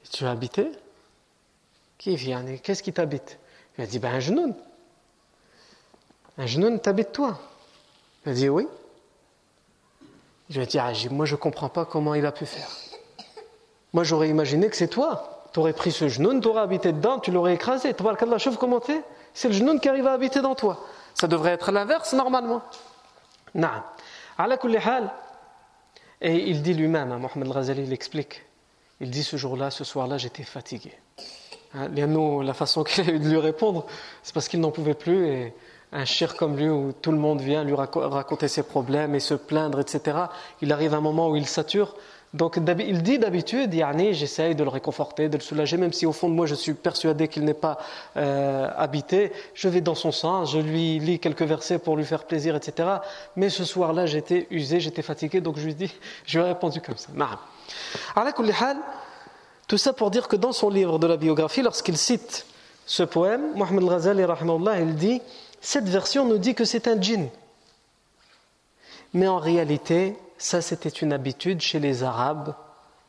Et 0.05 0.07
tu 0.11 0.23
es 0.23 0.27
habité? 0.27 0.71
Qui 1.97 2.15
vient 2.15 2.43
Qu'est-ce 2.61 2.83
qui 2.83 2.93
t'habite? 2.93 3.39
Il 3.77 3.83
a 3.83 3.87
dit, 3.87 3.99
ben 3.99 4.13
un 4.13 4.19
genoun. 4.19 4.53
Un 6.37 6.45
genoun 6.45 6.79
t'habite 6.79 7.11
toi. 7.11 7.39
Il 8.25 8.31
a 8.31 8.35
dit, 8.35 8.49
oui. 8.49 8.67
Je 10.49 10.55
lui 10.55 10.63
ai 10.63 10.67
dit, 10.67 10.79
ah, 10.79 10.91
moi 11.11 11.25
je 11.25 11.35
ne 11.35 11.39
comprends 11.39 11.69
pas 11.69 11.85
comment 11.85 12.13
il 12.13 12.25
a 12.25 12.31
pu 12.31 12.45
faire. 12.45 12.69
Moi 13.93 14.03
j'aurais 14.03 14.29
imaginé 14.29 14.69
que 14.69 14.75
c'est 14.75 14.87
toi. 14.87 15.47
Tu 15.53 15.59
aurais 15.59 15.73
pris 15.73 15.91
ce 15.91 16.07
genoun, 16.07 16.41
tu 16.41 16.47
aurais 16.47 16.61
habité 16.61 16.91
dedans, 16.91 17.19
tu 17.19 17.31
l'aurais 17.31 17.53
écrasé. 17.53 17.93
Tu 17.93 18.03
vois 18.03 18.13
le 18.19 18.37
chauve 18.37 18.57
comment 18.57 18.81
C'est 19.33 19.47
le 19.47 19.53
genoun 19.53 19.79
qui 19.79 19.89
arrive 19.89 20.07
à 20.07 20.13
habiter 20.13 20.41
dans 20.41 20.55
toi. 20.55 20.83
Ça 21.13 21.27
devrait 21.27 21.51
être 21.51 21.71
l'inverse 21.71 22.13
normalement. 22.13 22.61
Non. 23.55 23.69
Et 26.21 26.49
il 26.49 26.61
dit 26.61 26.73
lui-même, 26.73 27.11
hein, 27.11 27.17
Mohamed 27.17 27.47
Al-Ghazali, 27.47 27.83
il 27.83 27.93
explique. 27.93 28.45
Il 29.01 29.09
dit 29.09 29.23
ce 29.23 29.37
jour-là, 29.37 29.71
ce 29.71 29.83
soir-là, 29.83 30.17
j'étais 30.17 30.43
fatigué. 30.43 30.93
Hein, 31.73 31.89
la 32.43 32.53
façon 32.53 32.83
qu'il 32.85 33.09
a 33.09 33.13
eu 33.13 33.19
de 33.19 33.29
lui 33.29 33.37
répondre, 33.37 33.85
c'est 34.23 34.33
parce 34.33 34.47
qu'il 34.47 34.59
n'en 34.59 34.71
pouvait 34.71 34.93
plus. 34.93 35.27
Et 35.27 35.53
un 35.91 36.05
chir 36.05 36.35
comme 36.35 36.57
lui, 36.57 36.69
où 36.69 36.93
tout 36.93 37.11
le 37.11 37.17
monde 37.17 37.41
vient 37.41 37.63
lui 37.63 37.75
raconter 37.75 38.47
ses 38.47 38.63
problèmes 38.63 39.13
et 39.13 39.19
se 39.19 39.35
plaindre, 39.35 39.79
etc., 39.79 40.17
il 40.61 40.71
arrive 40.71 40.93
un 40.93 41.01
moment 41.01 41.29
où 41.29 41.35
il 41.35 41.47
sature. 41.47 41.95
Donc 42.33 42.57
il 42.57 43.03
dit 43.03 43.19
d'habitude, 43.19 43.71
j'essaye 44.11 44.55
de 44.55 44.63
le 44.63 44.69
réconforter, 44.69 45.29
de 45.29 45.37
le 45.37 45.43
soulager, 45.43 45.77
même 45.77 45.93
si 45.93 46.07
au 46.07 46.11
fond 46.11 46.29
de 46.29 46.33
moi 46.33 46.47
je 46.47 46.55
suis 46.55 46.73
persuadé 46.73 47.27
qu'il 47.27 47.45
n'est 47.45 47.53
pas 47.53 47.77
euh, 48.17 48.67
habité. 48.75 49.31
Je 49.53 49.69
vais 49.69 49.81
dans 49.81 49.93
son 49.93 50.11
sens, 50.11 50.51
je 50.51 50.57
lui 50.57 50.97
lis 50.97 51.19
quelques 51.19 51.43
versets 51.43 51.77
pour 51.77 51.95
lui 51.95 52.05
faire 52.05 52.23
plaisir, 52.23 52.55
etc. 52.55 52.89
Mais 53.35 53.49
ce 53.49 53.63
soir-là, 53.63 54.07
j'étais 54.07 54.47
usé, 54.49 54.79
j'étais 54.79 55.03
fatigué, 55.03 55.41
donc 55.41 55.59
je 55.59 55.65
lui 55.65 55.75
dis, 55.75 55.93
je 56.25 56.39
lui 56.39 56.45
ai 56.45 56.49
répondu 56.49 56.81
comme 56.81 56.97
ça. 56.97 57.11
Tout 59.67 59.77
ça 59.77 59.93
pour 59.93 60.09
dire 60.09 60.27
que 60.27 60.35
dans 60.35 60.51
son 60.51 60.69
livre 60.69 60.97
de 60.97 61.05
la 61.05 61.17
biographie, 61.17 61.61
lorsqu'il 61.61 61.97
cite 61.97 62.47
ce 62.87 63.03
poème, 63.03 63.53
Mohamed 63.55 63.85
Ghazali, 63.85 64.23
il 64.79 64.95
dit 64.95 65.21
cette 65.61 65.87
version 65.87 66.25
nous 66.25 66.39
dit 66.39 66.55
que 66.55 66.65
c'est 66.65 66.87
un 66.87 66.99
djinn. 66.99 67.29
Mais 69.13 69.27
en 69.27 69.37
réalité, 69.37 70.17
ça 70.37 70.61
c'était 70.61 70.89
une 70.89 71.13
habitude 71.13 71.61
chez 71.61 71.79
les 71.79 72.03
Arabes 72.03 72.55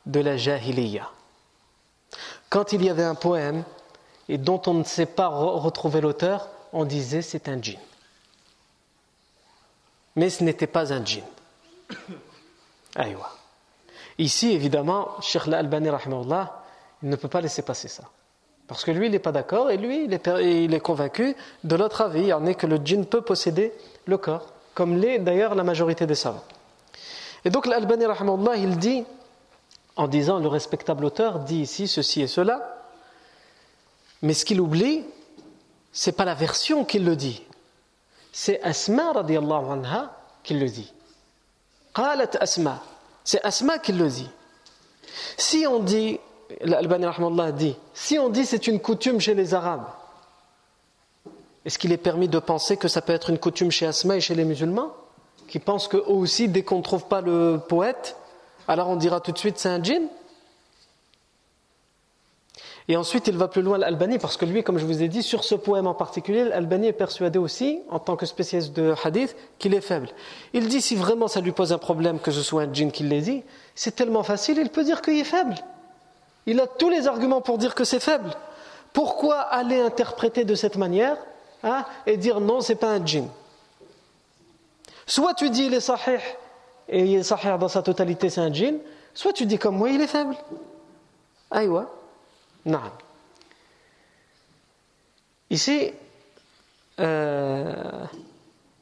de 0.07 0.21
la 0.21 0.37
Jahiliya. 0.37 1.11
Quand 2.51 2.73
il 2.73 2.85
y 2.85 2.91
avait 2.91 3.05
un 3.05 3.15
poème 3.15 3.65
et 4.29 4.39
dont 4.39 4.61
on 4.67 4.75
ne 4.75 4.85
sait 4.85 5.07
pas 5.07 5.29
retrouver 5.29 6.01
l'auteur, 6.01 6.49
on 6.73 6.85
disait 6.85 7.23
c'est 7.23 7.49
un 7.49 7.61
djinn. 7.61 7.81
Mais 10.17 10.31
ce 10.31 10.45
n'était 10.45 10.67
pas 10.67 10.93
un 10.93 11.05
djinn. 11.05 11.25
Ici, 14.19 14.53
évidemment, 14.53 15.21
Sheikh 15.21 15.49
Al-Albani, 15.49 15.89
il 17.03 17.09
ne 17.09 17.17
peut 17.17 17.29
pas 17.29 17.41
laisser 17.41 17.63
passer 17.63 17.89
ça. 17.89 18.05
Parce 18.67 18.85
que 18.85 18.93
lui, 18.93 19.07
il 19.07 19.13
n'est 19.13 19.19
pas 19.19 19.33
d'accord 19.33 19.71
et 19.71 19.77
lui, 19.77 20.05
il 20.05 20.15
est, 20.75 20.81
convaincu 20.81 21.37
de 21.65 21.77
l'autre 21.77 22.01
avis, 22.01 22.27
il 22.27 22.35
en 22.35 22.47
est 22.47 22.55
que 22.55 22.67
le 22.67 22.77
djinn 22.77 23.05
peut 23.05 23.21
posséder 23.21 23.73
le 24.07 24.17
corps, 24.17 24.47
comme 24.75 24.97
l'est 24.97 25.19
d'ailleurs 25.19 25.55
la 25.55 25.65
majorité 25.65 26.07
des 26.07 26.15
savants. 26.15 26.45
Et 27.45 27.51
donc 27.51 27.67
l'Albani, 27.67 28.07
il 28.57 28.79
dit, 28.79 29.05
en 29.97 30.09
disant 30.09 30.39
le 30.39 30.49
respectable 30.49 31.05
auteur 31.05 31.41
dit 31.41 31.61
ici 31.61 31.87
ceci 31.87 32.23
et 32.23 32.27
cela, 32.27 32.83
mais 34.23 34.33
ce 34.33 34.45
qu'il 34.45 34.61
oublie, 34.61 35.05
c'est 35.93 36.13
pas 36.13 36.25
la 36.25 36.35
version 36.35 36.85
qu'il 36.85 37.05
le 37.05 37.17
dit, 37.17 37.43
c'est 38.33 38.61
Asma 38.63 39.13
radiallahu 39.13 39.71
anha 39.71 40.17
qui 40.43 40.55
le 40.55 40.69
dit. 40.69 40.93
Qalat 41.95 42.31
Asma, 42.41 42.83
c'est 43.23 43.45
Asma 43.45 43.79
qui 43.79 43.93
le 43.93 44.09
dit. 44.09 44.29
Si 45.37 45.67
on 45.67 45.81
dit 45.81 46.19
l'Albani 46.63 47.07
dit 47.53 47.77
si 47.93 48.19
on 48.19 48.29
dit 48.29 48.47
c'est 48.47 48.67
une 48.67 48.81
coutume 48.81 49.21
chez 49.21 49.35
les 49.35 49.55
Arabes, 49.55 49.87
est-ce 51.65 51.79
qu'il 51.79 51.93
est 51.93 51.99
permis 51.99 52.29
de 52.29 52.39
penser 52.39 52.77
que 52.77 52.89
ça 52.89 53.01
peut 53.01 53.13
être 53.13 53.31
une 53.31 53.39
coutume 53.39 53.71
chez 53.71 53.87
Asma 53.87 54.17
et 54.17 54.21
chez 54.21 54.35
les 54.35 54.45
musulmans? 54.45 54.93
Qui 55.55 55.61
pensent 55.61 55.87
qu'eux 55.87 56.03
aussi, 56.09 56.49
dès 56.49 56.65
qu'on 56.65 56.79
ne 56.79 56.83
trouve 56.83 57.05
pas 57.05 57.21
le 57.21 57.61
poète, 57.69 58.17
alors 58.67 58.89
on 58.89 58.97
dira 58.97 59.21
tout 59.21 59.31
de 59.31 59.39
suite 59.39 59.57
c'est 59.57 59.69
un 59.69 59.81
djinn 59.81 60.09
et 62.89 62.97
ensuite, 62.97 63.29
il 63.29 63.37
va 63.37 63.47
plus 63.47 63.63
loin, 63.63 63.79
l'Albani, 63.79 64.19
parce 64.19 64.37
que 64.37 64.45
lui, 64.45 64.65
comme 64.65 64.79
je 64.79 64.85
vous 64.85 65.01
ai 65.01 65.07
dit, 65.07 65.23
sur 65.23 65.45
ce 65.45 65.55
poème 65.55 65.87
en 65.87 65.95
particulier, 65.95 66.45
l'Albani 66.45 66.89
est 66.89 66.93
persuadé 66.93 67.39
aussi, 67.39 67.79
en 67.89 68.01
tant 68.01 68.17
que 68.17 68.27
spécialiste 68.27 68.73
de 68.73 68.95
hadith, 69.05 69.37
qu'il 69.61 69.75
est 69.75 69.81
faible. 69.81 70.09
Il 70.55 70.67
dit, 70.67 70.83
si 70.83 70.97
vraiment 70.97 71.29
ça 71.29 71.41
lui 71.41 71.53
pose 71.53 71.73
un 71.73 71.79
problème 71.79 72.19
que 72.19 72.33
ce 72.33 72.43
soit 72.43 72.63
un 72.63 72.73
djinn 72.73 72.91
qui 72.91 73.05
l'ait 73.05 73.21
dit, 73.21 73.45
c'est 73.77 73.95
tellement 73.95 74.25
facile, 74.25 74.59
il 74.59 74.71
peut 74.71 74.83
dire 74.83 75.03
qu'il 75.03 75.21
est 75.21 75.25
faible. 75.25 75.55
Il 76.47 76.61
a 76.61 76.67
tous 76.67 76.91
les 76.91 77.07
arguments 77.07 77.41
pour 77.41 77.59
dire 77.59 77.77
que 77.77 77.85
c'est 77.85 78.01
faible. 78.01 78.33
Pourquoi 78.93 79.37
aller 79.37 79.81
interpréter 79.81 80.45
de 80.45 80.57
cette 80.57 80.77
manière 80.77 81.17
hein, 81.63 81.85
et 82.07 82.17
dire 82.17 82.41
non, 82.41 82.61
c'est 82.61 82.75
pas 82.75 82.91
un 82.91 83.07
djinn? 83.07 83.29
Soit 85.07 85.35
tu 85.35 85.51
dis 85.51 85.67
il 85.67 85.75
est 85.75 85.81
sahih 85.81 86.21
et 86.89 87.05
il 87.05 87.19
est 87.19 87.23
sahih 87.23 87.59
dans 87.59 87.69
sa 87.69 87.83
totalité, 87.83 88.31
c'est 88.31 88.41
un 88.41 88.53
djinn, 88.53 88.79
soit 89.15 89.33
tu 89.33 89.47
dis 89.47 89.59
comme 89.59 89.77
moi, 89.77 89.91
il 89.91 90.01
est 90.01 90.07
faible. 90.07 90.35
Aïwa. 91.51 91.91
Non. 92.67 92.81
Ici, 95.51 95.93
euh, 97.01 98.05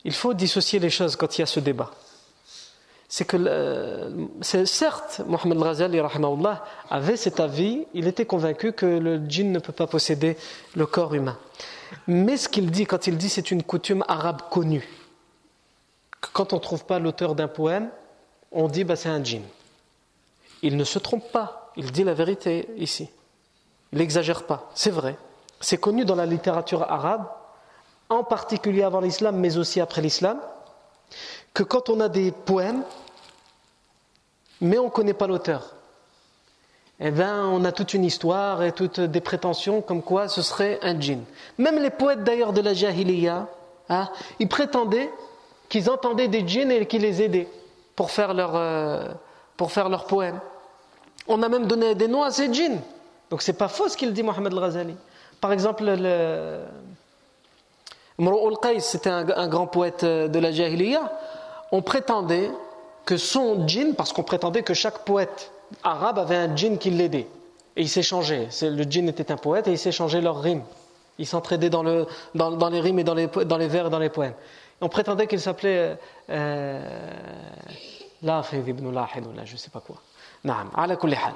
il 0.05 0.13
faut 0.13 0.35
dissocier 0.35 0.79
les 0.79 0.91
choses 0.91 1.17
quand 1.17 1.37
il 1.37 1.41
y 1.41 1.45
a 1.45 1.47
ce 1.47 1.61
débat 1.61 1.91
c'est 3.15 3.27
que 3.27 3.37
certes, 4.65 5.21
Mohamed 5.27 5.59
Ghazali 5.59 6.01
avait 6.89 7.17
cet 7.19 7.41
avis, 7.41 7.85
il 7.93 8.07
était 8.07 8.25
convaincu 8.25 8.73
que 8.73 8.87
le 8.87 9.19
djinn 9.29 9.53
ne 9.53 9.59
peut 9.59 9.75
pas 9.75 9.87
posséder 9.87 10.39
le 10.77 10.87
corps 10.87 11.13
humain. 11.15 11.37
Mais 12.07 12.39
ce 12.39 12.49
qu'il 12.49 12.71
dit, 12.71 12.87
quand 12.87 13.07
il 13.07 13.19
dit 13.19 13.29
c'est 13.29 13.51
une 13.51 13.65
coutume 13.65 14.03
arabe 14.09 14.41
connue, 14.51 14.89
quand 16.33 16.53
on 16.53 16.57
ne 16.57 16.61
trouve 16.61 16.85
pas 16.85 16.99
l'auteur 16.99 17.35
d'un 17.35 17.49
poème, 17.49 17.91
on 18.53 18.69
dit 18.69 18.85
bah, 18.85 18.97
c'est 18.97 19.09
un 19.09 19.23
djinn. 19.23 19.43
Il 20.63 20.77
ne 20.77 20.85
se 20.85 20.99
trompe 20.99 21.31
pas, 21.33 21.73
il 21.77 21.91
dit 21.91 22.05
la 22.05 22.15
vérité 22.15 22.69
ici. 22.77 23.11
Il 23.93 23.99
n'exagère 23.99 24.45
pas, 24.45 24.71
c'est 24.75 24.91
vrai. 24.91 25.17
C'est 25.61 25.79
connu 25.79 26.05
dans 26.05 26.15
la 26.15 26.27
littérature 26.27 26.83
arabe, 26.83 27.27
en 28.09 28.25
particulier 28.25 28.83
avant 28.83 29.01
l'islam, 29.01 29.37
mais 29.37 29.57
aussi 29.57 29.81
après 29.81 30.01
l'islam, 30.01 30.39
que 31.55 31.63
quand 31.63 31.89
on 31.89 32.01
a 32.01 32.09
des 32.09 32.31
poèmes, 32.31 32.83
mais 34.61 34.79
on 34.79 34.85
ne 34.85 34.91
connaît 34.91 35.15
pas 35.15 35.27
l'auteur, 35.27 35.75
eh 37.01 37.11
bien, 37.11 37.47
on 37.47 37.65
a 37.65 37.73
toute 37.73 37.95
une 37.95 38.05
histoire 38.05 38.63
et 38.63 38.73
toutes 38.73 39.01
des 39.01 39.21
prétentions 39.21 39.83
comme 39.83 40.03
quoi 40.03 40.29
ce 40.29 40.41
serait 40.41 40.79
un 40.83 40.99
djinn. 40.99 41.25
Même 41.59 41.83
les 41.83 41.91
poètes 41.91 42.23
d'ailleurs 42.23 42.53
de 42.53 42.61
la 42.61 42.75
Jahiliya, 42.75 43.49
hein, 43.89 44.09
ils 44.39 44.49
prétendaient 44.49 45.11
qu'ils 45.73 45.89
entendaient 45.89 46.29
des 46.29 46.47
djinns 46.47 46.71
et 46.71 46.85
qu'ils 46.85 47.01
les 47.01 47.23
aidaient 47.23 47.49
pour 47.97 48.11
faire 48.11 48.35
leurs 48.35 48.57
euh, 48.57 49.09
pour 49.57 49.73
faire. 49.73 49.89
On 51.29 51.43
a 51.43 51.49
même 51.49 51.67
donné 51.67 51.95
des 51.95 52.09
noms 52.09 52.23
à 52.23 52.31
ces 52.31 52.53
djinns. 52.53 52.79
Donc 53.31 53.41
c'est 53.41 53.55
pas 53.55 53.69
faux 53.69 53.89
ce 53.89 53.97
qu'il 53.97 54.13
dit 54.13 54.23
Mohamed 54.23 54.53
Al-Ghazali. 54.53 54.95
Par 55.41 55.51
exemple, 55.51 55.85
le, 55.85 56.61
al-Qais, 58.19 58.81
c'était 58.81 59.09
un, 59.09 59.49
grand 59.49 59.67
poète 59.67 60.05
de 60.05 60.39
la 60.39 60.53
Jahiliya 60.53 61.11
on 61.73 61.81
prétendait 61.81 62.51
que 63.07 63.17
son 63.17 63.67
djinn, 63.67 63.95
parce 63.95 64.13
qu'on 64.13 64.25
prétendait 64.25 64.63
que 64.63 64.75
chaque 64.75 65.07
poète 65.07 65.53
arabe 65.83 66.19
avait 66.19 66.37
un 66.37 66.55
djinn 66.55 66.77
qui 66.77 66.91
l'aidait. 66.91 67.27
Et 67.77 67.83
ils 67.83 67.89
s'échangeaient. 67.89 68.49
Le 68.61 68.83
djinn 68.83 69.09
était 69.09 69.33
un 69.33 69.39
poète 69.39 69.69
et 69.69 69.73
ils 69.73 69.79
s'échangeaient 69.79 70.21
leurs 70.21 70.43
rimes. 70.43 70.65
Ils 71.19 71.27
s'entraidaient 71.27 71.71
dans, 71.71 71.83
le, 71.83 72.07
dans, 72.35 72.69
les 72.69 72.81
rimes 72.81 72.99
et 72.99 73.05
dans 73.05 73.15
les, 73.15 73.27
dans 73.27 73.57
les 73.57 73.69
vers 73.69 73.87
et 73.87 73.91
dans 73.91 73.99
les 73.99 74.11
poèmes 74.11 74.35
on 74.82 74.90
prétendait 74.90 75.28
qu'il 75.28 75.40
s'appelait 75.40 75.98
euh, 76.30 76.82
Lafid 78.24 78.68
ibn 78.68 78.92
Lahid 78.92 79.26
ou 79.26 79.34
là, 79.34 79.46
je 79.46 79.54
ne 79.54 79.58
sais 79.58 79.70
pas 79.70 79.80
quoi. 79.80 79.98
Naam, 80.44 80.70
ala 80.76 80.96
kulli 80.96 81.16
hal. 81.16 81.34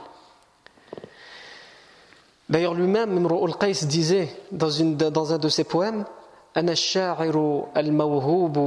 D'ailleurs, 2.49 2.73
lui-même, 2.73 3.17
Imru 3.17 3.47
al-Qais 3.47 3.85
disait 3.85 4.35
dans, 4.51 4.69
une, 4.69 4.95
dans 4.97 5.33
un 5.33 5.37
de 5.37 5.49
ses 5.49 5.63
poèmes 5.63 6.05
أنا 6.57 6.71
الشاعر 6.71 7.65
الموهوب 7.77 8.57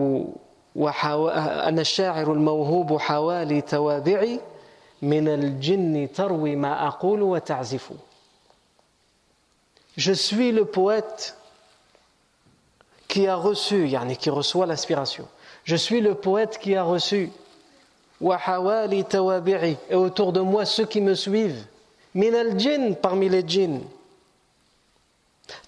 أنا 0.77 1.81
الشاعر 1.81 2.33
الموهوب 2.33 2.99
حوالي 2.99 3.61
توابعي 3.61 4.41
من 5.03 5.29
الجن 5.29 6.13
تروي 6.13 6.57
ما 6.57 6.87
أقول 6.89 7.23
وتعزف 7.23 7.93
Je 9.97 10.13
suis 10.13 10.51
le 10.51 10.65
poète 10.65 11.37
qui 13.10 13.28
a 13.28 13.36
reçu, 13.36 13.88
yani 13.88 14.16
qui 14.16 14.30
reçoit 14.30 14.68
l'aspiration. 14.68 15.28
Je 15.66 15.76
suis 15.76 16.00
le 16.00 16.14
poète 16.16 16.60
qui 16.60 16.76
a 16.76 16.84
reçu. 16.84 17.32
Et 18.22 19.96
autour 19.96 20.32
de 20.32 20.40
moi 20.40 20.66
ceux 20.66 20.86
qui 20.86 21.02
me 21.02 21.16
suivent. 21.16 21.66
Min 22.14 22.34
al 22.34 22.56
parmi 23.02 23.28
les 23.28 23.44
djinns. 23.46 23.82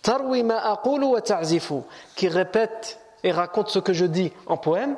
Tarwi 0.01 0.43
ma 0.43 0.79
wa 0.85 1.21
ta'zifu. 1.21 1.81
Qui 2.15 2.27
répète 2.27 2.99
et 3.23 3.31
raconte 3.31 3.69
ce 3.69 3.79
que 3.79 3.93
je 3.93 4.05
dis 4.05 4.31
en 4.45 4.57
poème 4.57 4.95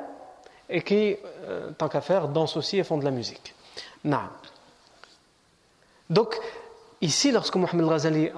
et 0.68 0.82
qui, 0.82 1.16
euh, 1.46 1.70
tant 1.72 1.88
qu'à 1.88 2.00
faire, 2.00 2.28
danse 2.28 2.56
aussi 2.56 2.78
et 2.78 2.84
font 2.84 2.98
de 2.98 3.04
la 3.04 3.10
musique. 3.10 3.54
Donc, 6.10 6.38
ici, 7.00 7.32
lorsque 7.32 7.56
Mohamed 7.56 7.86
Ghazali 7.86 8.30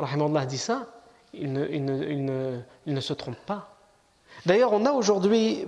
dit 0.46 0.58
ça, 0.58 0.86
il 1.32 1.52
ne 1.52 3.00
se 3.00 3.12
trompe 3.12 3.38
pas. 3.46 3.75
D'ailleurs, 4.46 4.72
on 4.72 4.86
a 4.86 4.92
aujourd'hui 4.92 5.66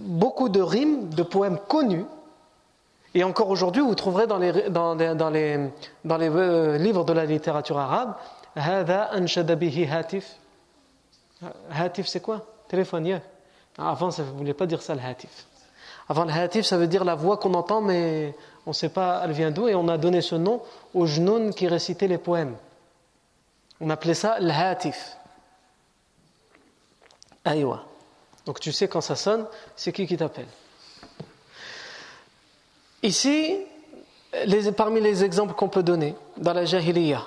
beaucoup 0.00 0.48
de 0.48 0.60
rimes, 0.60 1.08
de 1.10 1.22
poèmes 1.22 1.58
connus, 1.68 2.04
et 3.14 3.24
encore 3.24 3.48
aujourd'hui, 3.48 3.80
vous 3.80 3.94
trouverez 3.94 4.26
dans 4.26 4.36
les, 4.36 4.68
dans, 4.68 4.94
les, 5.30 5.56
euh, 6.04 6.76
livres 6.76 7.04
de 7.04 7.12
la 7.14 7.24
littérature 7.24 7.78
arabe, 7.78 8.14
hatif. 8.56 10.36
Hatif, 11.70 12.06
c'est 12.06 12.20
quoi? 12.20 12.44
Téléphone, 12.68 13.20
Avant, 13.78 14.10
ça 14.10 14.22
ne 14.22 14.28
voulait 14.32 14.54
pas 14.54 14.66
dire 14.66 14.82
ça, 14.82 14.94
le 14.94 15.00
hatif. 15.00 15.46
Avant, 16.08 16.24
le 16.24 16.32
hatif, 16.32 16.66
ça 16.66 16.76
veut 16.76 16.88
dire 16.88 17.04
la 17.04 17.14
voix 17.14 17.38
qu'on 17.38 17.54
entend, 17.54 17.80
mais 17.80 18.34
on 18.66 18.70
ne 18.70 18.74
sait 18.74 18.90
pas 18.90 19.22
elle 19.24 19.32
vient 19.32 19.50
d'où, 19.50 19.66
et 19.68 19.74
on 19.74 19.88
a 19.88 19.96
donné 19.96 20.20
ce 20.20 20.34
nom 20.34 20.60
aux 20.92 21.06
genoun 21.06 21.54
qui 21.54 21.68
récitaient 21.68 22.08
les 22.08 22.18
poèmes. 22.18 22.56
On 23.80 23.88
appelait 23.88 24.14
ça 24.14 24.38
le 24.40 24.50
hatif. 24.50 25.16
Donc 28.45 28.59
tu 28.59 28.71
sais 28.71 28.87
quand 28.87 29.01
ça 29.01 29.15
sonne, 29.15 29.45
c'est 29.75 29.91
qui 29.91 30.07
qui 30.07 30.17
t'appelle. 30.17 30.47
Ici, 33.03 33.57
parmi 34.77 35.01
les 35.01 35.23
exemples 35.23 35.53
qu'on 35.53 35.69
peut 35.69 35.83
donner 35.83 36.15
dans 36.37 36.53
la 36.53 36.65
Jahiliya, 36.65 37.23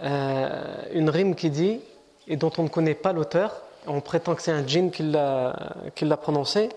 euh, 0.00 0.82
une 0.92 1.10
rime 1.10 1.34
qui 1.34 1.50
dit, 1.50 1.80
et 2.26 2.36
dont 2.36 2.52
on 2.58 2.64
ne 2.64 2.68
connaît 2.68 2.94
pas 2.94 3.12
l'auteur, 3.12 3.62
on 3.86 4.00
prétend 4.00 4.34
que 4.34 4.42
c'est 4.42 4.52
un 4.52 4.66
djinn 4.66 4.90
qui 4.90 5.02
l'a 5.02 6.16
prononcé. 6.16 6.70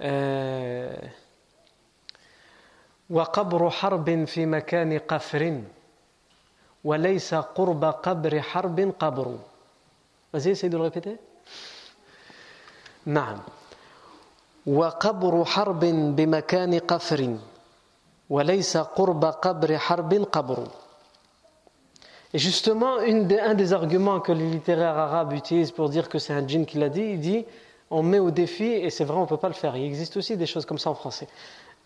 Euh, 0.00 0.90
وقبر 3.12 3.70
حرب 3.70 4.24
في 4.24 4.46
مكان 4.46 4.98
قفر 4.98 5.60
وليس 6.84 7.34
قرب 7.34 7.84
قبر 7.84 8.40
حرب 8.40 8.92
قبر 8.98 9.36
Vas-y, 10.32 10.48
essaye 10.52 10.70
de 10.70 10.78
le 10.78 10.84
répéter. 10.84 11.18
نعم 13.06 13.38
وقبر 14.66 15.44
حرب 15.44 15.84
بمكان 16.16 16.78
قفر 16.78 17.36
وليس 18.30 18.76
قرب 18.76 19.24
قبر 19.24 19.78
حرب 19.78 20.14
قبر 20.32 20.58
Et 22.34 22.38
justement, 22.38 22.98
une 23.00 23.26
des, 23.26 23.38
un 23.38 23.52
des 23.52 23.74
arguments 23.74 24.18
que 24.20 24.32
les 24.32 24.48
littéraires 24.50 24.96
arabes 24.96 25.34
utilisent 25.34 25.70
pour 25.70 25.90
dire 25.90 26.08
que 26.08 26.18
c'est 26.18 26.32
un 26.32 26.46
djinn 26.48 26.64
qui 26.64 26.78
l'a 26.78 26.88
dit, 26.88 27.02
il 27.02 27.20
dit 27.20 27.44
on 27.90 28.02
met 28.02 28.18
au 28.18 28.30
défi, 28.30 28.64
et 28.64 28.88
c'est 28.88 29.04
vrai, 29.04 29.18
on 29.18 29.22
ne 29.22 29.26
peut 29.26 29.36
pas 29.36 29.48
le 29.48 29.54
faire. 29.54 29.76
Il 29.76 29.84
existe 29.84 30.16
aussi 30.16 30.38
des 30.38 30.46
choses 30.46 30.64
comme 30.64 30.78
ça 30.78 30.88
en 30.88 30.94
français. 30.94 31.28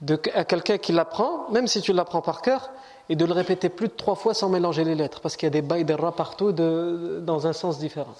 De, 0.00 0.20
à 0.34 0.44
quelqu'un 0.44 0.78
qui 0.78 0.92
l'apprend, 0.92 1.50
même 1.50 1.66
si 1.66 1.80
tu 1.80 1.92
l'apprends 1.92 2.22
par 2.22 2.42
cœur, 2.42 2.70
et 3.08 3.16
de 3.16 3.24
le 3.24 3.32
répéter 3.32 3.68
plus 3.68 3.88
de 3.88 3.92
trois 3.92 4.14
fois 4.14 4.32
sans 4.32 4.48
mélanger 4.48 4.84
les 4.84 4.94
lettres, 4.94 5.20
parce 5.20 5.36
qu'il 5.36 5.46
y 5.46 5.48
a 5.48 5.50
des 5.50 5.62
bails 5.62 5.84
des 5.84 5.94
rats 5.94 6.14
partout 6.14 6.52
de, 6.52 7.20
dans 7.24 7.48
un 7.48 7.52
sens 7.52 7.78
différent. 7.78 8.14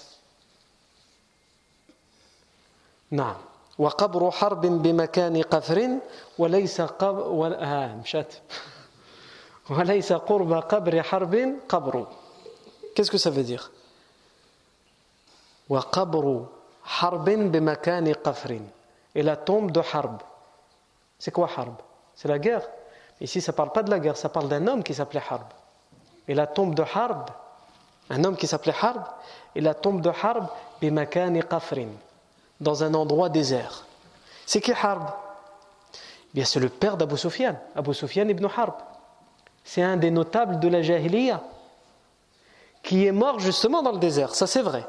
نعم 3.12 3.36
وقبر 3.80 4.32
حرب 4.32 4.62
بمكان 4.62 5.41
قفر 5.41 5.97
وليس 6.38 6.82
قبر 6.82 7.55
آه 7.59 7.95
مشات 7.95 8.34
وليس 9.70 10.14
قرب 10.14 10.53
قبر 10.53 11.03
حرب 11.03 11.55
قبر 11.70 12.07
Qu'est-ce 12.95 13.12
que 13.12 13.59
وقبر 15.70 16.45
حرب 16.84 17.26
بمكان 17.30 18.14
قفر 18.14 18.59
la 19.16 19.36
tombe 19.36 19.72
de 19.72 19.82
Harb 19.93 20.22
c'est 21.20 21.32
quoi 21.32 21.49
Harb 21.57 21.76
c'est 22.16 22.30
la 22.30 22.39
guerre 22.39 22.66
ici 23.20 23.41
ça 23.41 23.51
parle 23.51 23.72
pas 23.72 23.84
de 23.84 23.89
la 23.89 23.99
guerre 23.99 24.16
ça 24.18 24.30
parle 24.30 24.47
d'un 24.47 24.68
homme 24.68 24.84
qui 24.84 24.93
s'appelait 24.93 25.24
Harb 25.30 25.47
et 26.28 26.34
la 26.34 26.47
tombe 26.47 26.74
de 26.76 26.84
Harb 26.84 27.30
un 28.09 28.24
homme 28.24 28.38
qui 28.38 28.47
s'appelait 28.47 28.76
Harb 28.82 29.03
et 29.55 29.62
la 29.62 29.74
tombe 29.74 30.01
de 30.01 30.09
Harb 30.09 30.47
بمكان 30.82 31.41
قفر 31.41 31.88
dans 32.62 32.84
un 32.84 32.93
endroit 32.93 33.28
désert. 33.28 33.86
C'est 34.45 34.62
qui 34.62 34.72
Harb? 34.72 35.03
Eh 35.93 35.97
Bien, 36.36 36.45
c'est 36.45 36.59
le 36.59 36.70
père 36.70 36.95
d'Abu 36.95 37.18
Sufyan, 37.18 37.55
Abu 37.76 37.93
Sufyan 37.93 38.28
ibn 38.30 38.45
Harb. 38.45 38.76
C'est 39.64 39.82
un 39.82 39.97
des 39.97 40.12
notables 40.12 40.59
de 40.59 40.68
la 40.70 40.82
Jahiliya 40.82 41.41
qui 42.84 43.05
est 43.05 43.12
mort 43.12 43.39
justement 43.39 43.84
dans 43.84 43.91
le 43.91 43.99
désert, 43.99 44.34
ça 44.34 44.47
c'est 44.47 44.62
vrai. 44.62 44.86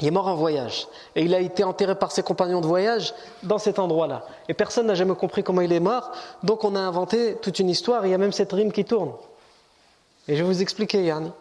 Il 0.00 0.06
est 0.06 0.10
mort 0.10 0.28
en 0.28 0.34
voyage 0.34 0.86
et 1.16 1.22
il 1.22 1.34
a 1.34 1.40
été 1.40 1.64
enterré 1.64 1.94
par 1.94 2.12
ses 2.12 2.22
compagnons 2.22 2.60
de 2.60 2.66
voyage 2.66 3.14
dans 3.42 3.58
cet 3.58 3.78
endroit-là. 3.78 4.24
Et 4.48 4.54
personne 4.54 4.86
n'a 4.86 4.94
jamais 4.94 5.14
compris 5.14 5.42
comment 5.42 5.60
il 5.60 5.72
est 5.72 5.80
mort, 5.80 6.12
donc 6.42 6.64
on 6.64 6.76
a 6.76 6.80
inventé 6.80 7.36
toute 7.36 7.58
une 7.58 7.68
histoire. 7.68 8.06
Il 8.06 8.10
y 8.10 8.14
a 8.14 8.18
même 8.18 8.32
cette 8.32 8.52
rime 8.52 8.72
qui 8.72 8.84
tourne. 8.84 9.12
Et 10.28 10.36
je 10.36 10.42
vais 10.42 10.48
vous 10.48 10.62
expliquer, 10.62 11.04
Yani 11.04 11.32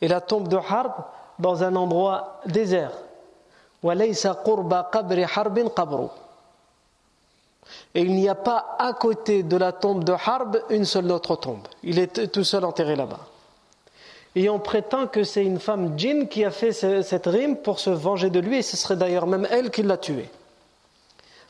et 0.00 0.08
la 0.08 0.20
tombe 0.20 0.48
de 0.48 0.56
Harb 0.56 0.92
dans 1.38 1.62
un 1.62 1.76
endroit 1.76 2.40
désert. 2.46 2.92
Et 7.94 8.00
il 8.00 8.14
n'y 8.14 8.28
a 8.28 8.34
pas 8.34 8.76
à 8.78 8.92
côté 8.92 9.42
de 9.42 9.56
la 9.56 9.72
tombe 9.72 10.04
de 10.04 10.12
Harb 10.12 10.58
une 10.70 10.84
seule 10.84 11.10
autre 11.10 11.36
tombe. 11.36 11.66
Il 11.82 11.98
est 11.98 12.30
tout 12.30 12.44
seul 12.44 12.64
enterré 12.64 12.96
là-bas. 12.96 13.20
Et 14.34 14.50
on 14.50 14.58
prétend 14.58 15.06
que 15.06 15.24
c'est 15.24 15.44
une 15.44 15.58
femme 15.58 15.98
djinn 15.98 16.28
qui 16.28 16.44
a 16.44 16.50
fait 16.50 16.72
cette 16.72 17.26
rime 17.26 17.56
pour 17.56 17.78
se 17.78 17.88
venger 17.90 18.28
de 18.28 18.38
lui, 18.38 18.58
et 18.58 18.62
ce 18.62 18.76
serait 18.76 18.96
d'ailleurs 18.96 19.26
même 19.26 19.48
elle 19.50 19.70
qui 19.70 19.82
l'a 19.82 19.96
tué. 19.96 20.28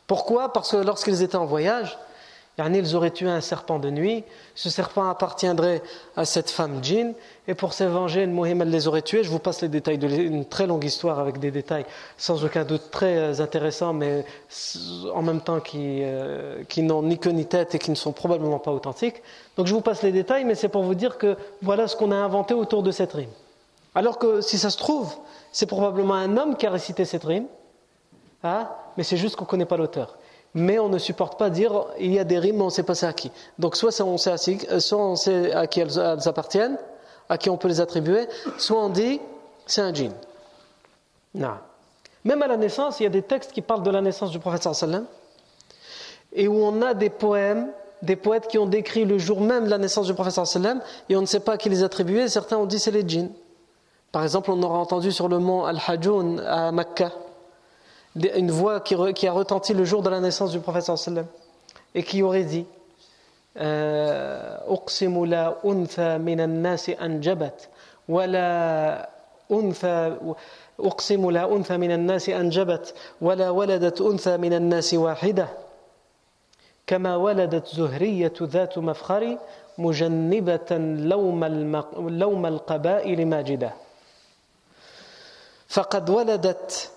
Pourquoi? 0.07 0.53
Parce 0.53 0.71
que 0.71 0.77
lorsqu'ils 0.77 1.23
étaient 1.23 1.37
en 1.37 1.47
voyage, 1.47 1.99
ils 2.59 2.97
auraient 2.97 3.11
tué 3.11 3.29
un 3.29 3.41
serpent 3.41 3.79
de 3.79 3.91
nuit, 3.91 4.25
ce 4.55 4.71
serpent 4.71 5.09
appartiendrait 5.09 5.83
à 6.17 6.25
cette 6.25 6.51
femme 6.51 6.83
djinn, 6.83 7.13
et 7.49 7.55
pour 7.55 7.75
se 7.75 7.85
venger, 7.85 8.27
Mohammed 8.27 8.69
les 8.69 8.89
aurait 8.89 9.03
tués. 9.03 9.23
Je 9.23 9.31
vous 9.31 9.39
passe 9.39 9.61
les 9.61 9.69
détails 9.69 9.99
d'une 9.99 10.45
très 10.47 10.67
longue 10.67 10.85
histoire 10.85 11.19
avec 11.19 11.39
des 11.39 11.51
détails 11.51 11.85
sans 12.17 12.45
aucun 12.45 12.65
doute 12.65 12.91
très 12.91 13.17
euh, 13.17 13.43
intéressants, 13.43 13.93
mais 13.93 14.25
en 15.15 15.23
même 15.23 15.41
temps 15.41 15.61
qui, 15.61 16.01
euh, 16.03 16.63
qui 16.69 16.83
n'ont 16.83 17.03
ni 17.03 17.19
queue 17.19 17.31
ni 17.31 17.47
tête 17.47 17.75
et 17.75 17.79
qui 17.79 17.91
ne 17.91 17.97
sont 17.97 18.13
probablement 18.13 18.59
pas 18.59 18.73
authentiques. 18.73 19.23
Donc 19.57 19.67
je 19.67 19.75
vous 19.75 19.83
passe 19.83 20.03
les 20.03 20.13
détails, 20.13 20.45
mais 20.45 20.55
c'est 20.55 20.69
pour 20.69 20.83
vous 20.83 20.95
dire 20.95 21.19
que 21.19 21.37
voilà 21.63 21.89
ce 21.89 21.97
qu'on 21.97 22.11
a 22.11 22.17
inventé 22.17 22.55
autour 22.55 22.83
de 22.83 22.91
cette 22.91 23.13
rime. 23.13 23.31
Alors 23.95 24.19
que 24.19 24.41
si 24.41 24.59
ça 24.59 24.71
se 24.71 24.79
trouve, 24.79 25.15
c'est 25.53 25.67
probablement 25.67 26.15
un 26.15 26.37
homme 26.37 26.57
qui 26.57 26.67
a 26.67 26.71
récité 26.71 27.05
cette 27.05 27.25
rime, 27.25 27.47
hein, 28.43 28.69
mais 28.97 29.05
c'est 29.05 29.17
juste 29.17 29.37
qu'on 29.37 29.45
ne 29.45 29.51
connaît 29.51 29.67
pas 29.67 29.77
l'auteur 29.77 30.17
mais 30.55 30.79
on 30.79 30.89
ne 30.89 30.99
supporte 30.99 31.39
pas 31.39 31.51
dire 31.51 31.87
il 31.99 32.13
y 32.13 32.19
a 32.19 32.25
des 32.25 32.39
rimes, 32.39 32.57
mais 32.57 32.63
on 32.63 32.67
ne 32.67 32.71
sait 32.71 32.83
pas 32.83 32.95
c'est 32.95 33.07
à 33.07 33.13
qui. 33.13 33.31
Donc 33.59 33.77
soit 33.77 34.01
on 34.01 34.17
sait 34.17 35.53
à, 35.53 35.67
qui 35.67 35.81
elles, 35.81 35.99
appartiennent, 35.99 36.79
à 37.29 37.39
qui 37.39 37.51
on 37.51 37.57
peut 37.57 37.69
les 37.69 37.81
attribuer, 37.81 38.27
soit 38.59 38.83
on 38.83 38.89
dit 38.89 39.21
c'est 39.67 39.83
un 39.83 39.93
djinn. 39.93 40.13
Non. 41.35 41.55
Même 42.25 42.43
à 42.43 42.47
la 42.47 42.57
naissance, 42.57 43.01
il 43.01 43.05
y 43.05 43.07
a 43.07 43.11
des 43.11 43.23
textes 43.23 43.53
qui 43.53 43.63
parlent 43.63 43.83
de 43.83 43.91
la 43.91 44.01
naissance 44.01 44.31
du 44.31 44.39
prophète 44.39 44.63
sallam 44.63 45.05
et 46.33 46.49
où 46.49 46.57
on 46.57 46.83
a 46.83 46.95
des 46.95 47.11
poèmes, 47.11 47.69
des 48.03 48.17
poètes 48.17 48.49
qui 48.49 48.59
ont 48.59 48.67
décrit 48.67 49.05
le 49.05 49.19
jour 49.19 49.41
même 49.41 49.65
de 49.67 49.71
la 49.71 49.79
naissance 49.79 50.07
du 50.07 50.15
prophète 50.15 50.45
sallam 50.47 50.81
et 51.09 51.17
on 51.17 51.21
ne 51.21 51.27
sait 51.27 51.41
pas 51.41 51.53
à 51.53 51.57
qui 51.59 51.69
les 51.69 51.83
attribuer, 51.83 52.29
certains 52.29 52.57
ont 52.57 52.67
dit 52.67 52.79
c'est 52.79 52.91
les 52.91 53.07
djinns. 53.07 53.31
Par 54.11 54.23
exemple, 54.23 54.51
on 54.51 54.63
aura 54.63 54.79
entendu 54.79 55.13
sur 55.13 55.29
le 55.29 55.39
mont 55.39 55.65
Al-Hajjoun 55.65 56.41
à 56.41 56.73
Makkah 56.73 57.13
une 58.16 58.52
voix 58.52 58.80
qui, 58.82 58.96
a 59.28 59.32
retenti 59.32 59.74
le 59.74 59.86
jour 59.86 60.02
de 60.02 60.10
la 60.10 60.20
naissance 60.20 60.52
du 60.52 60.60
prophète 60.60 60.84
sallam 60.84 61.26
et 61.96 62.04
qui 62.04 62.24
aurait 62.24 62.44
dit 62.44 62.66
أقسم 63.58 65.26
لا 65.26 65.56
أنثى 65.66 66.18
من 66.18 66.40
الناس 66.40 66.90
أنجبت 66.90 67.70
ولا 68.10 69.10
أنثى 69.52 70.18
أقسم 70.80 71.32
لا 71.32 71.56
أنثى 71.56 71.78
من 71.78 71.92
الناس 71.92 72.30
أنجبت 72.30 72.94
ولا 73.22 73.50
ولدت 73.50 74.02
أنثى 74.02 74.38
من 74.38 74.54
الناس 74.54 74.94
واحدة 74.94 75.48
كما 76.88 77.16
ولدت 77.16 77.68
زهرية 77.68 78.34
ذات 78.42 78.78
مفخر 78.78 79.38
مجنبة 79.78 80.78
لوم, 80.98 81.46
لوم 82.08 82.46
القبائل 82.46 83.26
ماجدة 83.28 83.74
فقد 85.68 86.10
ولدت 86.10 86.92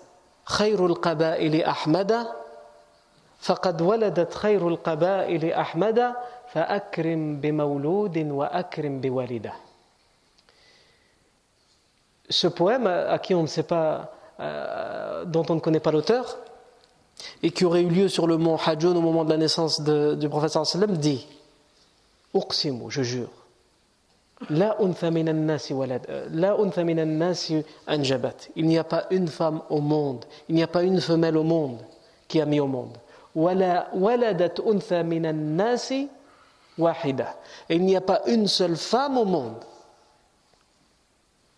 خير 0.45 0.85
القبائل 0.85 1.63
أحمد 1.63 2.27
فقد 3.39 3.81
ولدت 3.81 4.33
خير 4.33 4.67
القبائل 4.67 5.53
أحمد 5.53 6.13
فأكرم 6.53 7.41
بمولود 7.41 8.17
وأكرم 8.17 9.01
بوالده 9.01 9.53
Ce 12.27 12.47
poème, 12.47 12.87
à 12.87 13.19
qui 13.19 13.35
on 13.35 13.43
ne 13.43 13.47
sait 13.47 13.61
pas, 13.61 14.11
euh, 14.39 15.25
dont 15.25 15.45
on 15.49 15.55
ne 15.55 15.59
connaît 15.59 15.79
pas 15.79 15.91
l'auteur, 15.91 16.39
et 17.43 17.51
qui 17.51 17.65
aurait 17.65 17.83
eu 17.83 17.89
lieu 17.89 18.07
sur 18.07 18.25
le 18.25 18.37
mont 18.37 18.57
Hajjun 18.57 18.95
au 18.95 19.01
moment 19.01 19.23
de 19.23 19.29
la 19.29 19.37
naissance 19.37 19.81
de, 19.81 20.15
du 20.15 20.27
prophète 20.27 20.53
sallam, 20.65 20.97
dit 20.97 21.27
Uqsimu, 22.33 22.89
je 22.89 23.03
jure, 23.03 23.29
la 24.48 24.74
Il 28.56 28.66
n'y 28.66 28.78
a 28.78 28.84
pas 28.84 29.04
une 29.10 29.28
femme 29.28 29.60
au 29.68 29.80
monde, 29.80 30.24
il 30.48 30.54
n'y 30.54 30.62
a 30.62 30.66
pas 30.66 30.82
une 30.82 31.00
femelle 31.00 31.36
au 31.36 31.42
monde 31.42 31.82
qui 32.26 32.40
a 32.40 32.46
mis 32.46 32.58
au 32.60 32.66
monde. 32.66 32.96
Et 33.36 33.44
il 37.68 37.84
n'y 37.84 37.96
a 37.96 38.00
pas 38.00 38.22
une 38.26 38.46
seule 38.48 38.76
femme 38.76 39.18
au 39.18 39.24
monde 39.24 39.62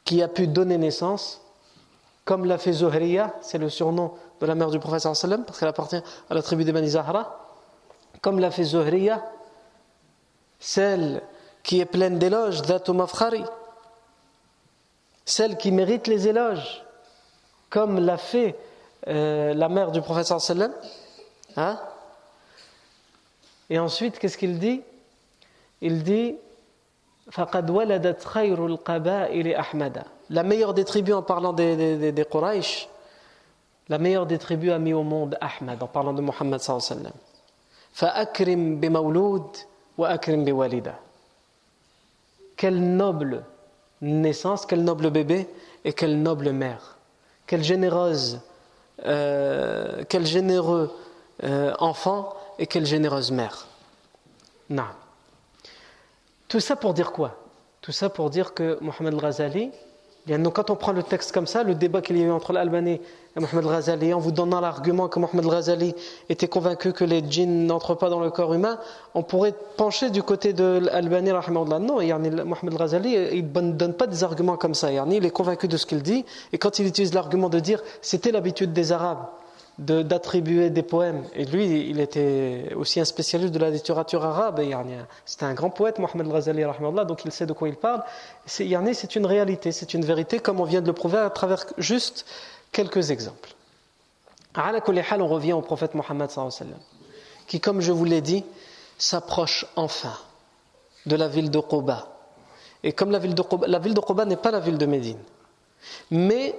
qui 0.04 0.20
a 0.22 0.28
pu 0.28 0.48
donner 0.48 0.76
naissance, 0.76 1.40
comme 2.24 2.44
l'a 2.44 2.58
fait 2.58 2.72
Zuhriya, 2.72 3.32
c'est 3.40 3.58
le 3.58 3.68
surnom 3.68 4.12
de 4.40 4.46
la 4.46 4.54
mère 4.54 4.70
du 4.70 4.78
prophète 4.78 5.04
parce 5.04 5.58
qu'elle 5.58 5.68
appartient 5.68 6.02
à 6.28 6.34
la 6.34 6.42
tribu 6.42 6.64
des 6.64 6.72
Bani 6.72 6.88
Zahra, 6.88 7.38
comme 8.20 8.40
l'a 8.40 8.50
fait 8.50 8.64
Zuhriya, 8.64 9.24
celle 10.58 11.22
qui 11.62 11.80
est 11.80 11.86
pleine 11.86 12.18
d'éloges, 12.18 12.62
Dhatu 12.62 12.92
celle 15.24 15.56
qui 15.56 15.70
mérite 15.70 16.06
les 16.08 16.28
éloges, 16.28 16.84
comme 17.70 17.98
l'a 18.00 18.18
fait 18.18 18.56
euh, 19.08 19.54
la 19.54 19.68
mère 19.68 19.92
du 19.92 20.00
prophète 20.00 20.26
sallam. 20.26 20.72
Hein? 21.56 21.78
Et 23.70 23.78
ensuite, 23.78 24.18
qu'est-ce 24.18 24.36
qu'il 24.36 24.58
dit? 24.58 24.82
Il 25.80 26.02
dit 26.02 26.36
La 30.30 30.42
meilleure 30.42 30.74
des 30.74 30.84
tribus 30.84 31.14
en 31.14 31.22
parlant 31.22 31.52
des, 31.52 32.26
Quraysh, 32.30 32.88
la 33.88 33.98
meilleure 33.98 34.26
des 34.26 34.38
tribus 34.38 34.72
a 34.72 34.78
mis 34.78 34.92
au 34.92 35.02
monde 35.02 35.38
Ahmad 35.40 35.82
en 35.82 35.86
parlant 35.86 36.12
de 36.12 36.20
Muhammad 36.20 36.60
sallallahu 36.60 36.84
alayhi 36.90 37.04
wa 37.04 37.12
sallam. 40.84 40.96
Quelle 42.62 42.80
noble 42.80 43.42
naissance, 44.02 44.66
quel 44.66 44.84
noble 44.84 45.10
bébé 45.10 45.48
et 45.84 45.92
quelle 45.92 46.22
noble 46.22 46.52
mère. 46.52 46.96
Quelle 47.44 47.64
généreuse, 47.64 48.40
euh, 49.04 50.04
quel 50.08 50.24
généreux 50.24 50.96
euh, 51.42 51.74
enfant 51.80 52.36
et 52.60 52.68
quelle 52.68 52.86
généreuse 52.86 53.32
mère. 53.32 53.66
Non. 54.70 54.86
Tout 56.46 56.60
ça 56.60 56.76
pour 56.76 56.94
dire 56.94 57.10
quoi? 57.10 57.36
Tout 57.80 57.90
ça 57.90 58.08
pour 58.08 58.30
dire 58.30 58.54
que 58.54 58.78
Mohamed 58.80 59.14
al-Ghazali, 59.14 59.72
quand 60.26 60.70
on 60.70 60.76
prend 60.76 60.92
le 60.92 61.02
texte 61.02 61.32
comme 61.32 61.46
ça, 61.46 61.64
le 61.64 61.74
débat 61.74 62.00
qu'il 62.00 62.16
y 62.16 62.22
a 62.22 62.26
eu 62.26 62.30
entre 62.30 62.52
l'Albani 62.52 63.00
et 63.34 63.40
Mohamed 63.40 63.64
al-Ghazali, 63.64 64.14
en 64.14 64.20
vous 64.20 64.30
donnant 64.30 64.60
l'argument 64.60 65.08
que 65.08 65.18
Mohamed 65.18 65.44
al-Ghazali 65.44 65.94
était 66.28 66.46
convaincu 66.48 66.92
que 66.92 67.04
les 67.04 67.24
djinns 67.28 67.66
n'entrent 67.66 67.96
pas 67.96 68.08
dans 68.08 68.20
le 68.20 68.30
corps 68.30 68.54
humain, 68.54 68.78
on 69.14 69.22
pourrait 69.22 69.54
pencher 69.76 70.10
du 70.10 70.22
côté 70.22 70.52
de 70.52 70.80
l'Albani. 70.84 71.30
Non, 71.30 71.96
Mohamed 71.96 72.72
al-Ghazali, 72.72 73.14
il 73.32 73.44
ne 73.52 73.72
donne 73.72 73.94
pas 73.94 74.06
des 74.06 74.22
arguments 74.22 74.56
comme 74.56 74.74
ça. 74.74 74.92
Il 74.92 75.24
est 75.24 75.30
convaincu 75.30 75.66
de 75.66 75.76
ce 75.76 75.86
qu'il 75.86 76.02
dit, 76.02 76.24
et 76.52 76.58
quand 76.58 76.78
il 76.78 76.86
utilise 76.86 77.12
l'argument 77.14 77.48
de 77.48 77.58
dire 77.58 77.82
c'était 78.00 78.30
l'habitude 78.30 78.72
des 78.72 78.92
Arabes, 78.92 79.26
d'attribuer 79.78 80.70
des 80.70 80.82
poèmes. 80.82 81.24
Et 81.34 81.44
lui, 81.44 81.88
il 81.88 82.00
était 82.00 82.72
aussi 82.76 83.00
un 83.00 83.04
spécialiste 83.04 83.52
de 83.52 83.58
la 83.58 83.70
littérature 83.70 84.24
arabe. 84.24 84.60
C'était 85.24 85.44
un 85.44 85.54
grand 85.54 85.70
poète, 85.70 85.98
Mohamed 85.98 86.28
Ghazali, 86.28 86.64
donc 87.06 87.24
il 87.24 87.32
sait 87.32 87.46
de 87.46 87.52
quoi 87.52 87.68
il 87.68 87.76
parle. 87.76 88.02
C'est 88.46 89.16
une 89.16 89.26
réalité, 89.26 89.72
c'est 89.72 89.94
une 89.94 90.04
vérité, 90.04 90.38
comme 90.40 90.60
on 90.60 90.64
vient 90.64 90.82
de 90.82 90.86
le 90.86 90.92
prouver 90.92 91.18
à 91.18 91.30
travers 91.30 91.64
juste 91.78 92.26
quelques 92.70 93.10
exemples. 93.10 93.54
On 94.54 95.28
revient 95.28 95.54
au 95.54 95.62
prophète 95.62 95.94
Mohammed, 95.94 96.28
qui, 97.46 97.60
comme 97.60 97.80
je 97.80 97.92
vous 97.92 98.04
l'ai 98.04 98.20
dit, 98.20 98.44
s'approche 98.98 99.66
enfin 99.76 100.16
de 101.06 101.16
la 101.16 101.28
ville 101.28 101.50
de 101.50 101.58
Quba. 101.58 102.08
Et 102.84 102.92
comme 102.92 103.10
la 103.10 103.18
ville 103.18 103.34
de 103.34 103.42
Quba, 103.42 103.66
la 103.66 103.78
ville 103.78 103.94
de 103.94 104.00
Quba 104.00 104.24
n'est 104.26 104.36
pas 104.36 104.50
la 104.50 104.60
ville 104.60 104.78
de 104.78 104.86
Médine. 104.86 105.18
Mais 106.10 106.54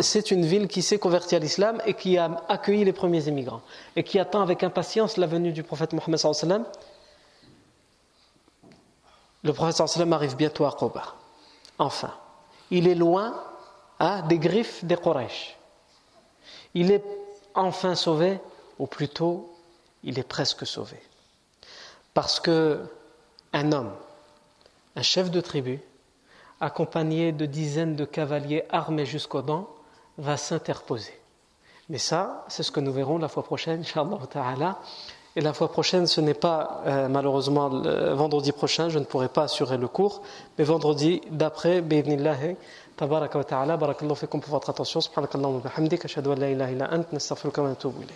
c'est 0.00 0.30
une 0.30 0.44
ville 0.44 0.68
qui 0.68 0.82
s'est 0.82 0.98
convertie 0.98 1.34
à 1.34 1.38
l'islam 1.38 1.82
et 1.86 1.94
qui 1.94 2.16
a 2.16 2.44
accueilli 2.48 2.84
les 2.84 2.92
premiers 2.92 3.26
émigrants 3.28 3.62
et 3.96 4.04
qui 4.04 4.18
attend 4.18 4.40
avec 4.40 4.62
impatience 4.62 5.16
la 5.16 5.26
venue 5.26 5.52
du 5.52 5.62
prophète 5.62 5.92
Mohammed 5.92 6.18
sallam. 6.18 6.64
Le 9.42 9.52
prophète 9.52 9.86
sallam 9.88 10.12
arrive 10.12 10.36
bientôt 10.36 10.64
à 10.66 10.72
Quba. 10.72 11.14
Enfin, 11.78 12.14
il 12.70 12.86
est 12.86 12.94
loin 12.94 13.42
hein, 13.98 14.22
des 14.22 14.38
griffes 14.38 14.84
des 14.84 14.96
Quraysh. 14.96 15.56
Il 16.74 16.90
est 16.90 17.04
enfin 17.54 17.94
sauvé, 17.94 18.40
ou 18.78 18.86
plutôt, 18.86 19.52
il 20.04 20.18
est 20.18 20.26
presque 20.26 20.66
sauvé. 20.66 20.96
Parce 22.14 22.40
que 22.40 22.80
un 23.52 23.72
homme, 23.72 23.92
un 24.96 25.02
chef 25.02 25.30
de 25.30 25.40
tribu, 25.40 25.80
accompagné 26.62 27.32
de 27.32 27.44
dizaines 27.44 27.96
de 27.96 28.04
cavaliers 28.04 28.62
armés 28.70 29.04
jusqu'aux 29.04 29.42
dents, 29.42 29.68
va 30.16 30.36
s'interposer. 30.36 31.12
Mais 31.88 31.98
ça, 31.98 32.44
c'est 32.48 32.62
ce 32.62 32.70
que 32.70 32.80
nous 32.80 32.92
verrons 32.92 33.18
la 33.18 33.28
fois 33.28 33.42
prochaine, 33.42 33.80
Inch'Allah 33.80 34.78
Et 35.34 35.40
la 35.40 35.52
fois 35.52 35.68
prochaine, 35.72 36.06
ce 36.06 36.20
n'est 36.20 36.34
pas 36.34 36.82
euh, 36.86 37.08
malheureusement 37.08 37.68
le 37.68 38.12
vendredi 38.14 38.52
prochain, 38.52 38.88
je 38.88 38.98
ne 39.00 39.04
pourrai 39.04 39.28
pas 39.28 39.44
assurer 39.44 39.76
le 39.76 39.88
cours, 39.88 40.22
mais 40.56 40.64
vendredi 40.64 41.20
d'après, 41.30 41.82
bi'idnillahi, 41.82 42.56
tabaraka 42.96 43.38
wa 43.38 43.44
ta'ala, 43.44 43.76
barakallahu 43.76 44.16
fikum 44.16 44.40
pour 44.40 44.50
votre 44.50 44.70
attention, 44.70 45.00
subhanakallahu 45.00 45.54
wa 45.54 45.60
bihamdik, 45.60 46.04
ashhadu 46.04 46.30
an 46.30 46.36
la 46.36 46.50
ilaha 46.50 46.70
illa 46.70 46.94
ant, 46.94 47.12
nastaghfiruka 47.12 47.62
wa 47.62 47.68
natubu 47.70 48.02